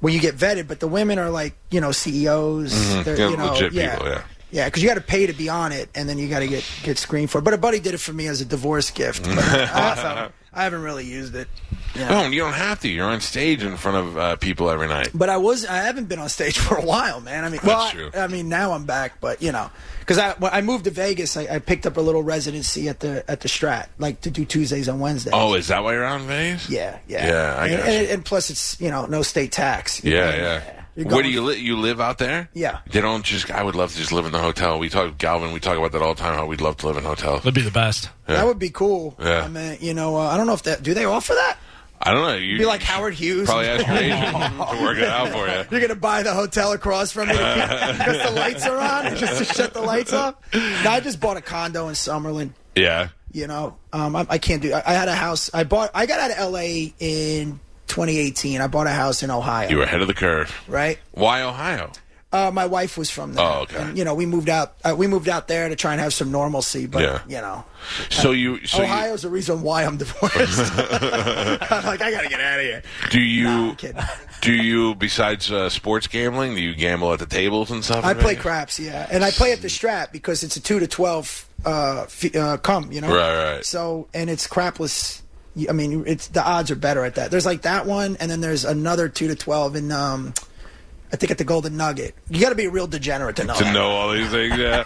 when 0.00 0.12
you 0.12 0.20
get 0.20 0.36
vetted, 0.36 0.68
but 0.68 0.80
the 0.80 0.88
women 0.88 1.18
are 1.18 1.30
like 1.30 1.54
you 1.70 1.80
know 1.80 1.92
CEOs, 1.92 3.04
they're 3.04 3.16
Mm-hmm. 3.16 3.20
Yeah, 3.20 3.28
you 3.30 3.36
know, 3.36 3.52
legit 3.52 3.72
yeah. 3.72 3.94
people, 3.96 4.08
yeah. 4.08 4.22
Yeah, 4.52 4.64
because 4.66 4.82
you 4.82 4.88
got 4.88 4.94
to 4.94 5.00
pay 5.00 5.26
to 5.26 5.32
be 5.32 5.48
on 5.48 5.72
it, 5.72 5.88
and 5.94 6.08
then 6.08 6.18
you 6.18 6.28
got 6.28 6.38
to 6.38 6.46
get 6.48 6.64
get 6.82 6.98
screened 6.98 7.30
for. 7.30 7.38
it. 7.38 7.42
But 7.42 7.54
a 7.54 7.58
buddy 7.58 7.80
did 7.80 7.94
it 7.94 8.00
for 8.00 8.12
me 8.12 8.26
as 8.28 8.40
a 8.40 8.44
divorce 8.44 8.90
gift. 8.90 9.26
But 9.34 10.32
I, 10.56 10.60
I 10.60 10.64
haven't, 10.64 10.82
really 10.82 11.04
used 11.04 11.34
it. 11.34 11.48
Yeah. 11.94 12.08
No, 12.08 12.28
you 12.28 12.40
don't 12.40 12.52
have 12.52 12.80
to. 12.80 12.88
You're 12.88 13.06
on 13.06 13.20
stage 13.20 13.62
in 13.62 13.76
front 13.76 13.96
of 13.96 14.18
uh, 14.18 14.36
people 14.36 14.70
every 14.70 14.88
night. 14.88 15.10
But 15.14 15.30
I 15.30 15.36
was 15.36 15.64
I 15.64 15.76
haven't 15.76 16.08
been 16.08 16.18
on 16.18 16.28
stage 16.28 16.58
for 16.66 16.76
a 16.76 16.84
while, 16.84 17.20
man. 17.20 17.44
I 17.44 17.48
mean, 17.48 17.60
well, 17.64 17.80
That's 17.80 17.92
true. 17.92 18.10
I, 18.14 18.26
mean 18.26 18.48
now 18.48 18.72
I'm 18.72 18.84
back, 18.84 19.20
but 19.20 19.42
you 19.42 19.52
know, 19.52 19.70
because 20.00 20.18
I 20.18 20.34
when 20.34 20.52
I 20.52 20.60
moved 20.60 20.84
to 20.84 20.90
Vegas, 20.90 21.36
I, 21.36 21.42
I 21.56 21.58
picked 21.58 21.86
up 21.86 21.96
a 21.96 22.00
little 22.00 22.22
residency 22.22 22.88
at 22.88 23.00
the 23.00 23.24
at 23.28 23.40
the 23.40 23.48
Strat, 23.48 23.88
like 23.98 24.20
to 24.22 24.30
do 24.30 24.44
Tuesdays 24.44 24.88
and 24.88 25.00
Wednesdays. 25.00 25.32
Oh, 25.34 25.54
is 25.54 25.68
that 25.68 25.82
why 25.82 25.94
you're 25.94 26.04
on 26.04 26.26
Vegas? 26.26 26.68
yeah, 26.68 26.98
yeah, 27.08 27.26
Yeah, 27.26 27.54
I 27.56 27.66
and, 27.68 27.82
and, 27.82 28.08
and 28.08 28.24
plus 28.24 28.50
it's 28.50 28.80
you 28.80 28.90
know 28.90 29.06
no 29.06 29.22
state 29.22 29.52
tax. 29.52 30.04
Yeah, 30.04 30.30
know? 30.30 30.36
yeah. 30.36 30.84
You're 30.96 31.08
Where 31.08 31.22
do 31.22 31.28
you 31.30 31.42
live? 31.42 31.58
You 31.58 31.76
live 31.76 32.00
out 32.00 32.16
there? 32.16 32.48
Yeah. 32.54 32.78
They 32.90 33.02
don't 33.02 33.22
just. 33.22 33.50
I 33.50 33.62
would 33.62 33.74
love 33.74 33.92
to 33.92 33.98
just 33.98 34.12
live 34.12 34.24
in 34.24 34.32
the 34.32 34.38
hotel. 34.38 34.78
We 34.78 34.88
talk 34.88 35.18
Galvin. 35.18 35.52
We 35.52 35.60
talk 35.60 35.76
about 35.76 35.92
that 35.92 36.00
all 36.00 36.14
the 36.14 36.20
time. 36.20 36.34
How 36.34 36.46
we'd 36.46 36.62
love 36.62 36.78
to 36.78 36.86
live 36.86 36.96
in 36.96 37.04
hotels. 37.04 37.42
That'd 37.42 37.54
be 37.54 37.60
the 37.60 37.70
best. 37.70 38.08
Yeah. 38.26 38.36
That 38.36 38.46
would 38.46 38.58
be 38.58 38.70
cool. 38.70 39.14
Yeah. 39.20 39.42
I 39.44 39.48
mean, 39.48 39.76
you 39.80 39.92
know, 39.92 40.16
uh, 40.16 40.28
I 40.28 40.38
don't 40.38 40.46
know 40.46 40.54
if 40.54 40.62
that 40.62 40.82
do 40.82 40.94
they 40.94 41.04
offer 41.04 41.34
that? 41.34 41.58
I 42.00 42.12
don't 42.12 42.22
know. 42.22 42.36
You'd 42.36 42.58
Be 42.58 42.64
like 42.66 42.82
Howard 42.82 43.14
Hughes. 43.14 43.46
Probably 43.46 43.68
ask 43.68 43.86
your 43.86 43.96
agent 43.96 44.32
to 44.32 44.82
work 44.82 44.98
it 44.98 45.04
out 45.04 45.28
for 45.28 45.46
you. 45.46 45.64
You're 45.70 45.86
gonna 45.86 45.98
buy 46.00 46.22
the 46.22 46.32
hotel 46.32 46.72
across 46.72 47.12
from 47.12 47.28
me 47.28 47.34
because 47.34 48.22
the 48.26 48.32
lights 48.32 48.66
are 48.66 48.78
on, 48.78 49.16
just 49.16 49.38
to 49.38 49.44
shut 49.44 49.74
the 49.74 49.82
lights 49.82 50.12
off. 50.12 50.34
No, 50.54 50.90
I 50.90 51.00
just 51.00 51.20
bought 51.20 51.36
a 51.36 51.42
condo 51.42 51.88
in 51.88 51.94
Summerlin. 51.94 52.52
Yeah. 52.74 53.08
You 53.32 53.46
know, 53.46 53.76
um, 53.92 54.16
I, 54.16 54.26
I 54.30 54.38
can't 54.38 54.62
do. 54.62 54.72
I, 54.72 54.82
I 54.86 54.92
had 54.94 55.08
a 55.08 55.14
house. 55.14 55.50
I 55.52 55.64
bought. 55.64 55.90
I 55.94 56.06
got 56.06 56.20
out 56.20 56.30
of 56.30 56.38
L.A. 56.38 56.94
in 56.98 57.60
2018. 57.96 58.60
I 58.60 58.66
bought 58.66 58.86
a 58.86 58.90
house 58.90 59.22
in 59.22 59.30
Ohio. 59.30 59.70
You 59.70 59.78
were 59.78 59.84
ahead 59.84 60.02
of 60.02 60.06
the 60.06 60.14
curve. 60.14 60.54
right. 60.68 60.98
Why 61.12 61.40
Ohio? 61.42 61.90
Uh, 62.32 62.50
my 62.50 62.66
wife 62.66 62.98
was 62.98 63.08
from 63.08 63.32
there. 63.32 63.42
Oh, 63.42 63.60
okay. 63.62 63.78
And, 63.78 63.96
you 63.96 64.04
know, 64.04 64.14
we 64.14 64.26
moved 64.26 64.50
out. 64.50 64.74
Uh, 64.84 64.94
we 64.98 65.06
moved 65.06 65.28
out 65.28 65.48
there 65.48 65.68
to 65.70 65.76
try 65.76 65.92
and 65.92 66.00
have 66.00 66.12
some 66.12 66.30
normalcy. 66.30 66.84
But 66.86 67.02
Yeah. 67.02 67.20
you 67.26 67.40
know, 67.40 67.64
So 68.10 68.32
you. 68.32 68.66
So 68.66 68.78
you, 68.78 68.84
Ohio's 68.84 69.22
the 69.22 69.30
reason 69.30 69.62
why 69.62 69.84
I'm 69.84 69.96
divorced. 69.96 70.34
I'm 70.76 71.84
like, 71.86 72.02
I 72.02 72.10
gotta 72.10 72.28
get 72.28 72.40
out 72.40 72.58
of 72.58 72.64
here. 72.66 72.82
do 73.10 73.20
you? 73.20 73.74
Do 74.42 74.52
you? 74.52 74.94
Besides 74.96 75.50
uh, 75.50 75.70
sports 75.70 76.08
gambling, 76.08 76.54
do 76.56 76.60
you 76.60 76.74
gamble 76.74 77.10
at 77.14 77.20
the 77.20 77.26
tables 77.26 77.70
and 77.70 77.82
stuff? 77.82 78.04
I 78.04 78.12
play 78.12 78.34
craps, 78.36 78.78
yeah, 78.78 79.06
and 79.10 79.24
I 79.24 79.30
play 79.30 79.52
at 79.52 79.62
the 79.62 79.68
Strat 79.68 80.12
because 80.12 80.42
it's 80.42 80.56
a 80.56 80.60
two 80.60 80.78
to 80.80 80.86
twelve 80.86 81.48
uh, 81.64 82.02
f- 82.02 82.36
uh, 82.36 82.56
come, 82.58 82.92
you 82.92 83.00
know. 83.00 83.08
Right, 83.08 83.54
right. 83.54 83.64
So 83.64 84.08
and 84.12 84.28
it's 84.28 84.46
crapless. 84.46 85.22
I 85.68 85.72
mean, 85.72 86.04
it's 86.06 86.28
the 86.28 86.44
odds 86.44 86.70
are 86.70 86.76
better 86.76 87.04
at 87.04 87.14
that. 87.14 87.30
There's 87.30 87.46
like 87.46 87.62
that 87.62 87.86
one, 87.86 88.16
and 88.20 88.30
then 88.30 88.40
there's 88.40 88.64
another 88.64 89.08
two 89.08 89.28
to 89.28 89.34
twelve 89.34 89.74
in, 89.76 89.90
um, 89.90 90.34
I 91.12 91.16
think 91.16 91.30
at 91.30 91.38
the 91.38 91.44
Golden 91.44 91.76
Nugget. 91.76 92.14
You 92.28 92.40
got 92.40 92.50
to 92.50 92.54
be 92.54 92.66
a 92.66 92.70
real 92.70 92.86
degenerate 92.86 93.36
to 93.36 93.44
know. 93.44 93.54
to 93.54 93.64
that. 93.64 93.72
know 93.72 93.88
all 93.88 94.12
these 94.12 94.30
things. 94.30 94.58
Yeah. 94.58 94.84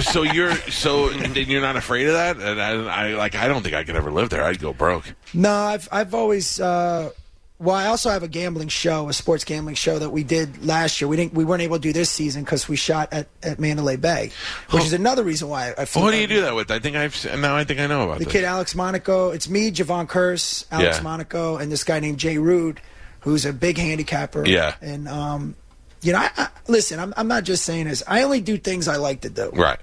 So 0.00 0.22
you're 0.22 0.54
so 0.70 1.10
and 1.10 1.36
you're 1.36 1.60
not 1.60 1.76
afraid 1.76 2.06
of 2.06 2.14
that, 2.14 2.36
and 2.38 2.60
I, 2.60 3.10
I 3.10 3.14
like 3.14 3.34
I 3.34 3.48
don't 3.48 3.62
think 3.62 3.74
I 3.74 3.84
could 3.84 3.96
ever 3.96 4.10
live 4.10 4.30
there. 4.30 4.42
I'd 4.42 4.60
go 4.60 4.72
broke. 4.72 5.14
No, 5.34 5.52
I've 5.52 5.88
I've 5.92 6.14
always. 6.14 6.60
Uh, 6.60 7.10
well, 7.58 7.74
I 7.74 7.86
also 7.86 8.10
have 8.10 8.22
a 8.22 8.28
gambling 8.28 8.68
show, 8.68 9.08
a 9.08 9.12
sports 9.12 9.44
gambling 9.44 9.76
show 9.76 9.98
that 9.98 10.10
we 10.10 10.22
did 10.24 10.64
last 10.64 11.00
year. 11.00 11.08
We 11.08 11.16
didn't, 11.16 11.32
we 11.34 11.44
weren't 11.44 11.62
able 11.62 11.76
to 11.76 11.82
do 11.82 11.92
this 11.92 12.10
season 12.10 12.44
because 12.44 12.68
we 12.68 12.76
shot 12.76 13.10
at, 13.12 13.28
at 13.42 13.58
Mandalay 13.58 13.96
Bay, 13.96 14.30
which 14.70 14.84
is 14.84 14.92
another 14.92 15.22
reason 15.24 15.48
why 15.48 15.72
I. 15.78 15.84
flew 15.86 16.02
Who 16.04 16.10
do 16.12 16.18
you 16.18 16.26
do 16.26 16.40
that 16.42 16.54
with? 16.54 16.70
I 16.70 16.78
think 16.78 16.96
I've 16.96 17.40
now 17.40 17.56
I 17.56 17.64
think 17.64 17.80
I 17.80 17.86
know 17.86 18.02
about 18.04 18.18
The 18.18 18.24
this. 18.24 18.32
kid 18.32 18.44
Alex 18.44 18.74
Monaco. 18.74 19.30
It's 19.30 19.48
me, 19.48 19.70
Javon 19.70 20.08
Curse, 20.08 20.66
Alex 20.70 20.98
Yeah. 20.98 21.02
Monaco, 21.02 21.56
and 21.56 21.72
this 21.72 21.82
guy 21.84 21.98
named 22.00 22.18
Jay 22.18 22.36
Rood, 22.38 22.80
who's 23.20 23.46
a 23.46 23.52
big 23.52 23.78
handicapper. 23.78 24.46
Yeah. 24.46 24.74
And 24.82 25.08
um, 25.08 25.54
you 26.02 26.12
know, 26.12 26.18
I, 26.18 26.30
I, 26.36 26.48
listen, 26.68 27.00
I'm 27.00 27.14
I'm 27.16 27.26
not 27.28 27.44
just 27.44 27.64
saying 27.64 27.86
this. 27.88 28.02
I 28.06 28.22
only 28.22 28.40
do 28.42 28.58
things 28.58 28.86
I 28.86 28.96
like 28.96 29.22
to 29.22 29.30
do, 29.30 29.50
Right. 29.54 29.78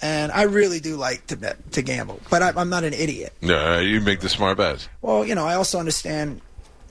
and 0.00 0.32
I 0.32 0.44
really 0.44 0.80
do 0.80 0.96
like 0.96 1.26
to 1.26 1.36
bet, 1.36 1.72
to 1.72 1.82
gamble. 1.82 2.18
But 2.30 2.42
I, 2.42 2.52
I'm 2.56 2.70
not 2.70 2.84
an 2.84 2.94
idiot. 2.94 3.34
No, 3.42 3.78
you 3.78 4.00
make 4.00 4.20
the 4.20 4.30
smart 4.30 4.56
bets. 4.56 4.88
Well, 5.02 5.24
you 5.26 5.34
know, 5.34 5.44
I 5.46 5.54
also 5.56 5.78
understand 5.78 6.40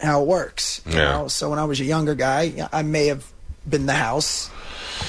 how 0.01 0.21
it 0.21 0.27
works. 0.27 0.81
You 0.85 0.93
Yeah. 0.97 1.11
know? 1.11 1.27
So 1.27 1.49
when 1.49 1.59
I 1.59 1.65
was 1.65 1.79
a 1.79 1.85
younger 1.85 2.15
guy, 2.15 2.67
I 2.71 2.81
may 2.83 3.07
have 3.07 3.23
been 3.67 3.85
the 3.85 3.93
house, 3.93 4.49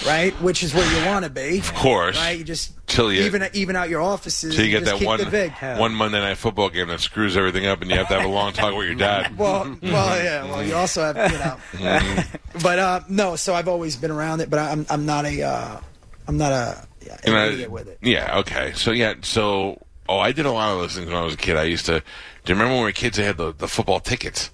right? 0.07 0.33
Which 0.43 0.63
is 0.63 0.75
where 0.75 0.85
you 1.01 1.07
want 1.07 1.25
to 1.25 1.31
be. 1.31 1.59
Of 1.59 1.73
course. 1.75 2.17
Right? 2.17 2.39
You 2.39 2.45
just 2.45 2.73
Till 2.87 3.13
you- 3.13 3.23
even 3.23 3.49
even 3.53 3.77
out 3.77 3.89
your 3.89 4.03
offices. 4.03 4.57
So 4.57 4.63
you 4.63 4.71
get 4.71 4.85
just 4.85 4.99
that 4.99 5.07
one 5.07 5.19
the 5.19 5.77
one 5.79 5.95
Monday 5.95 6.21
night 6.21 6.37
football 6.39 6.69
game 6.71 6.89
that 6.89 7.01
screws 7.01 7.37
everything 7.37 7.67
up, 7.67 7.81
and 7.83 7.91
you 7.91 7.97
have 7.97 8.09
to 8.09 8.15
have 8.15 8.25
a 8.25 8.29
long 8.29 8.53
talk 8.53 8.75
with 8.75 8.87
your 8.87 8.97
dad. 8.97 9.33
Well, 9.39 9.77
well, 9.83 10.23
yeah. 10.25 10.45
Well, 10.45 10.63
you 10.65 10.75
also 10.75 11.13
have, 11.13 11.33
you 11.33 11.39
know. 11.39 11.57
Mm-hmm. 11.73 12.59
but 12.63 12.79
uh, 12.79 13.01
no, 13.09 13.37
so 13.37 13.55
I've 13.55 13.69
always 13.69 13.95
been 13.97 14.11
around 14.11 14.41
it, 14.41 14.51
but 14.51 14.59
I'm 14.59 14.85
I'm 14.91 15.07
not 15.07 15.25
a 15.25 15.43
uh, 15.43 15.81
I'm 16.27 16.37
not 16.37 16.53
a 16.53 16.87
yeah, 17.07 17.17
You 17.25 17.33
an 17.33 17.39
know, 17.39 17.53
idiot 17.53 17.71
with 17.71 17.89
it. 17.89 17.99
Yeah. 18.03 18.39
Okay. 18.41 18.73
So 18.75 18.91
yeah. 18.91 19.15
So 19.23 19.81
oh, 20.09 20.19
I 20.19 20.33
did 20.33 20.47
a 20.47 20.51
lot 20.53 20.73
of 20.73 20.81
those 20.81 20.95
things 20.97 21.07
when 21.07 21.17
I 21.17 21.23
was 21.25 21.35
a 21.35 21.39
kid. 21.39 21.57
I 21.57 21.63
used 21.65 21.87
to. 21.87 22.01
Do 22.01 22.53
you 22.53 22.55
remember 22.55 22.75
when 22.75 22.83
we 22.83 22.89
were 22.89 22.93
kids? 22.93 23.17
They 23.19 23.25
had 23.25 23.37
the, 23.37 23.53
the 23.53 23.69
football 23.69 24.01
tickets. 24.01 24.51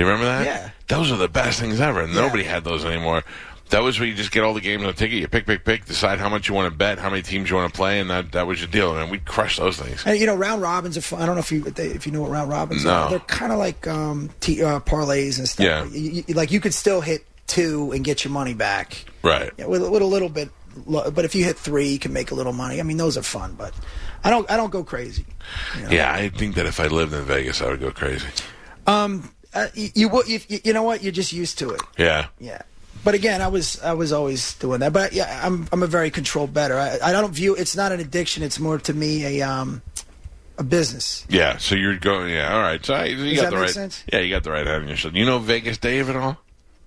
Do 0.00 0.06
you 0.06 0.10
remember 0.12 0.32
that? 0.32 0.46
Yeah. 0.46 0.70
Those 0.88 1.12
are 1.12 1.18
the 1.18 1.28
best 1.28 1.60
things 1.60 1.78
ever. 1.78 2.06
Nobody 2.06 2.42
had 2.42 2.64
those 2.64 2.86
anymore. 2.86 3.22
That 3.68 3.80
was 3.82 4.00
where 4.00 4.08
you 4.08 4.14
just 4.14 4.30
get 4.32 4.42
all 4.42 4.54
the 4.54 4.62
games 4.62 4.82
on 4.82 4.88
a 4.88 4.92
ticket. 4.94 5.18
You 5.18 5.28
pick, 5.28 5.44
pick, 5.46 5.62
pick. 5.62 5.84
Decide 5.84 6.18
how 6.18 6.30
much 6.30 6.48
you 6.48 6.54
want 6.54 6.72
to 6.72 6.76
bet, 6.76 6.98
how 6.98 7.10
many 7.10 7.20
teams 7.20 7.50
you 7.50 7.56
want 7.56 7.70
to 7.70 7.76
play, 7.76 8.00
and 8.00 8.08
that 8.08 8.32
that 8.32 8.46
was 8.46 8.60
your 8.60 8.68
deal. 8.70 8.96
And 8.96 9.10
we 9.10 9.18
crushed 9.18 9.58
those 9.58 9.76
things. 9.76 10.02
And 10.06 10.18
you 10.18 10.24
know, 10.24 10.34
round 10.34 10.62
robins 10.62 10.96
are 10.96 11.02
fun. 11.02 11.20
I 11.20 11.26
don't 11.26 11.34
know 11.34 11.40
if 11.40 11.52
you 11.52 11.70
if 11.76 12.06
you 12.06 12.12
know 12.12 12.22
what 12.22 12.30
round 12.30 12.48
robins 12.48 12.82
No. 12.86 12.90
are. 12.92 13.10
They're 13.10 13.18
kind 13.18 13.52
of 13.52 13.58
like 13.58 13.86
um, 13.86 14.30
t- 14.40 14.62
uh, 14.62 14.80
parlays 14.80 15.38
and 15.38 15.46
stuff. 15.46 15.66
Yeah. 15.66 15.84
You- 15.84 16.24
you- 16.26 16.34
like 16.34 16.50
you 16.50 16.60
could 16.60 16.72
still 16.72 17.02
hit 17.02 17.26
two 17.46 17.92
and 17.92 18.02
get 18.02 18.24
your 18.24 18.32
money 18.32 18.54
back. 18.54 19.04
Right. 19.22 19.50
Yeah, 19.58 19.66
with, 19.66 19.86
with 19.86 20.00
a 20.00 20.06
little 20.06 20.30
bit, 20.30 20.48
but 20.86 21.26
if 21.26 21.34
you 21.34 21.44
hit 21.44 21.58
three, 21.58 21.88
you 21.90 21.98
can 21.98 22.14
make 22.14 22.30
a 22.30 22.34
little 22.34 22.54
money. 22.54 22.80
I 22.80 22.84
mean, 22.84 22.96
those 22.96 23.18
are 23.18 23.22
fun, 23.22 23.54
but 23.58 23.74
I 24.24 24.30
don't 24.30 24.50
I 24.50 24.56
don't 24.56 24.70
go 24.70 24.82
crazy. 24.82 25.26
Yeah, 25.90 26.10
I 26.10 26.30
think 26.30 26.54
that 26.54 26.64
if 26.64 26.80
I 26.80 26.86
lived 26.86 27.12
in 27.12 27.22
Vegas, 27.24 27.60
I 27.60 27.68
would 27.68 27.80
go 27.80 27.90
crazy. 27.90 28.26
Uh, 29.54 29.66
you, 29.74 29.88
you 29.94 30.22
you 30.26 30.40
you 30.64 30.72
know 30.72 30.82
what? 30.82 31.02
You're 31.02 31.12
just 31.12 31.32
used 31.32 31.58
to 31.58 31.70
it. 31.70 31.80
Yeah. 31.98 32.26
Yeah. 32.38 32.62
But 33.02 33.14
again, 33.14 33.40
I 33.40 33.48
was 33.48 33.80
I 33.82 33.94
was 33.94 34.12
always 34.12 34.54
doing 34.54 34.80
that. 34.80 34.92
But 34.92 35.12
yeah, 35.12 35.40
I'm 35.44 35.66
I'm 35.72 35.82
a 35.82 35.86
very 35.86 36.10
controlled 36.10 36.52
better. 36.54 36.76
I, 36.78 36.98
I 37.02 37.12
don't 37.12 37.32
view 37.32 37.54
it's 37.56 37.74
not 37.74 37.92
an 37.92 38.00
addiction. 38.00 38.42
It's 38.42 38.60
more 38.60 38.78
to 38.78 38.92
me 38.94 39.40
a 39.40 39.48
um 39.48 39.82
a 40.58 40.62
business. 40.62 41.26
Yeah, 41.28 41.56
so 41.56 41.74
you're 41.74 41.96
going. 41.96 42.30
Yeah, 42.34 42.54
all 42.54 42.60
right. 42.60 42.84
So 42.84 42.94
I- 42.94 43.04
you 43.06 43.16
Does 43.16 43.36
got 43.36 43.42
that 43.44 43.50
the 43.50 43.56
make 43.56 43.62
right. 43.62 43.70
sense? 43.70 44.04
Yeah, 44.12 44.20
you 44.20 44.30
got 44.34 44.44
the 44.44 44.50
right 44.50 44.66
head 44.66 44.82
on 44.82 44.88
your 44.88 44.96
shoulder. 44.96 45.18
You 45.18 45.24
know 45.24 45.38
Vegas 45.38 45.78
Dave 45.78 46.10
at 46.10 46.16
all? 46.16 46.36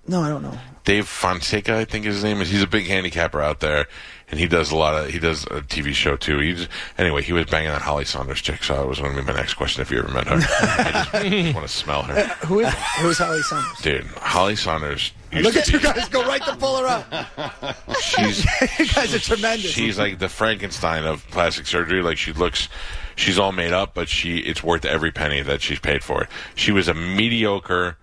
No, 0.07 0.21
I 0.21 0.29
don't 0.29 0.43
know. 0.43 0.57
Dave 0.83 1.07
Fonseca, 1.07 1.77
I 1.77 1.85
think 1.85 2.05
his 2.05 2.23
name 2.23 2.41
is. 2.41 2.49
He's 2.49 2.61
a 2.61 2.67
big 2.67 2.85
handicapper 2.87 3.41
out 3.41 3.61
there, 3.61 3.87
and 4.33 4.39
he 4.39 4.47
does 4.47 4.71
a 4.71 4.75
lot 4.75 4.95
of. 4.95 5.11
He 5.11 5.19
does 5.19 5.43
a 5.43 5.61
TV 5.61 5.93
show 5.93 6.15
too. 6.17 6.39
He's 6.39 6.67
anyway. 6.97 7.21
He 7.21 7.33
was 7.33 7.45
banging 7.45 7.69
that 7.69 7.83
Holly 7.83 8.03
Sonders 8.03 8.41
chick, 8.41 8.63
so 8.63 8.75
that 8.75 8.87
was 8.87 8.97
going 8.99 9.15
to 9.15 9.21
be 9.21 9.27
my 9.27 9.33
next 9.37 9.53
question 9.53 9.83
if 9.83 9.91
you 9.91 9.99
ever 9.99 10.07
met 10.07 10.25
her. 10.27 10.37
I 10.41 10.91
just, 11.13 11.23
just 11.23 11.53
want 11.55 11.67
to 11.67 11.71
smell 11.71 12.01
her, 12.01 12.15
uh, 12.17 12.27
Who 12.47 12.61
is 12.61 12.73
who's 12.97 13.19
Holly 13.19 13.43
Sonders? 13.43 13.81
dude. 13.83 14.05
Holly 14.17 14.55
Sonders. 14.55 15.11
Look 15.31 15.53
to 15.53 15.59
at 15.59 15.67
you 15.69 15.79
guys 15.79 16.09
go 16.09 16.25
right 16.25 16.43
to 16.45 16.55
pull 16.55 16.77
her 16.77 16.87
up. 16.87 17.77
She's 18.01 18.43
You 18.79 18.87
guys 18.87 19.13
are 19.13 19.19
tremendous. 19.19 19.69
She's 19.69 19.99
like 19.99 20.17
the 20.17 20.29
Frankenstein 20.29 21.05
of 21.05 21.27
plastic 21.29 21.67
surgery. 21.67 22.01
Like 22.01 22.17
she 22.17 22.33
looks, 22.33 22.69
she's 23.15 23.37
all 23.37 23.51
made 23.51 23.71
up, 23.71 23.93
but 23.93 24.09
she 24.09 24.37
it's 24.39 24.63
worth 24.63 24.83
every 24.83 25.11
penny 25.11 25.43
that 25.43 25.61
she's 25.61 25.79
paid 25.79 26.03
for 26.03 26.23
it. 26.23 26.29
She 26.55 26.71
was 26.71 26.87
a 26.87 26.95
mediocre 26.95 27.97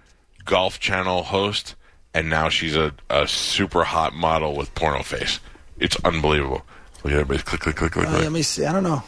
Golf 0.44 0.78
Channel 0.78 1.24
host, 1.24 1.74
and 2.14 2.30
now 2.30 2.48
she's 2.48 2.76
a, 2.76 2.94
a 3.08 3.26
super 3.26 3.82
hot 3.82 4.14
model 4.14 4.54
with 4.56 4.72
porno 4.76 5.02
face. 5.02 5.40
It's 5.80 5.96
unbelievable. 6.04 6.62
Look 7.02 7.12
at 7.14 7.20
everybody 7.20 7.42
click, 7.42 7.60
click, 7.62 7.76
click, 7.76 7.92
click, 7.92 8.06
Oh, 8.06 8.10
click. 8.10 8.22
let 8.22 8.32
me 8.32 8.42
see. 8.42 8.66
I 8.66 8.72
don't 8.72 8.82
know. 8.84 9.02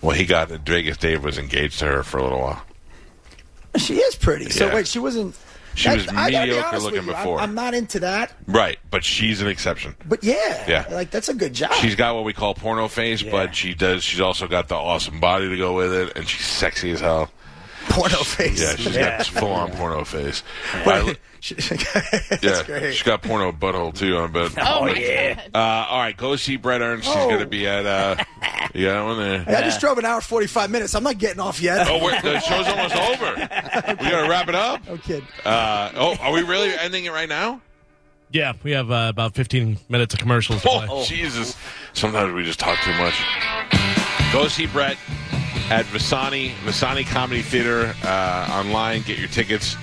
Well, 0.00 0.16
he 0.16 0.24
got 0.24 0.48
Vegas. 0.48 0.96
Dave 0.96 1.24
was 1.24 1.38
engaged 1.38 1.80
to 1.80 1.86
her 1.86 2.02
for 2.04 2.18
a 2.18 2.22
little 2.22 2.40
while. 2.40 2.62
She 3.76 3.96
is 3.96 4.14
pretty. 4.14 4.48
So 4.50 4.72
wait, 4.72 4.86
she 4.86 4.98
wasn't. 4.98 5.36
She 5.74 5.88
that- 5.88 5.96
was 5.98 6.08
I 6.08 6.30
gotta 6.30 6.46
be 6.46 6.52
mediocre 6.52 6.78
looking 6.78 7.04
you, 7.04 7.12
I'm- 7.12 7.22
before. 7.22 7.40
I'm, 7.40 7.54
not 7.54 7.74
into 7.74 8.00
that, 8.00 8.32
Right, 8.46 8.78
but 8.90 9.04
she's 9.04 9.40
an 9.40 9.46
exception. 9.48 9.94
but 10.06 10.24
yeah, 10.24 10.64
Yeah. 10.68 10.84
like 10.90 11.10
that's 11.10 11.28
a 11.28 11.34
good 11.34 11.52
job. 11.54 11.72
She's 11.74 11.94
got 11.94 12.14
what 12.16 12.24
we 12.24 12.32
call 12.32 12.54
porno 12.54 12.88
face, 12.88 13.22
but 13.22 13.54
she 13.54 13.74
does. 13.74 14.02
She's 14.02 14.20
also 14.20 14.48
got 14.48 14.68
the 14.68 14.74
awesome 14.74 15.20
body 15.20 15.48
to 15.48 15.56
go 15.56 15.74
with 15.74 15.92
it, 15.92 16.16
and 16.16 16.26
she's 16.28 16.46
sexy 16.46 16.90
as 16.92 17.00
hell. 17.00 17.30
Porno 17.88 18.16
face. 18.18 18.60
Yeah, 18.60 18.76
she's 18.76 18.94
Yeah. 18.94 19.18
got 19.18 19.26
full 19.26 19.52
on 19.52 19.70
porno 19.72 20.04
face. 20.04 20.42
I- 20.72 21.16
She- 21.40 21.54
yeah, 22.42 22.64
great. 22.64 22.94
she's 22.94 23.04
got 23.04 23.22
porno 23.22 23.52
butthole 23.52 23.94
too. 23.94 24.18
I 24.18 24.26
bet. 24.26 24.52
Oh, 24.60 24.86
yeah. 24.86 25.40
Uh, 25.54 25.58
all 25.88 26.00
right, 26.00 26.16
go 26.16 26.34
see 26.34 26.56
Bret 26.56 26.80
Ernst. 26.80 27.06
He's 27.06 27.14
Oh. 27.16 27.28
going 27.28 27.38
to 27.38 27.46
be 27.46 27.64
at. 27.68 27.86
Uh, 27.86 28.16
you 28.74 28.86
got 28.86 29.04
one 29.06 29.18
there. 29.20 29.44
I 29.56 29.62
just 29.62 29.78
drove 29.78 29.98
an 29.98 30.04
hour 30.04 30.20
forty 30.20 30.48
five 30.48 30.68
minutes. 30.68 30.96
I'm 30.96 31.04
not 31.04 31.16
getting 31.18 31.38
off 31.38 31.60
yet. 31.60 31.86
Oh, 31.88 32.04
wait, 32.04 32.20
the 32.22 32.40
show's 32.40 32.66
almost 32.68 32.96
over. 32.96 33.34
We 33.36 34.10
got 34.10 34.24
to 34.24 34.28
wrap 34.28 34.48
it 34.48 34.56
up. 34.56 34.84
no 34.88 34.96
kid. 34.96 35.22
Uh, 35.44 35.92
oh, 35.94 36.16
are 36.20 36.32
we 36.32 36.42
really 36.42 36.70
ending 36.76 37.04
it 37.04 37.12
right 37.12 37.28
now? 37.28 37.60
Yeah, 38.32 38.54
we 38.64 38.72
have 38.72 38.90
uh, 38.90 39.06
about 39.08 39.36
15 39.36 39.78
minutes 39.88 40.14
of 40.14 40.20
commercials 40.20 40.60
to 40.62 40.68
play. 40.68 40.86
Oh, 40.90 41.04
Jesus. 41.04 41.56
Sometimes 41.92 42.34
we 42.34 42.42
just 42.42 42.58
talk 42.58 42.78
too 42.80 42.92
much. 42.94 43.14
Go 44.32 44.48
see 44.48 44.66
Bret 44.66 44.96
at 45.70 45.84
Visani, 45.86 46.50
Visani 46.64 47.06
Comedy 47.06 47.42
Theater 47.42 47.94
uh, 48.04 48.48
online. 48.64 49.02
Get 49.02 49.18
your 49.18 49.28
tickets 49.28 49.76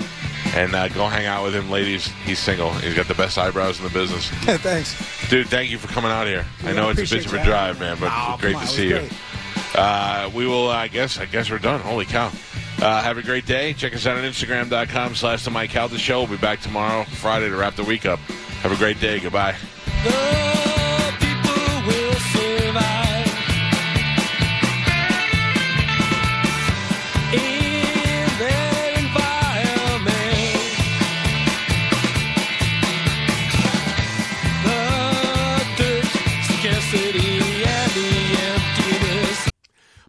and 0.56 0.74
uh, 0.74 0.88
go 0.90 1.08
hang 1.08 1.26
out 1.26 1.44
with 1.44 1.54
him, 1.56 1.70
ladies. 1.70 2.08
He's 2.24 2.40
single. 2.40 2.72
He's 2.74 2.94
got 2.94 3.08
the 3.08 3.14
best 3.14 3.38
eyebrows 3.38 3.78
in 3.80 3.84
the 3.84 3.92
business. 3.92 4.30
Thanks. 4.62 5.30
Dude, 5.30 5.48
thank 5.48 5.70
you 5.72 5.78
for 5.78 5.88
coming 5.88 6.12
out 6.12 6.28
here. 6.28 6.46
I 6.64 6.74
know 6.74 6.88
I 6.88 6.92
it's 6.92 7.00
a 7.00 7.04
appreciate 7.04 7.24
bitch 7.24 7.26
of 7.28 7.42
a 7.42 7.44
drive, 7.44 7.80
man, 7.80 7.98
but 8.00 8.10
Oh, 8.14 8.38
great 8.40 8.56
on, 8.56 8.62
to 8.62 8.68
see 8.68 8.94
was 8.94 9.04
you. 9.04 9.10
Uh, 9.76 10.30
we 10.34 10.48
will, 10.48 10.70
uh, 10.70 10.76
I 10.76 10.88
guess, 10.88 11.18
I 11.20 11.26
guess 11.26 11.50
we're 11.50 11.58
done. 11.60 11.82
Holy 11.82 12.06
cow. 12.06 12.32
Uh, 12.82 13.02
have 13.02 13.18
a 13.18 13.24
great 13.24 13.46
day. 13.46 13.74
Check 13.74 13.94
us 13.96 14.06
out 14.06 14.18
on 14.18 14.24
Instagram.com 14.24 15.16
slash 15.16 15.44
The 15.44 15.52
Mike 15.52 15.72
Calta 15.72 15.98
Show. 15.98 16.20
We'll 16.20 16.28
be 16.32 16.38
back 16.38 16.60
tomorrow, 16.62 17.04
Friday, 17.06 17.50
to 17.50 17.56
wrap 17.56 17.76
the 17.76 17.84
week 17.84 18.06
up. 18.06 18.20
Have 18.62 18.72
a 18.72 18.78
great 18.78 19.00
day. 19.00 19.20
Goodbye. 19.20 19.56